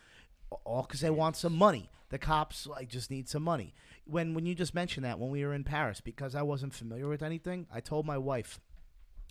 [0.64, 1.90] All because they want some money.
[2.10, 3.74] The cops like just need some money.
[4.06, 7.10] When when you just mentioned that when we were in Paris, because I wasn't familiar
[7.10, 8.62] with anything, I told my wife,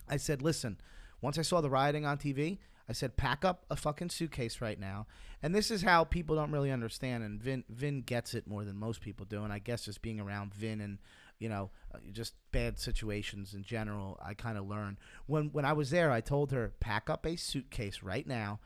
[0.07, 0.77] I said, listen,
[1.19, 2.59] once I saw the rioting on TV,
[2.89, 5.07] I said, pack up a fucking suitcase right now.
[5.43, 7.23] And this is how people don't really understand.
[7.23, 9.43] And Vin, Vin gets it more than most people do.
[9.43, 10.97] And I guess just being around Vin and,
[11.39, 14.97] you know, uh, just bad situations in general, I kind of learned.
[15.25, 18.59] When, when I was there, I told her, pack up a suitcase right now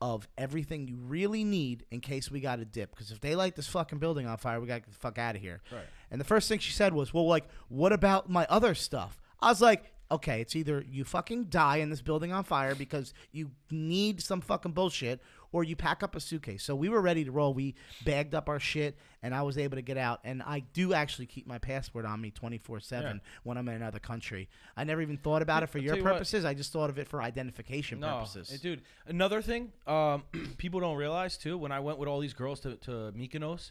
[0.00, 2.90] of everything you really need in case we got a dip.
[2.90, 5.18] Because if they light this fucking building on fire, we got to get the fuck
[5.18, 5.62] out of here.
[5.72, 5.84] Right.
[6.10, 9.22] And the first thing she said was, well, like, what about my other stuff?
[9.40, 13.12] I was like, okay, it's either you fucking die in this building on fire because
[13.32, 15.20] you need some fucking bullshit,
[15.52, 16.62] or you pack up a suitcase.
[16.62, 17.54] So we were ready to roll.
[17.54, 17.74] We
[18.04, 20.20] bagged up our shit, and I was able to get out.
[20.24, 23.98] And I do actually keep my passport on me 24 7 when I'm in another
[23.98, 24.48] country.
[24.76, 26.12] I never even thought about it for I'll your tell you what.
[26.14, 26.44] purposes.
[26.44, 28.50] I just thought of it for identification purposes.
[28.52, 28.82] eh, dude.
[29.06, 30.24] Another thing, um,
[30.58, 31.56] people don't realize too.
[31.58, 33.70] When I went with all these girls to to Mykonos,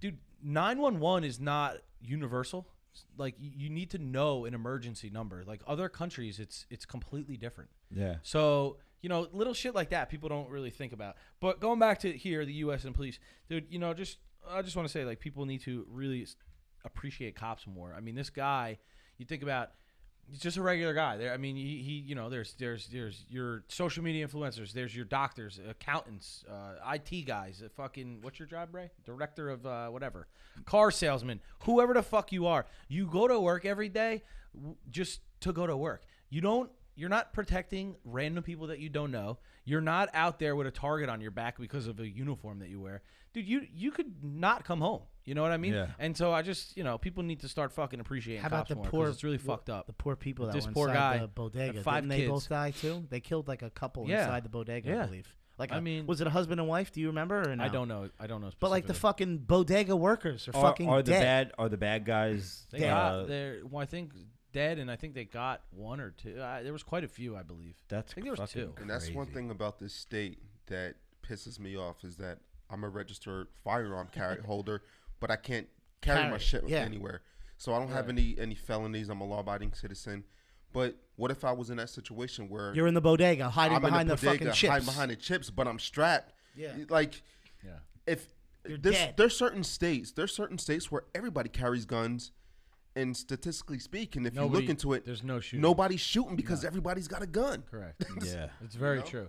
[0.00, 2.66] dude, nine one one is not universal.
[3.16, 5.44] Like you, you need to know an emergency number.
[5.46, 7.70] Like other countries, it's it's completely different.
[7.94, 8.16] Yeah.
[8.22, 11.16] So you know, little shit like that, people don't really think about.
[11.40, 12.84] But going back to here, the U.S.
[12.84, 13.18] and police,
[13.48, 14.18] dude, you know, just
[14.48, 16.26] I just want to say, like, people need to really
[16.84, 17.94] appreciate cops more.
[17.96, 18.78] I mean, this guy,
[19.18, 19.70] you think about,
[20.30, 21.16] he's just a regular guy.
[21.16, 24.94] There, I mean, he, he you know, there's there's there's your social media influencers, there's
[24.94, 28.90] your doctors, accountants, uh, IT guys, uh, fucking what's your job, Ray?
[29.04, 30.28] Director of uh, whatever,
[30.64, 32.66] car salesman, whoever the fuck you are.
[32.88, 34.22] You go to work every day,
[34.54, 36.02] w- just to go to work.
[36.28, 36.70] You don't.
[36.96, 39.38] You're not protecting random people that you don't know.
[39.64, 42.68] You're not out there with a target on your back because of a uniform that
[42.68, 43.02] you wear,
[43.32, 43.46] dude.
[43.48, 45.02] You you could not come home.
[45.24, 45.74] You know what I mean?
[45.74, 45.86] Yeah.
[45.98, 48.68] And so I just you know people need to start fucking appreciating How about cops
[48.70, 49.08] the more 'cause poor?
[49.08, 49.86] it's really wh- fucked up.
[49.86, 51.82] The poor people that This were poor inside guy the had bodega.
[51.82, 52.30] five Didn't they kids.
[52.30, 53.06] both die too?
[53.08, 54.22] They killed like a couple Yeah.
[54.24, 55.02] inside the bodega, Yeah.
[55.02, 55.34] I believe.
[55.58, 56.90] Like I a- mean- was it a husband and wife?
[56.90, 57.48] Do you remember?
[57.50, 57.62] Or no?
[57.62, 58.08] I don't know.
[58.18, 58.50] I don't know.
[58.58, 59.26] But like the specifically.
[59.36, 61.22] fucking bodega workers are, Are, fucking are the dead.
[61.22, 62.66] bad are the bad guys?
[62.70, 64.12] They uh, got they're well, I think
[64.52, 66.38] dead, and I think they got one or two.
[66.40, 67.76] Uh, there was quite a few, I believe.
[67.88, 68.74] that's I think there was fucking two.
[68.80, 69.34] And that's one crazy.
[69.34, 72.38] thing about this state that pisses me off is that
[72.70, 74.82] I'm a registered firearm carry holder,
[75.20, 75.66] but I can't
[76.02, 76.78] carry, Carry my it, shit yeah.
[76.78, 77.22] anywhere.
[77.58, 79.08] So I don't have any any felonies.
[79.10, 80.24] I'm a law-abiding citizen.
[80.72, 83.82] But what if I was in that situation where You're in the bodega, hiding I'm
[83.82, 84.70] behind in the, the, bodega, fucking chips.
[84.72, 86.32] hide behind the chips, but I'm strapped?
[86.56, 86.72] Yeah.
[86.88, 87.20] Like,
[87.64, 87.72] Yeah.
[88.06, 88.28] if
[88.66, 89.14] You're there's, dead.
[89.16, 92.30] there's certain states, there's certain states where everybody carries guns,
[92.96, 95.60] and statistically speaking, if you look into it, there's no shooting.
[95.62, 97.62] nobody's shooting because everybody's got a gun.
[97.70, 98.04] Correct.
[98.24, 98.48] Yeah.
[98.64, 99.04] it's very know?
[99.04, 99.28] true.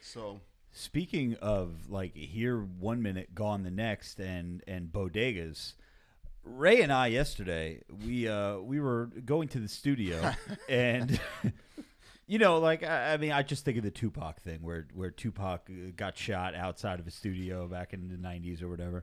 [0.00, 0.40] So
[0.72, 5.72] Speaking of like here one minute, gone the next, and and bodegas.
[6.44, 10.32] Ray and I yesterday we uh we were going to the studio
[10.68, 11.18] and
[12.26, 15.10] you know like I, I mean I just think of the Tupac thing where where
[15.10, 19.02] Tupac uh, got shot outside of a studio back in the 90s or whatever.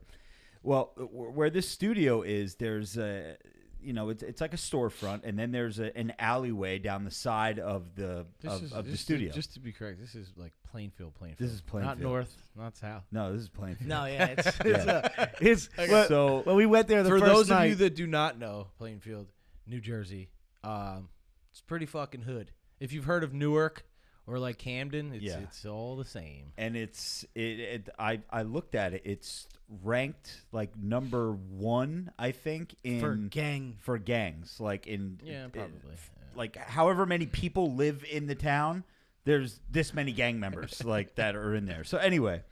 [0.62, 3.36] Well, wh- where this studio is there's a
[3.84, 7.10] you know it's it's like a storefront and then there's a, an alleyway down the
[7.10, 9.28] side of the This of, is of the just studio.
[9.30, 11.38] To, just to be correct, this is like Plainfield, Plainfield.
[11.38, 11.98] This is Plainfield.
[11.98, 13.04] not north, not south.
[13.12, 13.88] no, this is Plainfield.
[13.88, 17.32] no, yeah, it's it's, uh, it's well, So when we went there the For first
[17.32, 17.64] those night.
[17.64, 19.28] of you that do not know Plainfield,
[19.66, 20.30] New Jersey,
[20.62, 21.08] um,
[21.52, 22.50] it's pretty fucking hood.
[22.80, 23.84] If you've heard of Newark
[24.26, 25.38] or like Camden, it's Yeah.
[25.40, 26.52] it's all the same.
[26.56, 29.02] and it's it, it I I looked at it.
[29.04, 29.46] It's
[29.82, 34.60] ranked like number one, I think, in for gang, for gangs.
[34.60, 35.96] Like in Yeah, in- probably, yeah.
[36.34, 38.84] like however many people live in the town,
[39.24, 41.84] there's this many gang members like that are in there.
[41.84, 42.42] So anyway,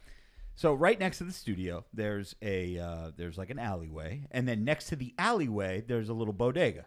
[0.55, 4.65] so right next to the studio, there's a uh, there's like an alleyway, and then
[4.65, 6.87] next to the alleyway, there's a little bodega.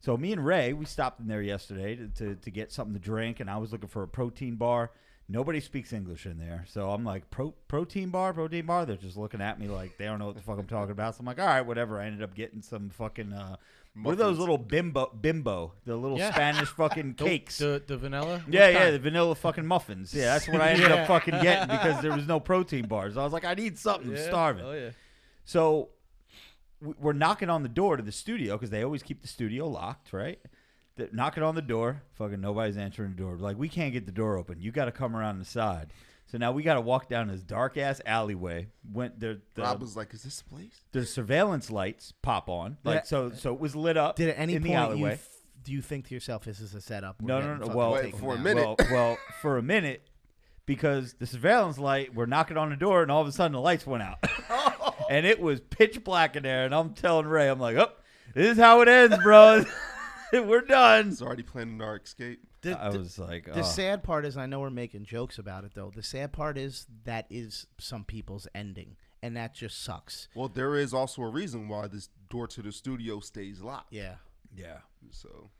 [0.00, 3.00] So me and Ray, we stopped in there yesterday to, to, to get something to
[3.00, 4.90] drink, and I was looking for a protein bar.
[5.28, 8.86] Nobody speaks English in there, so I'm like, Pro, protein bar, protein bar.
[8.86, 11.16] They're just looking at me like they don't know what the fuck I'm talking about.
[11.16, 12.00] So I'm like, all right, whatever.
[12.00, 13.56] I ended up getting some fucking uh,
[14.02, 16.30] what are those little bimbo bimbo, the little Yeah.
[16.32, 17.58] Spanish fucking cakes.
[17.58, 18.44] The the vanilla.
[18.48, 20.14] yeah, yeah, the vanilla fucking muffins.
[20.14, 20.96] Yeah, that's what I ended Yeah.
[21.02, 23.16] up fucking getting because there was no protein bars.
[23.16, 24.10] I was like, I need something.
[24.10, 24.64] I'm Yeah, starving.
[24.64, 24.90] Oh yeah.
[25.44, 25.88] So w-
[26.80, 30.12] we're knocking on the door to the studio because they always keep the studio locked,
[30.12, 30.38] right?
[30.96, 32.02] They're knocking on the door.
[32.14, 33.36] Fucking nobody's answering the door.
[33.36, 34.60] Like, we can't get the door open.
[34.60, 35.92] You got to come around the side.
[36.26, 38.68] So now we got to walk down this dark ass alleyway.
[38.92, 39.38] Went there.
[39.54, 42.78] The, Rob was like, "Is this the place?" the surveillance lights pop on.
[42.82, 43.02] Like Yeah.
[43.04, 44.16] so, so it was lit up.
[44.16, 45.28] did at any in the point you f-
[45.62, 47.22] do you think to yourself this is a setup?
[47.22, 47.76] We're No, getting no, no.
[47.76, 48.64] Well, Wait, for a minute.
[48.64, 50.02] Well, well, for a minute,
[50.66, 53.60] because the surveillance light, we're knocking on the door, and all of a sudden the
[53.60, 54.18] lights went out,
[55.10, 56.64] and it was pitch black in there.
[56.64, 57.92] And I'm telling Ray, I'm like, "Oh,
[58.34, 59.64] this is how it ends, bro.
[60.32, 62.40] we're done." He's already planning our escape.
[62.62, 63.62] The- I the- was like, The oh.
[63.62, 65.92] sad part is, I know we're making jokes about it though.
[65.94, 70.26] The sad part is that is some people's ending, and that just sucks.
[70.34, 73.92] Well, there is also a reason why this door to the studio stays locked.
[73.92, 74.16] Yeah.
[74.56, 74.78] "Yeah,
[75.10, 75.50] So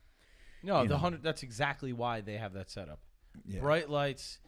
[0.65, 0.97] No, the know.
[0.97, 1.23] hundred.
[1.23, 2.99] That's exactly why they have that setup.
[3.47, 4.39] yeah." Bright lights.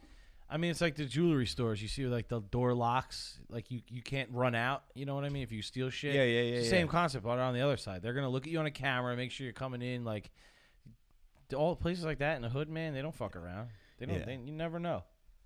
[0.51, 1.81] I mean, it's like the jewelry stores.
[1.81, 3.39] You see, like the door locks.
[3.49, 4.83] Like you, you can't run out.
[4.95, 5.43] You know what I mean?
[5.43, 6.15] If you steal shit.
[6.15, 8.51] Yeah, yeah, It's yeah, Same concept, but on the other side, they're gonna look at
[8.51, 10.03] you on a camera, make sure you're coming in.
[10.03, 10.31] Like
[11.55, 13.69] all places like that in the hood, man, they don't fuck around.
[13.99, 14.19] They don't.
[14.19, 14.25] Yeah.
[14.25, 15.03] They, you never know.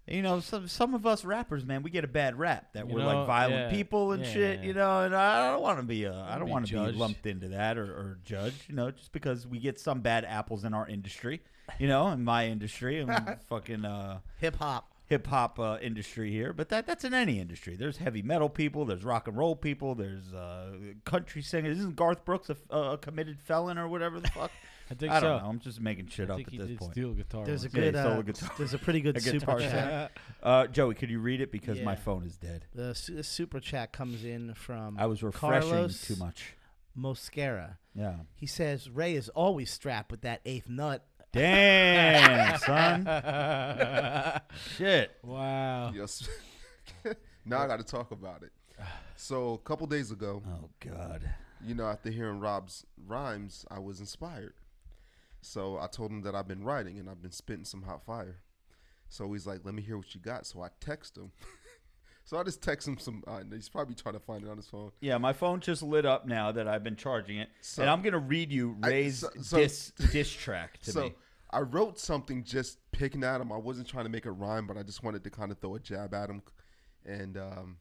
[0.07, 2.95] You know, some some of us rappers, man, we get a bad rap that You
[2.95, 4.59] we're know, like violent yeah, people and yeah, shit.
[4.59, 4.65] yeah.
[4.65, 7.25] You know, and I don't want to be uh, I don't want to be lumped
[7.25, 8.67] into that or, or judged.
[8.67, 11.41] You know, just because we get some bad apples in our industry.
[11.79, 14.92] You know, in my industry, and fucking uh, Hip hop.
[15.05, 17.75] Hip hop uh, industry here, but that that's in any industry.
[17.75, 20.71] There's heavy metal people, there's rock and roll people, there's uh,
[21.05, 21.77] country singers.
[21.79, 24.51] Isn't Garth Brooks a, a committed felon or whatever the fuck?
[24.91, 25.49] I think I don't know.
[25.49, 26.91] I'm just making shit I up think at he this did point.
[26.91, 27.45] steal a guitar.
[27.45, 27.73] There's a once.
[27.75, 27.95] Yeah, he good.
[27.95, 28.51] a Uh, guitar.
[28.57, 29.71] there's a pretty good A super chat.
[29.71, 30.11] chat.
[30.43, 32.65] Uh, Joey, could you read it because my phone is dead?
[32.75, 36.53] The su- super chat comes in from I was refreshing Carlos too much.
[36.97, 37.77] Mosquera.
[37.95, 38.15] Yeah.
[38.35, 41.05] He says Ray is always strapped with that eighth nut.
[41.33, 44.41] Damn, son.
[44.77, 45.11] Shit.
[45.23, 45.91] wow.
[45.93, 46.27] yes.
[47.45, 48.51] now I got to talk about it.
[49.15, 51.27] So a couple days ago, Oh God.
[51.65, 54.53] you know, after hearing Rob's rhymes, I was inspired.
[55.41, 58.39] So I told him that I've been writing and I've been spitting some hot fire.
[59.09, 61.31] So he's like, "Let me hear what you got." So I text him.
[62.25, 63.23] So I just text him some.
[63.27, 64.91] Uh, he's probably trying to find it on his phone.
[65.01, 68.01] Yeah, my phone just lit up now that I've been charging it, So- and I'm
[68.01, 71.15] gonna read you I- Ray's so- so- diss diss track to so me.
[71.51, 73.51] I wrote something just picking at him.
[73.51, 75.75] I wasn't trying to make a rhyme, but I just wanted to kind of throw
[75.75, 76.41] a jab at him.
[77.05, 77.77] And um,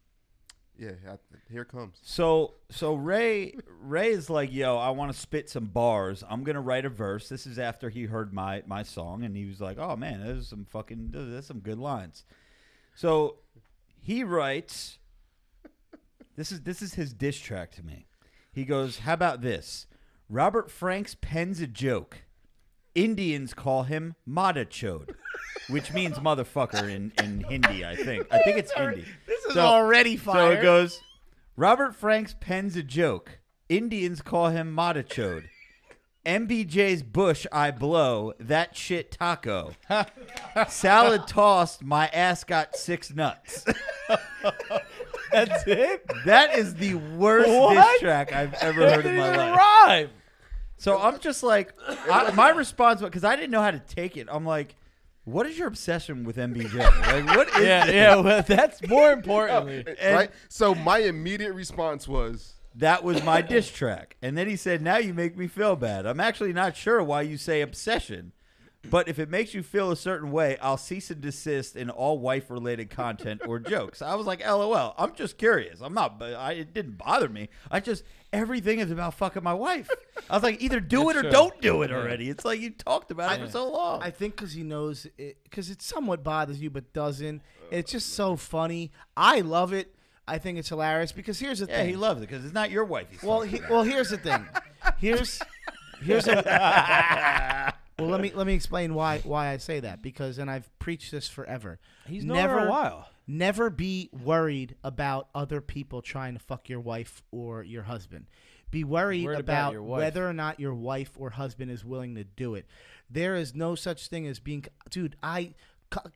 [0.77, 1.17] yeah, I,
[1.51, 1.99] here it comes.
[2.03, 6.25] So so Ray Ray is like, yo, I want to spit some bars.
[6.29, 7.29] I'm gonna write a verse.
[7.29, 10.49] This is after he heard my my song, and he was like, oh man, there's
[10.49, 12.25] some fucking there's some good lines.
[12.95, 13.37] So
[14.03, 14.99] he writes.
[16.37, 18.07] This is this is his diss track to me.
[18.53, 19.87] He goes, "How about this?
[20.29, 22.19] Robert Franks pens a joke.
[22.95, 25.15] Indians call him Mata Chode,
[25.69, 28.27] which means motherfucker in, in Hindi, I think.
[28.31, 29.05] I think it's Hindi.
[29.27, 30.53] This is So- already So fire.
[30.53, 31.01] it goes,
[31.57, 33.39] Robert Franks pens a joke.
[33.71, 35.45] Indians call him Mata Chode.
[36.27, 39.73] MBJ's bush I blow, that shit taco.
[40.69, 43.65] Salad tossed, my ass got six nuts.
[45.33, 46.05] That's it.
[46.27, 49.57] That is the worst diss track I've ever That heard in didn't my even life.
[49.59, 50.11] rhyme.
[50.77, 51.73] So I'm just like,
[52.11, 54.27] I, my response, because I didn't know how to take it.
[54.31, 54.75] I'm like,
[55.25, 56.75] what is your obsession with MBJ?
[56.75, 57.95] Like, what is Yeah, this?
[57.95, 58.17] yeah.
[58.17, 59.85] Well, that's more importantly.
[60.05, 60.31] Right?
[60.49, 64.17] So my immediate response was, That was my diss track.
[64.23, 66.05] And then he said, Now you make me feel bad.
[66.07, 68.33] I'm actually not sure why you say obsession.
[68.91, 72.19] But if it makes you feel a certain way, I'll cease and desist in all
[72.19, 74.03] wife related content or jokes.
[74.03, 74.95] I was like, LOL.
[74.99, 75.81] I'm just curious.
[75.81, 77.49] I'm not, but I, it didn't bother me.
[77.71, 78.03] I just,
[78.33, 79.89] everything is about fucking my wife.
[80.29, 81.31] I was like, either do it or true.
[81.31, 82.29] don't do it already.
[82.29, 84.03] It's like you talked about it for so long.
[84.03, 87.43] I think because he knows it, because it somewhat bothers you, but doesn't.
[87.71, 88.91] It's just so funny.
[89.17, 89.95] I love it.
[90.27, 91.89] I think it's hilarious because here's the yeah, thing.
[91.89, 93.09] he loves it because it's not your wife.
[93.11, 93.71] He's well, talking he, about.
[93.71, 94.47] well, here's the thing.
[94.99, 95.41] Here's
[96.01, 97.75] here's a.
[97.99, 101.11] well, let me let me explain why why I say that because and I've preached
[101.11, 101.79] this forever.
[102.07, 103.09] He's known a while.
[103.27, 108.27] Never be worried about other people trying to fuck your wife or your husband.
[108.71, 112.25] Be worried, Worried about about, whether or not your wife or husband is willing to
[112.25, 112.67] do it.
[113.11, 115.15] There is no such thing as being, dude.
[115.23, 115.53] I,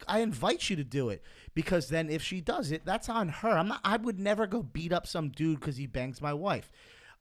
[0.08, 1.22] I invite you to do it
[1.54, 3.50] because then if she does it, that's on her.
[3.50, 3.80] I'm not.
[3.84, 6.72] I would never go beat up some dude because he bangs my wife.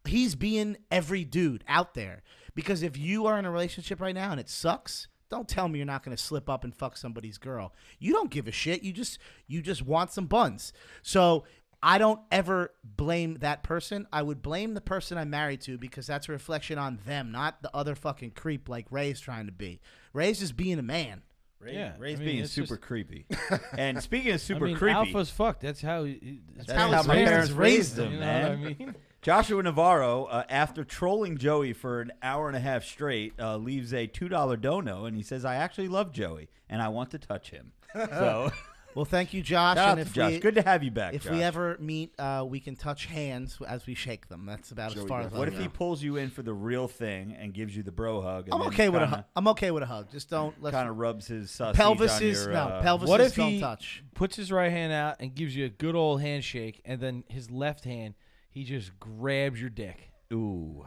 [0.07, 2.23] He's being every dude out there
[2.53, 5.79] because if you are in a relationship right now and it sucks, don't tell me
[5.79, 7.73] you're not going to slip up and fuck somebody's girl.
[7.99, 8.83] You don't give a shit.
[8.83, 9.17] You just
[9.47, 10.71] you just want some buns.
[11.01, 11.45] So
[11.83, 14.07] I don't ever blame that person.
[14.13, 17.61] I would blame the person I'm married to because that's a reflection on them, not
[17.61, 19.81] the other fucking creep like Ray's trying to be.
[20.13, 21.21] Ray's just being a man.
[21.59, 23.25] Ray, Yeah, Ray's I mean, being super just- creepy.
[23.77, 25.61] and speaking of super I mean, creepy, alpha's fucked.
[25.61, 26.03] That's how.
[26.03, 28.43] He, he- that's, That's how how my parents parents raised raised him, you know man.
[28.43, 28.95] what I mean?
[29.25, 33.91] Joshua Navarro, uh, after trolling Joey for an hour and a half straight, uh, leaves
[33.91, 37.17] a two dollar dono, and he says, "I actually love Joey, and I want to
[37.17, 38.51] touch him." So,
[38.93, 39.77] Well, thank you, Josh.
[39.77, 40.31] shout out and to if Josh.
[40.33, 41.15] we, Good to have you back.
[41.15, 41.31] if Josh.
[41.33, 44.45] we ever meet, uh, we can touch hands as we shake them.
[44.45, 45.35] That's about as Joey far as does.
[45.35, 45.61] I what if go.
[45.61, 48.47] he pulls you in for the real thing and gives you the bro hug?
[48.51, 49.23] I'm okay with a hug.
[49.35, 50.11] I'm okay with a hug.
[50.11, 53.09] Just don't let's Kind of rubs his sausage pelvis on is your, no uh, pelvis
[53.09, 54.03] What is if don't he touch.
[54.13, 57.49] puts his right hand out and gives you a good old handshake, and then his
[57.49, 58.13] left hand,
[58.55, 60.09] he just grabs your dick?
[60.33, 60.85] Ooh,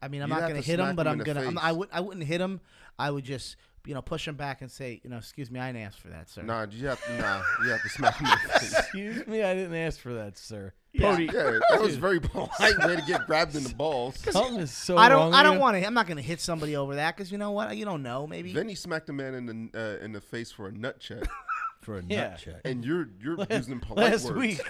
[0.00, 1.18] I mean, I'm You'd not have gonna to hit him, smack but him I'm in
[1.18, 1.46] the gonna.
[1.46, 1.64] I'm, face.
[1.64, 1.88] I would.
[1.92, 2.60] I wouldn't hit him.
[2.98, 5.72] I would just you know push him back and say you know excuse me I
[5.72, 6.42] didn't ask for that sir.
[6.42, 8.78] nah, you have to, nah, you have to smack him in the face.
[8.78, 10.72] Excuse me, I didn't ask for that, sir.
[10.98, 11.24] Pody.
[11.32, 14.16] Yeah, that was very polite way to get grabbed in the balls.
[14.30, 15.34] Something is so I wrong don't.
[15.34, 15.60] I with don't you.
[15.60, 15.86] want to.
[15.86, 17.76] I'm not gonna hit somebody over that because you know what?
[17.76, 18.26] You don't know.
[18.26, 18.52] Maybe.
[18.52, 21.24] Then he smacked a man in the uh, in the face for a nut check,
[21.82, 22.36] for a nut Yeah.
[22.36, 22.60] check.
[22.64, 24.36] and you're you're using polite Last words.
[24.38, 24.62] week,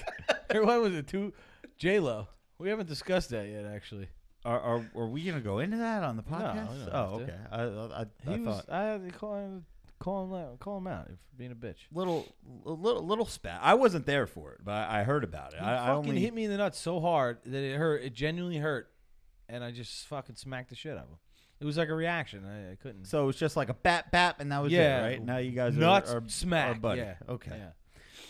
[0.52, 1.06] or what was it?
[1.06, 1.32] Two,
[1.78, 2.27] J Lo.
[2.59, 4.09] We haven't discussed that yet, actually.
[4.45, 6.70] Are, are, are we gonna go into that on the podcast?
[6.70, 7.33] we don't oh, have to.
[7.33, 7.35] okay.
[7.51, 8.57] I, I, I, He I was.
[8.57, 9.65] thought I had to call him,
[9.99, 11.78] call him, out, call him out for being a bitch.
[11.93, 12.28] little,
[12.65, 13.59] a little, little spat.
[13.61, 15.59] I wasn't there for it, but I, heard about it.
[15.59, 18.05] He I, I fucking only hit me in the nuts so hard that it hurt.
[18.05, 18.89] It genuinely hurt,
[19.49, 21.19] and I just fucking smacked the shit out of him.
[21.59, 22.45] It was like a reaction.
[22.45, 23.07] I, I couldn't.
[23.07, 25.24] So it's just like a bap bap, and that was yeah, it, right?
[25.24, 26.77] Now you guys nuts are, are smack.
[26.77, 27.01] are buddy.
[27.01, 27.15] Yeah.
[27.28, 27.53] Okay.
[27.57, 27.70] Yeah.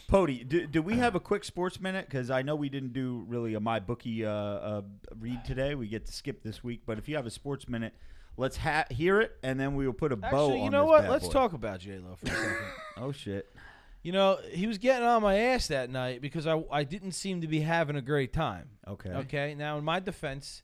[0.09, 2.07] Pody, do, do we have a quick sports minute?
[2.09, 4.83] Because I know we didn't do really a MyBookie uh, uh,
[5.19, 5.75] read today.
[5.75, 7.93] We get to skip this week, but if you have a sports minute,
[8.37, 10.85] let's ha- hear it, and then we will put a bow Actually, on you know
[10.85, 11.09] what?
[11.09, 11.33] Let's boy.
[11.33, 12.57] talk about J Lo for a second.
[12.99, 13.55] Oh shit!
[14.03, 17.43] You know, he was getting on my ass that night because I I didn't seem
[17.43, 18.71] to be having a great time.
[18.89, 19.11] Okay.
[19.11, 19.55] Okay.
[19.55, 20.63] Now, in my defense,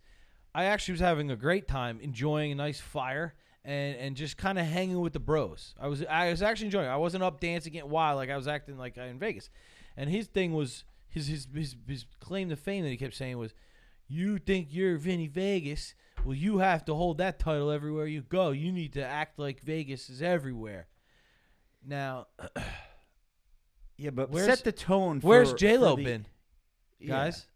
[0.54, 4.58] I actually was having a great time, enjoying a nice fire and and just kind
[4.58, 5.74] of hanging with the bros.
[5.80, 6.86] I was I was actually enjoying.
[6.86, 6.90] it.
[6.90, 9.50] I wasn't up dancing, getting wild like I was acting like in Vegas.
[9.96, 13.38] And his thing was his his his, his claim to fame that he kept saying
[13.38, 13.54] was,
[14.08, 15.94] "You think you're Vinny Vegas?
[16.24, 18.50] Well, you have to hold that title everywhere you go.
[18.50, 20.86] You need to act like Vegas is everywhere."
[21.84, 22.28] Now,
[24.02, 25.20] Yeah, but set the tone.
[25.20, 26.26] For, Where's J Lo been,
[27.06, 27.46] guys?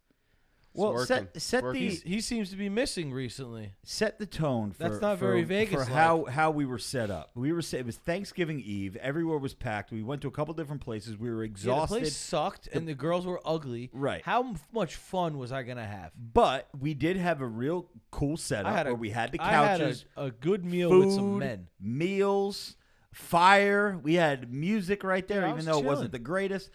[0.77, 3.73] Well, set set the He's, he seems to be missing recently.
[3.85, 4.73] set the tone.
[4.73, 5.89] For, That's not for- very for Vegas-like.
[5.89, 7.31] how how we were set up.
[7.35, 8.97] We were set, it was Thanksgiving Eve.
[8.97, 9.91] Everywhere was packed.
[9.93, 11.17] We went to a couple different places.
[11.17, 11.99] We were Yeah, the exhausted.
[12.01, 13.91] place sucked, and the girls were ugly.
[13.93, 14.23] Right.
[14.25, 16.13] How m- much fun was I gonna have?
[16.33, 19.41] But we did have a real cool setup I had a, where we had the
[19.41, 21.69] I had couches, a, a good meal food, with some men.
[21.81, 22.77] meals,
[23.13, 23.99] fire.
[24.03, 26.71] We had music right there, I even was though it wasn't the greatest.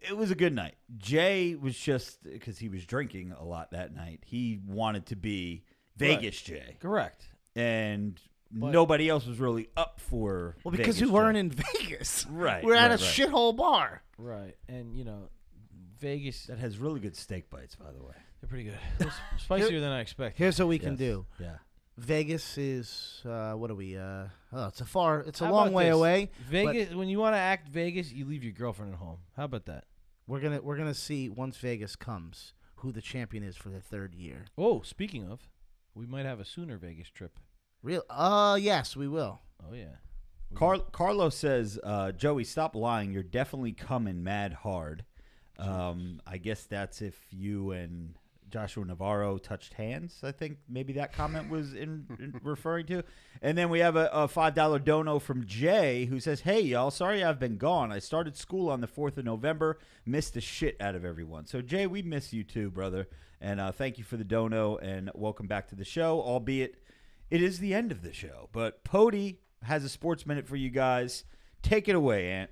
[0.00, 0.74] It was a good night.
[0.96, 4.20] Jay was just because he was drinking a lot that night.
[4.24, 5.64] He wanted to be
[5.96, 7.26] Vegas Jay, Correct.
[7.56, 8.20] and
[8.52, 10.56] But- nobody else was really up for.
[10.64, 11.40] Well, because Vegas we weren't Jay.
[11.40, 11.50] in
[11.90, 12.26] Vegas.
[12.30, 13.12] Right, We're at right, a right.
[13.32, 14.02] shithole bar.
[14.16, 14.56] Right.
[14.68, 15.30] And you know,
[15.98, 18.14] Vegas, That has really good steak bites, by the way.
[18.40, 18.78] they're pretty good.
[18.98, 20.38] They're spicier than I expected.
[20.38, 20.98] Here's what we can Yes.
[20.98, 21.26] do.
[21.40, 21.56] Yeah.
[21.98, 23.96] Vegas is uh, what are we?
[23.96, 25.20] Uh, oh, it's a far.
[25.20, 25.94] It's a How long about way this?
[25.94, 26.30] away.
[26.48, 26.94] Vegas.
[26.94, 29.18] When you want to act Vegas, you leave your girlfriend at home.
[29.36, 29.84] How about that?
[30.26, 34.14] We're gonna we're gonna see once Vegas comes who the champion is for the third
[34.14, 34.44] year.
[34.56, 35.48] Oh, speaking of,
[35.94, 37.38] we might have a sooner Vegas trip.
[37.82, 38.02] Real?
[38.08, 39.40] Uh, yes, we will.
[39.62, 39.96] Oh yeah.
[40.50, 43.12] We Car- Carlos says, uh, Joey, stop lying.
[43.12, 45.04] You're definitely coming mad hard.
[45.58, 48.16] Um, I guess that's if you and
[48.50, 50.20] Joshua Navarro touched hands.
[50.22, 53.02] I think maybe that comment was in, in referring to.
[53.42, 56.90] And then we have a, a five dollar dono from Jay who says, "Hey y'all,
[56.90, 57.92] sorry I've been gone.
[57.92, 59.78] I started school on the fourth of November.
[60.06, 61.46] Missed the shit out of everyone.
[61.46, 63.08] So Jay, we miss you too, brother.
[63.40, 66.20] And uh, thank you for the dono and welcome back to the show.
[66.20, 66.76] Albeit
[67.30, 70.70] it is the end of the show, but Pody has a sports minute for you
[70.70, 71.24] guys.
[71.62, 72.50] Take it away, Ant.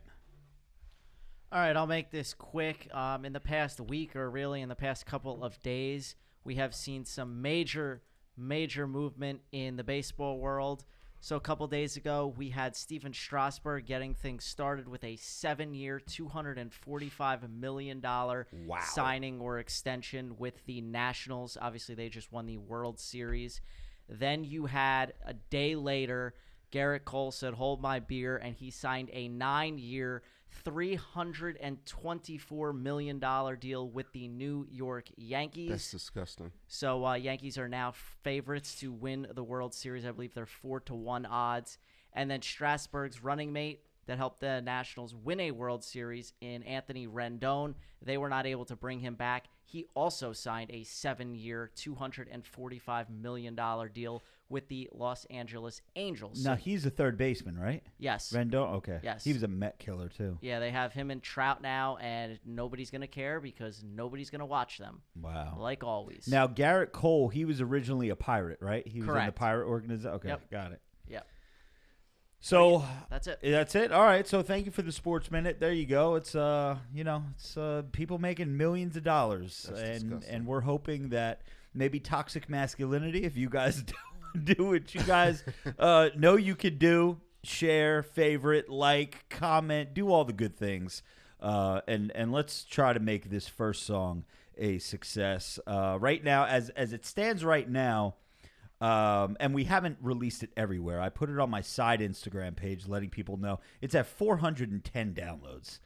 [1.52, 2.89] All right, I'll make this quick.
[2.93, 6.74] Um, in the past week, or really in the past couple of days, we have
[6.74, 8.02] seen some major,
[8.36, 10.85] major movement in the baseball world.
[11.20, 15.73] So, a couple days ago, we had Stephen Strasburg getting things started with a seven
[15.73, 18.44] year, $245 million wow.
[18.85, 21.56] signing or extension with the Nationals.
[21.60, 23.60] Obviously, they just won the World Series.
[24.09, 26.35] Then you had a day later,
[26.73, 30.23] Gerrit Cole said, Hold my beer, and he signed a nine year,
[30.65, 33.19] $324 million
[33.59, 35.70] deal with the New York Yankees.
[35.70, 36.53] That's disgusting.
[36.66, 40.07] So, uh, Yankees are now favorites to win the World Series.
[40.07, 41.78] I believe they're 4 to 1 odds.
[42.12, 47.07] And then Strasburg's running mate, that helped the Nationals win a World Series in Anthony
[47.07, 47.74] Rendon.
[48.03, 49.47] They were not able to bring him back.
[49.65, 50.85] He also signed a
[51.95, 56.45] hundred and forty-five million dollar deal with the Los Angeles Angels.
[56.45, 57.83] Now he's a third baseman, right?
[57.99, 58.33] yes.
[58.33, 58.74] Rendon.
[58.74, 59.01] Okay.
[59.03, 59.24] Yes.
[59.24, 60.39] He was a Met killer too.
[60.41, 64.78] yeah, they have him and Trout now, and nobody's gonna care because nobody's gonna watch
[64.78, 65.57] them, Wow.
[65.59, 66.28] like always.
[66.28, 68.87] Now Gerrit Cole, he was originally a pirate, right?
[68.87, 70.11] He was in the pirate organization.
[70.15, 70.51] Okay, Yep.
[70.53, 70.81] got it.
[72.47, 73.40] So That's it.
[73.43, 73.90] that's it.
[73.90, 74.24] All right.
[74.24, 75.59] So thank you for the sports minute.
[75.59, 76.14] There you go.
[76.14, 80.32] It's uh, you know, it's uh, people making millions of dollars, That's and disgusting.
[80.32, 81.43] and we're hoping that
[81.74, 83.24] maybe toxic masculinity.
[83.24, 83.82] If you guys
[84.36, 85.43] do, do what you guys
[85.81, 91.02] uh, know you could do, share, favorite, like, comment, do all the good things,
[91.40, 94.24] uh, and and let's try to make this first song
[94.56, 95.59] a success.
[95.66, 98.14] Uh, right now, as as it stands right now.
[98.81, 101.01] Um, and we haven't released it everywhere.
[101.01, 105.78] I put it on my side Instagram page, letting people know it's at 410 downloads.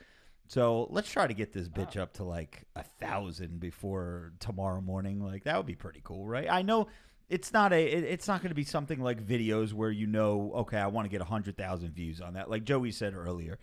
[0.48, 5.24] So let's try to get this bitch up to like a thousand before tomorrow morning.
[5.24, 6.50] Like that would be pretty cool, right?
[6.50, 6.88] I know
[7.28, 10.50] it's not a, it- it's not going to be something like videos where you know,
[10.56, 12.50] okay, I want to get a hundred thousand views on that.
[12.50, 13.60] Like Joey said earlier,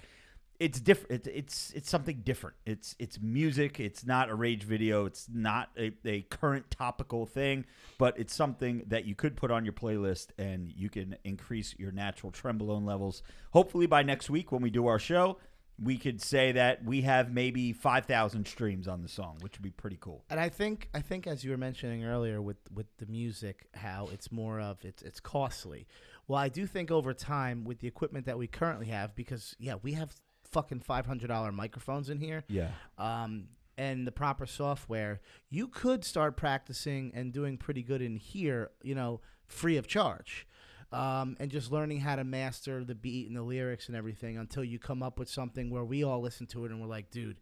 [0.59, 1.27] it's different.
[1.27, 2.55] It's, it's something different.
[2.65, 3.79] It's it's music.
[3.79, 5.05] It's not a rage video.
[5.05, 7.65] It's not a, a current topical thing,
[7.97, 11.91] but it's something that you could put on your playlist and you can increase your
[11.91, 13.21] natural trenbolone levels.
[13.51, 15.37] Hopefully by next week when we do our show,
[15.79, 19.63] we could say that we have maybe five thousand streams on the song, which would
[19.63, 20.23] be pretty cool.
[20.29, 24.09] And I think I think as you were mentioning earlier with with the music, how
[24.11, 25.87] it's more of it's it's costly.
[26.27, 29.75] Well, I do think over time with the equipment that we currently have, because yeah,
[29.81, 30.13] we have
[30.51, 32.43] fucking five hundred dollar microphones in here.
[32.47, 32.69] Yeah.
[32.97, 33.49] um,
[33.79, 35.21] and the proper software,
[35.51, 40.47] you could start practicing and doing pretty good in here, you know, free of charge.
[40.91, 44.63] Um, and just learning how to master the beat and the lyrics and everything until
[44.63, 47.39] you come up with something where we all listen to it and we're like, dude,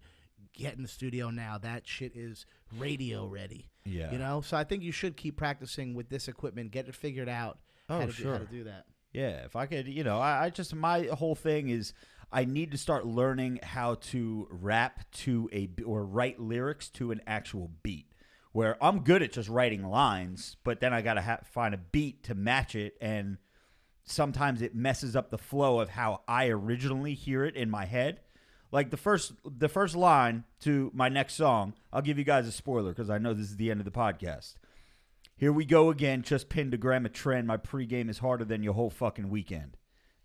[0.51, 1.57] get in the studio now.
[1.57, 2.45] That shit is
[2.77, 3.69] radio ready.
[3.85, 4.11] Yeah.
[4.11, 4.41] You know?
[4.41, 7.99] So I think you should keep practicing with this equipment, get it figured out Oh,
[7.99, 8.87] how, to do, how to do that.
[9.13, 11.93] Yeah, if I could, you know, I, I just my whole thing is
[12.31, 17.21] I need to start learning how to rap to a or write lyrics to an
[17.27, 18.11] actual beat.
[18.51, 22.23] Where I'm good at just writing lines, but then I gotta ha- find a beat
[22.23, 23.37] to match it, and
[24.05, 28.21] sometimes it messes up the flow of how I originally hear it in my head.
[28.71, 32.51] Like the first the first line to my next song, I'll give you guys a
[32.51, 34.55] spoiler because I know this is the end of the podcast.
[35.37, 37.47] Here we go again, just pinned to gram a trend.
[37.47, 39.75] My pregame is harder than your whole fucking weekend.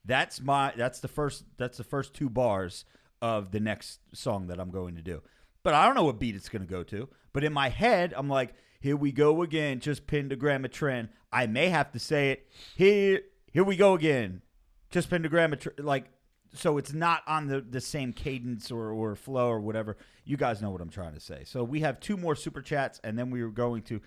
[0.04, 2.84] That's my that's the first that's the first two bars
[3.20, 5.22] of the next song that I'm going to do.
[5.62, 7.08] But I don't know what beat it's going to go to.
[7.32, 10.68] But in my head, I'm like, here we go again, just pinned to gram a
[10.68, 11.10] trend.
[11.30, 12.48] I may have to say it.
[12.76, 13.20] Here
[13.52, 14.42] here we go again.
[14.90, 16.06] Just pinned to gram a tr- like
[16.54, 19.96] so it's not on the, the same cadence or, or flow or whatever.
[20.24, 21.42] You guys know what I'm trying to say.
[21.44, 24.00] So we have two more super chats, and then we are going to.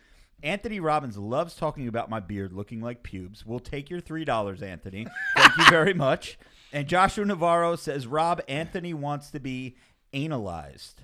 [0.43, 3.45] Anthony Robbins loves talking about my beard looking like pubes.
[3.45, 5.07] We'll take your three dollars, Anthony.
[5.37, 6.37] Thank you very much.
[6.73, 9.77] And Joshua Navarro says Rob Anthony wants to be
[10.11, 11.01] analyzed.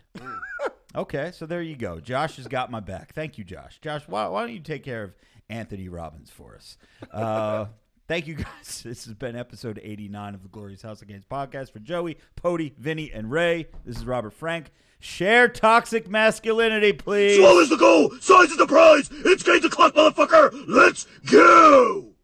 [0.95, 1.99] okay, so there you go.
[1.99, 3.13] Josh has got my back.
[3.13, 3.79] Thank you, Josh.
[3.81, 5.15] Josh, why, why don't you take care of
[5.49, 6.77] Anthony Robbins for us?
[7.11, 7.65] Uh,
[8.09, 8.45] Thank you guys.
[8.83, 12.73] This has been episode 89 of the Glorious House of Gains podcast for Joey, Pody,
[12.77, 13.67] Vinny, and Ray.
[13.85, 14.71] This is Robert Frank.
[14.99, 17.37] Share toxic masculinity, please.
[17.37, 19.09] Small is the goal, size is the prize.
[19.11, 20.63] It's game to clock, motherfucker.
[20.67, 22.15] Let's go.